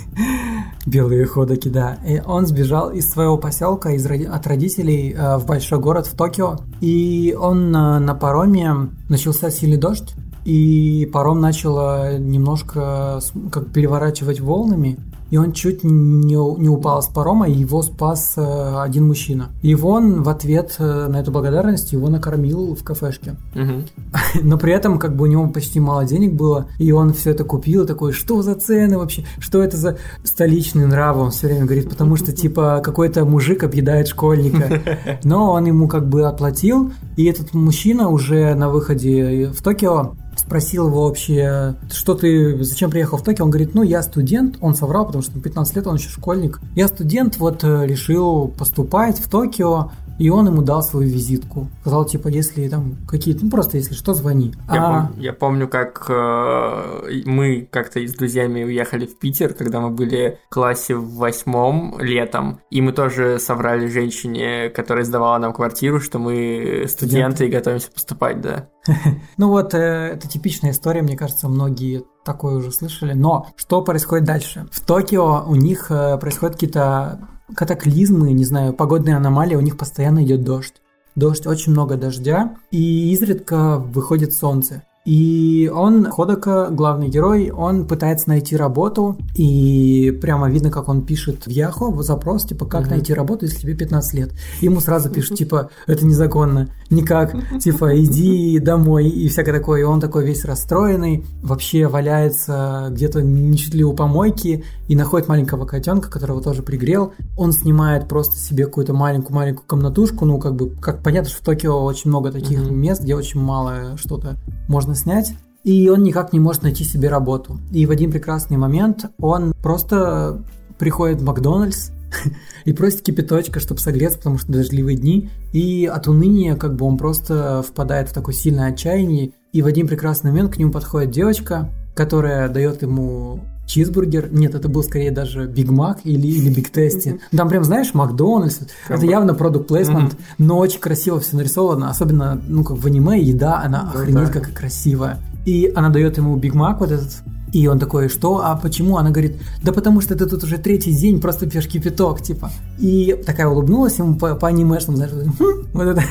Белые 0.86 1.26
Ходаки, 1.26 1.68
да. 1.68 1.98
И 2.06 2.20
он 2.24 2.46
сбежал 2.46 2.90
из 2.90 3.08
своего 3.10 3.38
поселка, 3.38 3.92
из, 3.92 4.04
от 4.06 4.46
родителей 4.46 5.12
э, 5.16 5.36
в 5.38 5.46
большой 5.46 5.78
город, 5.78 6.06
в 6.06 6.16
Токио. 6.16 6.58
И 6.80 7.36
он 7.38 7.74
э, 7.74 7.98
на 7.98 8.14
пароме 8.14 8.90
начался 9.08 9.50
сильный 9.50 9.76
дождь, 9.76 10.14
и 10.44 11.08
паром 11.12 11.40
начал 11.40 11.78
э, 11.78 12.18
немножко 12.18 13.20
с- 13.22 13.32
как 13.50 13.72
переворачивать 13.72 14.40
волнами. 14.40 14.98
И 15.32 15.38
он 15.38 15.52
чуть 15.52 15.82
не, 15.82 16.34
не 16.60 16.68
упал 16.68 17.02
с 17.02 17.06
парома, 17.06 17.48
и 17.48 17.54
его 17.54 17.80
спас 17.80 18.34
э, 18.36 18.82
один 18.82 19.06
мужчина. 19.06 19.48
И 19.62 19.74
он 19.74 20.22
в 20.22 20.28
ответ 20.28 20.76
э, 20.78 21.06
на 21.08 21.20
эту 21.20 21.30
благодарность 21.32 21.92
его 21.92 22.10
накормил 22.10 22.74
в 22.74 22.84
кафешке. 22.84 23.36
Мгм. 23.54 23.86
Но 24.42 24.58
при 24.58 24.74
этом 24.74 24.98
как 24.98 25.16
бы 25.16 25.24
у 25.24 25.26
него 25.26 25.48
почти 25.48 25.80
мало 25.80 26.04
денег 26.04 26.34
было, 26.34 26.66
и 26.78 26.92
он 26.92 27.14
все 27.14 27.30
это 27.30 27.44
купил, 27.44 27.86
такой, 27.86 28.12
что 28.12 28.42
за 28.42 28.54
цены 28.56 28.98
вообще, 28.98 29.24
что 29.38 29.62
это 29.62 29.78
за 29.78 29.96
столичный 30.22 30.84
нрав, 30.84 31.16
он 31.16 31.30
все 31.30 31.46
время 31.46 31.64
говорит, 31.64 31.88
потому 31.88 32.16
что 32.16 32.32
типа 32.32 32.82
какой-то 32.84 33.24
мужик 33.24 33.64
объедает 33.64 34.08
школьника. 34.08 34.82
Но 35.24 35.52
он 35.52 35.64
ему 35.64 35.88
как 35.88 36.10
бы 36.10 36.26
оплатил, 36.26 36.92
и 37.16 37.24
этот 37.24 37.54
мужчина 37.54 38.10
уже 38.10 38.54
на 38.54 38.68
выходе 38.68 39.46
в 39.46 39.62
Токио 39.62 40.12
спросил 40.52 40.88
его 40.88 41.04
вообще, 41.04 41.76
что 41.90 42.14
ты, 42.14 42.62
зачем 42.62 42.90
приехал 42.90 43.16
в 43.16 43.22
Токио? 43.22 43.46
Он 43.46 43.50
говорит, 43.50 43.74
ну, 43.74 43.82
я 43.82 44.02
студент. 44.02 44.58
Он 44.60 44.74
соврал, 44.74 45.06
потому 45.06 45.22
что 45.22 45.32
ему 45.32 45.40
15 45.40 45.76
лет, 45.76 45.86
он 45.86 45.96
еще 45.96 46.10
школьник. 46.10 46.60
Я 46.74 46.88
студент, 46.88 47.38
вот 47.38 47.64
э, 47.64 47.86
решил 47.86 48.48
поступать 48.48 49.18
в 49.18 49.30
Токио, 49.30 49.92
и 50.22 50.30
он 50.30 50.46
ему 50.46 50.62
дал 50.62 50.84
свою 50.84 51.08
визитку. 51.08 51.66
Сказал, 51.80 52.04
типа, 52.04 52.28
если 52.28 52.68
там 52.68 52.96
какие-то, 53.08 53.44
ну, 53.44 53.50
просто 53.50 53.76
если 53.76 53.94
что, 53.94 54.14
звони. 54.14 54.54
Я, 54.72 54.86
А, 54.86 55.10
пом- 55.10 55.20
я 55.20 55.32
помню, 55.32 55.66
как 55.66 56.06
э, 56.08 57.22
мы 57.24 57.68
как-то 57.68 57.98
с 58.06 58.14
друзьями 58.14 58.62
уехали 58.62 59.06
в 59.06 59.18
Питер, 59.18 59.52
когда 59.52 59.80
мы 59.80 59.90
были 59.90 60.38
в 60.46 60.54
классе 60.54 60.94
в 60.94 61.14
восьмом 61.16 61.98
летом, 61.98 62.60
и 62.70 62.80
мы 62.80 62.92
тоже 62.92 63.40
соврали 63.40 63.88
женщине, 63.88 64.70
которая 64.70 65.04
сдавала 65.04 65.38
нам 65.38 65.52
квартиру, 65.52 65.98
что 65.98 66.20
мы 66.20 66.84
студенты 66.88 67.46
и 67.46 67.50
готовимся 67.50 67.90
поступать, 67.90 68.40
да. 68.40 68.68
Ну 69.38 69.48
вот, 69.48 69.74
э, 69.74 69.78
это 70.14 70.28
типичная 70.28 70.70
история, 70.70 71.02
мне 71.02 71.16
кажется, 71.16 71.48
многие 71.48 72.04
такое 72.24 72.54
уже 72.54 72.70
слышали. 72.70 73.12
Но 73.12 73.48
что 73.56 73.82
происходит 73.82 74.24
дальше? 74.24 74.68
В 74.70 74.86
Токио 74.86 75.44
у 75.48 75.56
них 75.56 75.90
э, 75.90 76.16
происходят 76.18 76.54
какие-то 76.54 77.28
катаклизмы, 77.54 78.32
не 78.32 78.44
знаю, 78.44 78.72
погодные 78.72 79.16
аномалии, 79.16 79.56
у 79.56 79.60
них 79.60 79.76
постоянно 79.76 80.24
идет 80.24 80.44
дождь. 80.44 80.74
Дождь, 81.14 81.46
очень 81.46 81.72
много 81.72 81.96
дождя, 81.96 82.56
и 82.70 83.12
изредка 83.12 83.78
выходит 83.78 84.32
солнце. 84.32 84.84
И 85.04 85.70
он, 85.74 86.04
Ходока, 86.10 86.68
главный 86.70 87.08
герой, 87.08 87.50
он 87.50 87.86
пытается 87.86 88.28
найти 88.28 88.56
работу, 88.56 89.16
и 89.34 90.16
прямо 90.22 90.48
видно, 90.48 90.70
как 90.70 90.88
он 90.88 91.02
пишет 91.02 91.46
в 91.46 91.50
Яхо 91.50 91.90
в 91.90 92.02
запрос, 92.02 92.44
типа, 92.44 92.66
как 92.66 92.88
найти 92.88 93.12
работу, 93.12 93.46
если 93.46 93.58
тебе 93.58 93.74
15 93.74 94.14
лет. 94.14 94.30
Ему 94.60 94.80
сразу 94.80 95.10
пишут, 95.10 95.36
типа, 95.38 95.70
это 95.88 96.06
незаконно, 96.06 96.68
никак, 96.90 97.34
типа, 97.58 97.98
иди 98.00 98.60
домой, 98.60 99.08
и 99.08 99.28
всякое 99.28 99.58
такое. 99.58 99.80
И 99.80 99.84
он 99.84 100.00
такой 100.00 100.24
весь 100.24 100.44
расстроенный, 100.44 101.24
вообще 101.42 101.88
валяется 101.88 102.88
где-то 102.90 103.22
не 103.22 103.56
чуть 103.58 103.74
ли 103.74 103.82
у 103.82 103.94
помойки, 103.94 104.64
и 104.86 104.94
находит 104.94 105.26
маленького 105.26 105.66
котенка, 105.66 106.10
которого 106.10 106.40
тоже 106.40 106.62
пригрел. 106.62 107.12
Он 107.36 107.50
снимает 107.50 108.08
просто 108.08 108.36
себе 108.36 108.66
какую-то 108.66 108.92
маленькую-маленькую 108.92 109.66
комнатушку, 109.66 110.26
ну, 110.26 110.38
как 110.38 110.54
бы, 110.54 110.70
как 110.70 111.02
понятно, 111.02 111.28
что 111.30 111.40
в 111.40 111.44
Токио 111.44 111.82
очень 111.82 112.10
много 112.10 112.30
таких 112.30 112.60
Мгм. 112.60 112.76
мест, 112.76 113.02
где 113.02 113.16
очень 113.16 113.40
мало 113.40 113.96
что-то 113.96 114.36
можно 114.68 114.91
снять. 114.94 115.34
И 115.64 115.88
он 115.88 116.02
никак 116.02 116.32
не 116.32 116.40
может 116.40 116.62
найти 116.62 116.84
себе 116.84 117.08
работу. 117.08 117.60
И 117.70 117.86
в 117.86 117.90
один 117.90 118.10
прекрасный 118.10 118.56
момент 118.56 119.06
он 119.18 119.54
просто 119.62 120.42
приходит 120.78 121.20
в 121.20 121.24
Макдональдс 121.24 121.90
и 122.64 122.72
просит 122.72 123.02
кипяточка, 123.02 123.60
чтобы 123.60 123.80
согреться, 123.80 124.18
потому 124.18 124.38
что 124.38 124.52
дождливые 124.52 124.96
дни. 124.96 125.30
И 125.52 125.86
от 125.86 126.08
уныния 126.08 126.56
как 126.56 126.74
бы 126.74 126.84
он 126.86 126.96
просто 126.96 127.62
впадает 127.62 128.08
в 128.08 128.12
такое 128.12 128.34
сильное 128.34 128.72
отчаяние. 128.72 129.32
И 129.52 129.62
в 129.62 129.66
один 129.66 129.86
прекрасный 129.86 130.32
момент 130.32 130.54
к 130.54 130.56
нему 130.56 130.72
подходит 130.72 131.10
девочка, 131.10 131.70
которая 131.94 132.48
дает 132.48 132.82
ему 132.82 133.40
чизбургер. 133.66 134.32
Нет, 134.32 134.54
это 134.54 134.68
был 134.68 134.82
скорее 134.82 135.10
даже 135.10 135.46
Биг 135.46 135.70
Мак 135.70 136.00
или, 136.04 136.26
или 136.26 136.50
Биг 136.50 136.70
Тести. 136.70 137.20
Там 137.36 137.48
прям, 137.48 137.64
знаешь, 137.64 137.94
Макдональдс. 137.94 138.60
Это 138.88 139.06
явно 139.06 139.34
product 139.34 139.68
placement, 139.68 140.16
но 140.38 140.58
очень 140.58 140.80
красиво 140.80 141.20
все 141.20 141.36
нарисовано. 141.36 141.90
Особенно, 141.90 142.40
ну, 142.46 142.64
как 142.64 142.78
в 142.78 142.86
аниме, 142.86 143.20
еда, 143.20 143.62
она 143.62 143.90
охренеть 143.94 144.30
как 144.30 144.52
красивая. 144.52 145.18
И 145.44 145.72
она 145.74 145.88
дает 145.88 146.16
ему 146.16 146.36
Биг 146.36 146.54
Мак 146.54 146.80
вот 146.80 146.90
этот. 146.90 147.22
И 147.52 147.66
он 147.66 147.78
такой, 147.78 148.08
что? 148.08 148.40
А 148.42 148.56
почему? 148.56 148.96
Она 148.96 149.10
говорит, 149.10 149.36
да 149.62 149.72
потому 149.72 150.00
что 150.00 150.16
ты 150.16 150.24
тут 150.24 150.42
уже 150.42 150.56
третий 150.56 150.94
день 150.94 151.20
просто 151.20 151.46
пьешь 151.46 151.68
кипяток, 151.68 152.22
типа. 152.22 152.50
И 152.78 153.14
такая 153.26 153.46
улыбнулась 153.46 153.98
ему 153.98 154.16
по, 154.16 154.34
по 154.34 154.48
анимешному, 154.48 154.96
знаешь, 154.96 155.12
«Хм», 155.12 155.66
вот 155.74 155.82
это, 155.82 156.02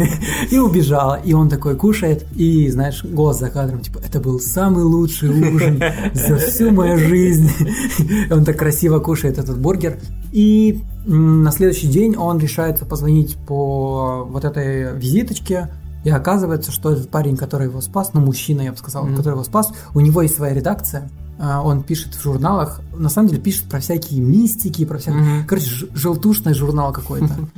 и 0.50 0.58
убежала. 0.58 1.18
И 1.24 1.32
он 1.32 1.48
такой 1.48 1.74
кушает, 1.74 2.26
и, 2.36 2.68
знаешь, 2.70 3.02
голос 3.02 3.38
за 3.38 3.48
кадром, 3.48 3.80
типа, 3.80 3.98
это 4.04 4.20
был 4.20 4.38
самый 4.40 4.84
лучший 4.84 5.30
ужин 5.30 5.82
за 6.12 6.36
всю 6.36 6.70
мою 6.70 6.98
жизнь. 6.98 7.50
Он 8.30 8.44
так 8.44 8.58
красиво 8.58 8.98
кушает 8.98 9.38
этот 9.38 9.58
бургер. 9.58 9.98
И 10.32 10.82
на 11.06 11.50
следующий 11.50 11.88
день 11.88 12.16
он 12.16 12.38
решается 12.38 12.84
позвонить 12.84 13.36
по 13.48 14.24
вот 14.30 14.44
этой 14.44 14.96
визиточке, 14.96 15.68
и 16.04 16.10
оказывается, 16.10 16.72
что 16.72 16.90
этот 16.92 17.10
парень, 17.10 17.36
который 17.36 17.66
его 17.68 17.80
спас, 17.80 18.12
ну, 18.14 18.20
мужчина, 18.20 18.62
я 18.62 18.72
бы 18.72 18.78
сказал, 18.78 19.04
Мгм. 19.04 19.16
который 19.16 19.34
его 19.34 19.44
спас, 19.44 19.72
у 19.94 20.00
него 20.00 20.22
есть 20.22 20.36
своя 20.36 20.54
редакция, 20.54 21.10
а, 21.38 21.62
он 21.62 21.82
пишет 21.82 22.14
в 22.14 22.22
журналах, 22.22 22.80
на 22.96 23.08
самом 23.08 23.28
деле 23.28 23.40
пишет 23.40 23.64
про 23.68 23.80
всякие 23.80 24.20
мистики, 24.20 24.84
про 24.84 24.98
всякие, 24.98 25.20
Мгм. 25.22 25.46
короче, 25.46 25.86
желтушный 25.94 26.54
журнал 26.54 26.92
какой-то. 26.92 27.34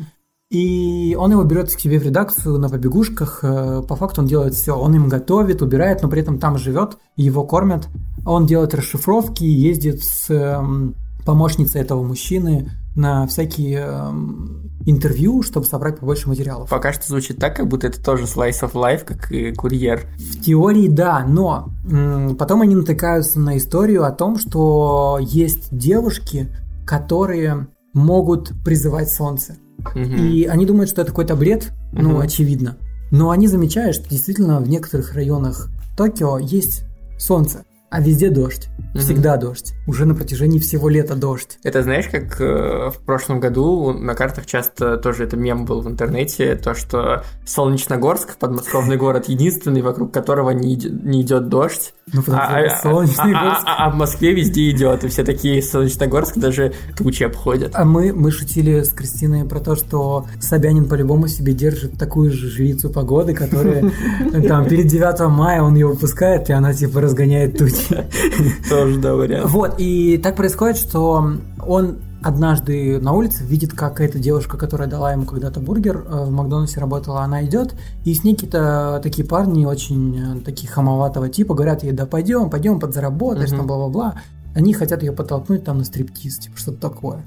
И 0.51 1.17
он 1.19 1.31
его 1.33 1.43
берет 1.45 1.75
к 1.75 1.81
себе 1.81 1.99
в 1.99 2.03
редакцию 2.03 2.59
на 2.59 2.69
побегушках. 2.69 3.39
э, 3.43 3.83
По 3.89 3.97
факту 3.97 4.21
он 4.21 4.27
делает 4.27 4.53
все. 4.53 4.77
Он 4.77 4.95
им 4.95 5.09
готовит, 5.09 5.63
убирает, 5.63 6.03
но 6.03 6.11
при 6.11 6.21
этом 6.21 6.39
там 6.39 6.59
живет, 6.59 6.99
его 7.17 7.45
кормят. 7.45 7.89
Он 8.27 8.45
делает 8.45 8.75
расшифровки, 8.75 9.45
ездит 9.45 10.03
с 10.05 10.29
эм, 10.29 10.95
помощницей 11.25 11.81
этого 11.81 12.03
мужчины 12.03 12.71
на 12.95 13.27
всякие 13.29 13.79
эм, 13.79 14.72
интервью, 14.87 15.43
чтобы 15.43 15.67
собрать 15.67 15.99
побольше 16.01 16.29
материалов. 16.29 16.69
Пока 16.69 16.93
что 16.93 17.07
звучит 17.07 17.39
так, 17.39 17.57
как 17.57 17.69
будто 17.69 17.87
это 17.87 18.03
тоже 18.03 18.25
slice 18.25 18.63
of 18.63 18.73
life, 18.73 19.05
как 19.05 19.31
и 19.33 19.53
курьер. 19.53 20.07
В 20.17 20.41
теории 20.43 20.89
да, 20.89 21.25
но 21.27 21.71
м, 21.91 22.37
потом 22.37 22.63
они 22.63 22.75
натыкаются 22.75 23.39
на 23.41 23.57
историю 23.57 24.05
о 24.05 24.11
том, 24.13 24.39
что 24.39 25.19
есть 25.21 25.69
девушки, 25.77 26.49
которые 26.87 27.69
могут 27.95 28.53
призывать 28.65 29.11
солнце. 29.11 29.57
Мгм. 29.95 30.15
И 30.17 30.45
они 30.45 30.67
думают, 30.67 30.91
что 30.91 31.03
это 31.03 31.11
какой-то 31.11 31.37
бред, 31.37 31.73
ну, 31.93 32.11
Мгм. 32.11 32.21
очевидно. 32.21 32.77
Но 33.11 33.31
они 33.31 33.47
замечают, 33.49 33.97
что 33.97 34.09
действительно 34.09 34.61
в 34.61 34.69
некоторых 34.69 35.15
районах 35.15 35.69
Токио 35.97 36.39
есть 36.39 36.85
солнце, 37.19 37.65
а 37.93 38.01
везде 38.01 38.31
дождь. 38.31 38.69
Всегда 38.95 39.37
дождь. 39.37 39.75
Уже 39.87 40.07
на 40.07 40.15
протяжении 40.15 40.59
всего 40.59 40.89
лета 40.89 41.15
дождь. 41.15 41.59
Это 41.63 41.83
знаешь, 41.83 42.07
как 42.09 42.41
э, 42.41 42.91
в 42.91 42.99
прошлом 43.05 43.39
году 43.39 43.93
на 43.93 44.15
картах 44.15 44.47
часто 44.47 44.97
тоже 44.97 45.25
это 45.25 45.37
мем 45.37 45.67
был 45.67 45.83
в 45.83 45.89
интернете, 45.89 46.55
то, 46.57 46.75
что 46.75 47.23
Солнечногорск, 47.47 48.37
подмосковный 48.39 48.97
город, 48.97 49.29
единственный, 49.29 49.83
вокруг 49.83 50.13
которого 50.13 50.51
не, 50.51 50.77
не 50.77 51.21
идет 51.23 51.49
дождь, 51.49 51.93
Ну, 52.13 52.23
потому 52.23 52.43
что 52.45 52.55
а, 52.55 52.61
это 52.61 52.75
а- 52.83 52.91
а- 52.91 53.05
а- 53.05 53.63
а- 53.67 53.87
а 53.87 53.91
в 53.91 53.95
Москве 53.97 54.33
везде 54.33 54.71
идет, 54.71 55.05
и 55.05 55.09
все 55.09 55.23
такие 55.23 55.63
Солнечногорск 55.63 56.39
даже 56.39 56.73
тучи 56.97 57.25
обходят. 57.25 57.73
А 57.75 57.85
мы, 57.85 58.15
мы 58.15 58.31
шутили 58.31 58.83
с 58.83 58.89
Кристиной 58.89 59.45
про 59.45 59.61
то, 59.61 59.77
что 59.77 60.27
Собянин 60.41 60.87
по-любому 60.87 61.29
себе 61.29 61.53
держит 61.53 61.99
такую 61.99 62.31
же 62.31 62.49
жрицу 62.49 62.89
погоды, 62.89 63.35
которая 63.35 63.91
там 64.49 64.67
перед 64.67 64.87
9 64.87 65.31
мая 65.31 65.63
он 65.63 65.75
ее 65.75 65.89
выпускает, 65.89 66.49
и 66.49 66.53
она 66.53 66.73
типа 66.73 67.03
разгоняет 67.03 67.59
тучи. 67.59 67.82
Тоже, 68.69 68.99
да, 68.99 69.15
вариант. 69.15 69.51
Вот, 69.51 69.75
и 69.79 70.19
так 70.19 70.37
происходит, 70.37 70.77
что 70.77 71.25
он 71.67 71.99
однажды 72.23 73.01
на 73.01 73.13
улице 73.13 73.45
видит, 73.45 73.73
как 73.73 74.01
эта 74.01 74.19
девушка, 74.19 74.57
которая 74.57 74.89
дала 74.89 75.13
ему 75.13 75.25
когда-то 75.25 75.59
бургер 75.61 76.05
э, 76.09 76.25
в 76.27 76.31
Макдональдсе 76.31 76.79
работала, 76.81 77.23
она 77.23 77.45
идет, 77.45 77.75
и 78.05 78.15
с 78.15 78.23
ней 78.23 78.35
какие-то 78.35 79.01
такие 79.03 79.27
парни 79.27 79.65
очень 79.67 80.37
э, 80.39 80.41
такие 80.41 80.71
хамоватого 80.71 81.29
типа 81.29 81.55
говорят 81.55 81.83
ей, 81.83 81.93
да 81.93 82.07
пойдем, 82.07 82.49
пойдем, 82.49 82.79
подзаработаешь, 82.79 83.51
там 83.51 83.67
бла-бла-бла. 83.67 84.15
Они 84.55 84.73
хотят 84.75 85.03
ее 85.03 85.13
подтолкнуть 85.13 85.65
там 85.65 85.79
на 85.79 85.85
стриптиз, 85.85 86.39
типа 86.39 86.57
что-то 86.59 86.79
такое. 86.79 87.25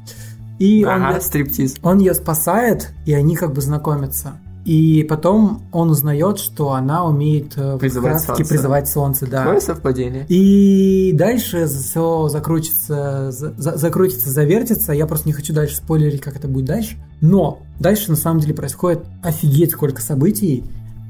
И 0.60 0.86
он, 0.86 0.92
Ага, 1.04 1.10
её- 1.16 1.22
стриптиз. 1.22 1.76
он 1.84 1.98
ее 1.98 2.14
спасает, 2.14 2.92
и 3.06 3.14
они 3.14 3.36
как 3.36 3.52
бы 3.52 3.60
знакомятся. 3.62 4.34
И 4.66 5.04
потом 5.08 5.62
он 5.72 5.92
узнает, 5.92 6.40
что 6.40 6.72
она 6.74 7.06
умеет 7.06 7.54
э, 7.56 7.78
Призывать 7.78 8.20
солнце. 8.24 8.44
призывать 8.46 8.90
солнце, 8.90 9.28
да. 9.28 9.44
Какое 9.44 9.60
совпадение? 9.60 10.26
И 10.28 11.12
дальше 11.14 11.68
все 11.68 12.28
закрутится, 12.30 13.32
за- 13.32 13.54
за- 13.58 13.78
закрутится, 13.78 14.32
завертится. 14.32 14.92
Я 14.92 15.06
просто 15.06 15.28
не 15.30 15.34
хочу 15.34 15.54
дальше 15.54 15.76
спойлерить, 15.78 16.20
как 16.22 16.36
это 16.36 16.48
будет 16.48 16.66
дальше. 16.66 16.98
Но 17.22 17.60
дальше 17.80 18.10
на 18.10 18.18
самом 18.18 18.40
деле 18.40 18.56
происходит 18.56 19.04
офигеть 19.24 19.72
сколько 19.72 20.02
событий. 20.02 20.64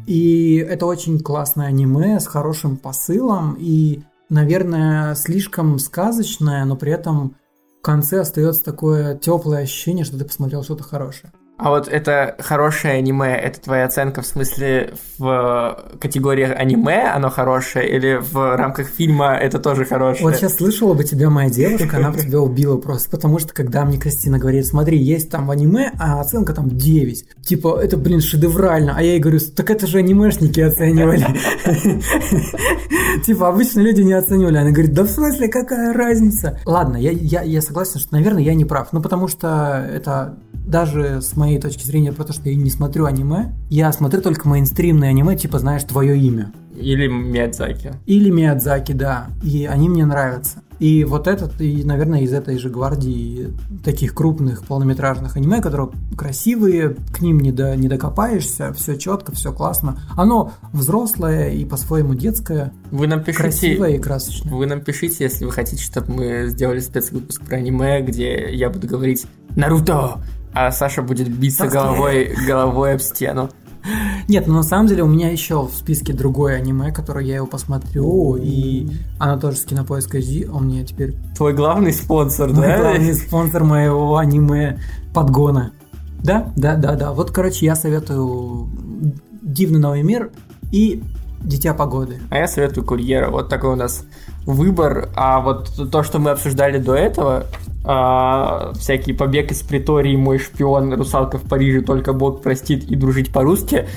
И 0.06 0.56
это 0.58 0.86
очень 0.86 1.20
классное 1.20 1.68
аниме 1.68 2.20
с 2.20 2.28
хорошим 2.28 2.76
посылом 2.76 3.56
и, 3.58 4.04
наверное, 4.30 5.16
слишком 5.16 5.80
сказочное, 5.80 6.66
но 6.66 6.76
при 6.76 6.92
этом 6.92 7.36
в 7.80 7.86
конце 7.86 8.20
остается 8.20 8.64
такое 8.66 9.16
теплое 9.18 9.64
ощущение, 9.64 10.04
что 10.04 10.18
ты 10.18 10.26
посмотрел 10.26 10.62
что-то 10.64 10.84
хорошее. 10.84 11.32
А 11.58 11.70
вот 11.70 11.88
это 11.88 12.36
хорошее 12.40 12.96
аниме, 12.96 13.34
это 13.34 13.62
твоя 13.62 13.86
оценка 13.86 14.22
в 14.22 14.28
смысле 14.28 14.94
в 15.18 15.86
категории 16.02 16.44
аниме 16.44 17.10
оно 17.14 17.30
хорошее 17.30 17.90
или 17.96 18.20
в 18.20 18.58
рамках 18.58 18.90
фильма 18.90 19.36
это 19.36 19.58
тоже 19.60 19.86
хорошее? 19.86 20.26
Вот 20.26 20.36
сейчас 20.36 20.56
слышала 20.56 20.94
бы 20.94 21.06
тебя 21.06 21.30
моя 21.30 21.50
девушка, 21.50 21.96
она 21.96 22.12
бы 22.12 22.20
тебя 22.20 22.42
убила 22.42 22.78
просто, 22.78 23.10
потому 23.10 23.40
что 23.40 23.54
когда 23.54 23.86
мне 23.86 23.98
Кристина 23.98 24.38
говорит, 24.38 24.66
смотри, 24.66 24.98
есть 24.98 25.30
там 25.30 25.48
в 25.48 25.52
аниме, 25.52 25.92
а 25.98 26.20
оценка 26.20 26.54
там 26.54 26.70
9. 26.70 27.26
Типа, 27.46 27.80
это, 27.82 27.96
блин, 27.96 28.20
шедеврально. 28.20 28.96
А 28.98 29.02
я 29.02 29.14
ей 29.14 29.20
говорю, 29.20 29.40
так 29.56 29.70
это 29.70 29.88
же 29.88 30.00
анимешники 30.00 30.60
оценивали. 30.60 31.26
Типа, 33.26 33.48
обычно 33.48 33.80
люди 33.80 34.02
не 34.02 34.14
оценивали. 34.14 34.58
Она 34.58 34.72
говорит, 34.72 34.94
да 34.94 35.04
в 35.04 35.10
смысле, 35.10 35.48
какая 35.48 35.94
разница? 35.94 36.60
Ладно, 36.66 36.98
я 36.98 37.62
согласен, 37.62 38.02
что, 38.02 38.14
наверное, 38.14 38.44
я 38.44 38.56
не 38.56 38.66
прав. 38.66 38.90
Ну, 38.92 39.02
потому 39.02 39.30
что 39.30 39.88
это 39.90 40.38
даже 40.54 41.22
с 41.22 41.38
моей 41.38 41.45
точки 41.60 41.84
зрения, 41.84 42.12
про 42.12 42.24
то, 42.24 42.34
что 42.34 42.50
я 42.50 42.56
не 42.56 42.70
смотрю 42.70 43.06
аниме, 43.06 43.54
я 43.70 43.92
смотрю 43.92 44.22
только 44.22 44.48
мейнстримные 44.48 45.10
аниме, 45.10 45.36
типа, 45.36 45.60
знаешь, 45.60 45.84
твое 45.84 46.18
имя. 46.18 46.52
Или 46.76 47.08
Миядзаки. 47.08 47.94
Или 48.06 48.30
Миядзаки, 48.30 48.92
да. 48.92 49.28
И 49.44 49.66
они 49.66 49.90
мне 49.90 50.06
нравятся. 50.06 50.62
И 50.80 51.06
вот 51.06 51.28
этот, 51.28 51.62
и, 51.62 51.84
наверное, 51.84 52.22
из 52.22 52.34
этой 52.34 52.58
же 52.58 52.70
гвардии 52.70 53.54
таких 53.84 54.14
крупных 54.14 54.66
полнометражных 54.66 55.38
аниме, 55.38 55.62
которые 55.62 55.90
красивые, 56.18 56.98
к 57.14 57.22
ним 57.22 57.40
не, 57.40 57.52
до, 57.52 57.76
не 57.78 57.88
докопаешься, 57.88 58.74
все 58.74 58.98
четко, 58.98 59.32
все 59.32 59.54
классно. 59.54 60.00
Оно 60.18 60.52
взрослое 60.74 61.52
и 61.52 61.64
по-своему 61.64 62.14
детское, 62.14 62.74
Вы 62.92 63.08
нам 63.08 63.24
пишите... 63.24 63.44
красивое 63.44 63.92
и 63.92 64.00
красочное. 64.00 64.54
Вы 64.54 64.66
нам 64.66 64.82
пишите, 64.82 65.24
если 65.24 65.46
вы 65.46 65.52
хотите, 65.52 65.82
чтобы 65.82 66.14
мы 66.14 66.48
сделали 66.50 66.82
спецвыпуск 66.82 67.42
про 67.46 67.58
аниме, 67.58 68.02
где 68.02 68.54
я 68.54 68.70
буду 68.70 68.88
говорить 68.88 69.26
«Наруто!», 69.56 70.20
а 70.56 70.72
Саша 70.72 71.02
будет 71.02 71.30
биться 71.30 71.68
головой, 71.68 72.34
головой 72.48 72.94
об 72.94 73.02
стену. 73.02 73.50
Нет, 74.28 74.48
ну 74.48 74.56
на 74.56 74.64
самом 74.64 74.88
деле 74.88 75.04
у 75.04 75.08
меня 75.08 75.30
еще 75.30 75.62
в 75.62 75.72
списке 75.72 76.14
другое 76.14 76.56
аниме, 76.56 76.92
которое 76.92 77.26
я 77.26 77.36
его 77.36 77.46
посмотрю, 77.46 78.36
и 78.36 78.90
оно 79.20 79.40
тоже 79.40 79.58
с 79.58 79.66
кинопоиска 79.66 80.18
HD, 80.18 80.50
он 80.50 80.66
мне 80.66 80.84
теперь 80.84 81.16
Твой 81.38 81.54
главный 81.54 81.94
спонсор, 81.94 82.50
мой 82.52 82.66
да? 82.66 82.80
главный 82.80 83.14
спонсор 83.14 83.64
моего 83.64 84.18
аниме 84.18 84.80
подгона. 85.14 85.72
Да, 86.24 86.52
да, 86.56 86.76
да, 86.76 86.96
да. 86.96 87.12
Вот, 87.12 87.30
короче, 87.30 87.66
я 87.66 87.76
советую 87.76 88.70
Дивный 89.44 89.80
новый 89.80 90.02
мир 90.02 90.32
и 90.72 91.04
Дитя 91.42 91.76
погоды. 91.76 92.20
А 92.32 92.40
я 92.40 92.48
советую 92.48 92.84
курьера. 92.84 93.30
Вот 93.30 93.50
такой 93.50 93.74
у 93.74 93.76
нас 93.76 94.04
выбор. 94.48 95.10
А 95.16 95.42
вот 95.42 95.92
то, 95.92 96.02
что 96.02 96.18
мы 96.18 96.32
обсуждали 96.32 96.80
до 96.80 96.96
этого, 96.96 97.46
а, 97.88 98.74
всякий 98.74 99.14
побег 99.14 99.52
из 99.52 99.62
притории, 99.62 100.16
мой 100.16 100.40
шпион, 100.40 100.94
русалка 100.94 101.38
в 101.38 101.48
Париже, 101.48 101.82
только 101.82 102.14
Бог 102.14 102.42
простит 102.42 102.84
и 102.86 102.96
дружить 102.96 103.32
по-русски, 103.32 103.88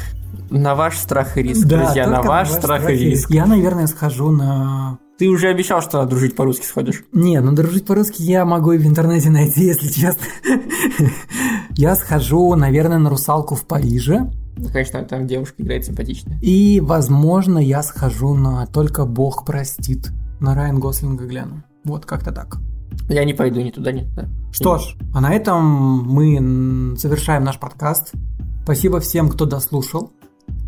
на 0.51 0.74
ваш 0.74 0.97
страх 0.97 1.36
и 1.36 1.43
риск, 1.43 1.66
друзья, 1.66 2.07
на 2.07 2.16
только 2.16 2.28
ваш 2.28 2.51
страх 2.51 2.89
и 2.91 2.95
риск. 2.95 3.30
Я, 3.30 3.47
наверное, 3.47 3.86
схожу 3.86 4.30
на... 4.30 4.99
Ты 5.18 5.28
уже 5.28 5.49
обещал, 5.49 5.82
что 5.82 6.05
дружить 6.07 6.36
по-русски 6.36 6.64
сходишь. 6.64 7.03
Не, 7.12 7.41
ну 7.41 7.53
дружить 7.53 7.84
по-русски 7.84 8.22
я 8.22 8.45
могу 8.45 8.72
и 8.72 8.78
в 8.78 8.86
интернете 8.86 9.30
найти, 9.30 9.64
если 9.66 9.89
честно. 9.89 10.22
Я 11.70 11.97
схожу, 11.97 12.55
наверное, 12.55 12.99
на 12.99 13.11
русалку 13.11 13.55
в 13.55 13.66
Париже. 13.66 14.30
Ну, 14.57 14.68
конечно, 14.70 15.03
там 15.03 15.26
девушка 15.26 15.62
играет 15.62 15.84
симпатично. 15.84 16.34
И, 16.41 16.80
возможно, 16.80 17.59
я 17.59 17.82
схожу 17.82 18.34
на 18.34 18.66
«Только 18.66 19.05
Бог 19.05 19.45
простит». 19.45 20.11
На 20.41 20.55
Райан 20.55 20.78
Гослинга 20.78 21.26
гляну. 21.26 21.62
Вот 21.84 22.07
как-то 22.07 22.32
так. 22.32 22.59
Я 23.09 23.24
не 23.24 23.34
пойду 23.34 23.61
ни 23.61 23.70
туда, 23.70 23.92
ни 23.92 24.03
туда. 24.03 24.28
Что 24.53 24.78
ж, 24.78 24.96
а 25.14 25.20
на 25.20 25.32
этом 25.32 26.05
мы 26.05 26.96
завершаем 26.96 27.44
наш 27.44 27.59
подкаст. 27.59 28.12
Спасибо 28.64 29.01
всем, 29.01 29.28
кто 29.28 29.46
дослушал. 29.46 30.12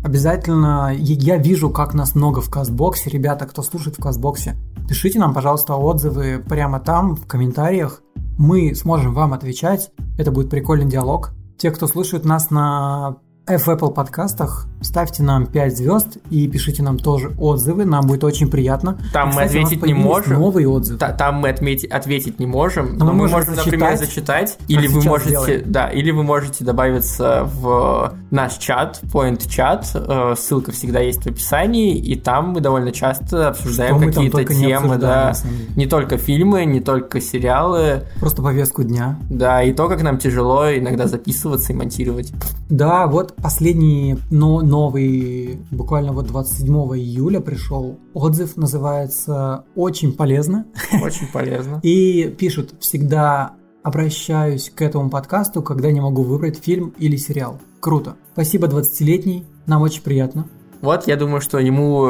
Обязательно, 0.03 0.91
я 0.95 1.37
вижу, 1.37 1.69
как 1.69 1.93
нас 1.93 2.15
много 2.15 2.41
в 2.41 2.49
Кастбоксе. 2.49 3.09
Ребята, 3.09 3.45
кто 3.45 3.61
слушает 3.61 3.97
в 3.97 4.01
Кастбоксе, 4.01 4.55
пишите 4.87 5.19
нам, 5.19 5.33
пожалуйста, 5.33 5.75
отзывы 5.75 6.43
прямо 6.47 6.79
там, 6.79 7.15
в 7.15 7.27
комментариях. 7.27 8.01
Мы 8.37 8.73
сможем 8.73 9.13
вам 9.13 9.33
отвечать. 9.33 9.91
Это 10.17 10.31
будет 10.31 10.49
прикольный 10.49 10.89
диалог. 10.89 11.33
Те, 11.57 11.69
кто 11.69 11.85
слушает 11.85 12.25
нас 12.25 12.49
на 12.49 13.17
в 13.57 13.67
Apple 13.67 13.93
подкастах, 13.93 14.67
ставьте 14.81 15.23
нам 15.23 15.45
5 15.45 15.77
звезд 15.77 16.17
и 16.29 16.47
пишите 16.47 16.83
нам 16.83 16.97
тоже 16.97 17.31
отзывы. 17.37 17.85
Нам 17.85 18.05
будет 18.07 18.23
очень 18.23 18.49
приятно. 18.49 18.97
Там 19.13 19.29
И, 19.29 19.33
мы 19.33 19.41
кстати, 19.43 19.55
нас 19.57 19.65
ответить 19.67 19.85
не 19.85 19.93
можем. 19.93 20.33
Новые 20.39 20.67
отзывы. 20.67 20.97
Та- 20.99 21.11
Там 21.13 21.35
мы 21.35 21.49
отмети- 21.49 21.87
ответить 21.87 22.39
не 22.39 22.45
можем, 22.45 22.97
Но 22.97 23.05
но, 23.05 23.05
мы 23.05 23.11
мы 23.11 23.17
можем 23.29 23.37
можем, 23.39 23.55
например, 23.55 23.97
зачитать, 23.97 24.49
зачитать, 24.49 24.57
как 24.59 24.69
или 24.69 24.87
вы 24.87 25.01
можете, 25.03 25.29
делаем. 25.31 25.63
да, 25.71 25.87
или 25.89 26.11
вы 26.11 26.23
можете 26.23 26.63
добавиться 26.65 27.43
в 27.61 28.13
наш 28.31 28.53
чат, 28.57 29.01
point 29.11 29.47
чат, 29.49 29.89
э, 29.93 30.35
ссылка 30.37 30.71
всегда 30.71 30.99
есть 30.99 31.23
в 31.23 31.27
описании, 31.27 31.95
и 31.97 32.15
там 32.15 32.49
мы 32.49 32.61
довольно 32.61 32.91
часто 32.91 33.49
обсуждаем 33.49 33.95
мы 33.95 34.07
какие-то 34.07 34.39
не 34.39 34.45
темы, 34.45 34.75
обсуждаем, 34.95 34.99
да, 34.99 35.33
не 35.75 35.85
только 35.85 36.17
фильмы, 36.17 36.65
не 36.65 36.79
только 36.79 37.19
сериалы, 37.21 38.03
Просто 38.19 38.41
повестку 38.41 38.83
дня. 38.83 39.17
да, 39.29 39.63
и 39.63 39.73
то, 39.73 39.87
как 39.87 40.01
нам 40.01 40.17
тяжело 40.17 40.71
иногда 40.71 41.07
записываться 41.07 41.73
и 41.73 41.75
монтировать. 41.75 42.31
Да, 42.69 43.07
вот 43.07 43.33
последний 43.41 44.17
но, 44.29 44.61
новый, 44.61 45.59
буквально 45.71 46.13
вот 46.13 46.27
27 46.27 46.67
июля 46.97 47.39
пришел 47.39 47.99
отзыв, 48.13 48.57
называется 48.57 49.65
«Очень 49.75 50.13
полезно». 50.13 50.65
Очень 51.01 51.27
полезно. 51.27 51.79
И 51.83 52.33
пишут 52.37 52.75
«Всегда 52.79 53.53
обращаюсь 53.83 54.69
к 54.69 54.81
этому 54.81 55.09
подкасту, 55.09 55.61
когда 55.61 55.91
не 55.91 56.01
могу 56.01 56.23
выбрать 56.23 56.57
фильм 56.57 56.93
или 56.97 57.15
сериал». 57.15 57.59
Круто. 57.79 58.15
Спасибо, 58.33 58.67
20-летний. 58.67 59.45
Нам 59.65 59.81
очень 59.81 60.03
приятно. 60.03 60.47
Вот, 60.81 61.07
я 61.07 61.15
думаю, 61.15 61.41
что 61.41 61.59
ему, 61.59 62.09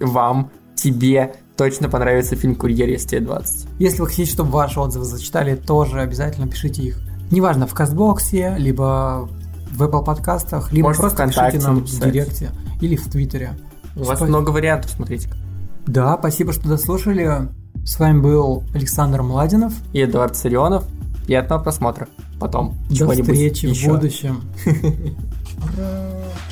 вам, 0.00 0.50
тебе 0.74 1.34
точно 1.56 1.88
понравится 1.88 2.36
фильм 2.36 2.56
«Курьер», 2.56 2.88
если 2.88 3.08
тебе 3.08 3.20
20. 3.20 3.68
Если 3.78 4.00
вы 4.00 4.08
хотите, 4.08 4.30
чтобы 4.30 4.50
ваши 4.50 4.80
отзывы 4.80 5.04
зачитали, 5.04 5.54
тоже 5.54 6.00
обязательно 6.00 6.48
пишите 6.48 6.82
их. 6.82 7.00
Неважно, 7.30 7.66
в 7.66 7.74
Кастбоксе, 7.74 8.54
либо 8.58 9.28
в 9.74 9.82
Apple 9.82 10.04
подкастах, 10.04 10.72
либо 10.72 10.88
Может, 10.88 11.00
просто 11.00 11.26
пишите 11.26 11.58
нам 11.58 11.76
в 11.76 11.78
написать. 11.80 12.12
Директе 12.12 12.50
или 12.80 12.96
в 12.96 13.08
Твиттере. 13.10 13.52
У 13.96 14.04
вас 14.04 14.20
Спа- 14.20 14.26
много 14.26 14.50
вариантов, 14.50 14.90
смотрите. 14.90 15.28
Да, 15.86 16.16
спасибо, 16.18 16.52
что 16.52 16.68
дослушали. 16.68 17.48
С 17.84 17.98
вами 17.98 18.20
был 18.20 18.64
Александр 18.74 19.22
Младинов. 19.22 19.74
И 19.92 20.02
Эдуард 20.02 20.36
Сарионов. 20.36 20.84
Приятного 21.26 21.62
просмотра. 21.62 22.08
Потом. 22.40 22.76
До 22.90 23.10
встречи 23.10 23.66
в 23.66 23.70
еще. 23.70 23.90
будущем. 23.90 24.42
Ура! 25.76 25.88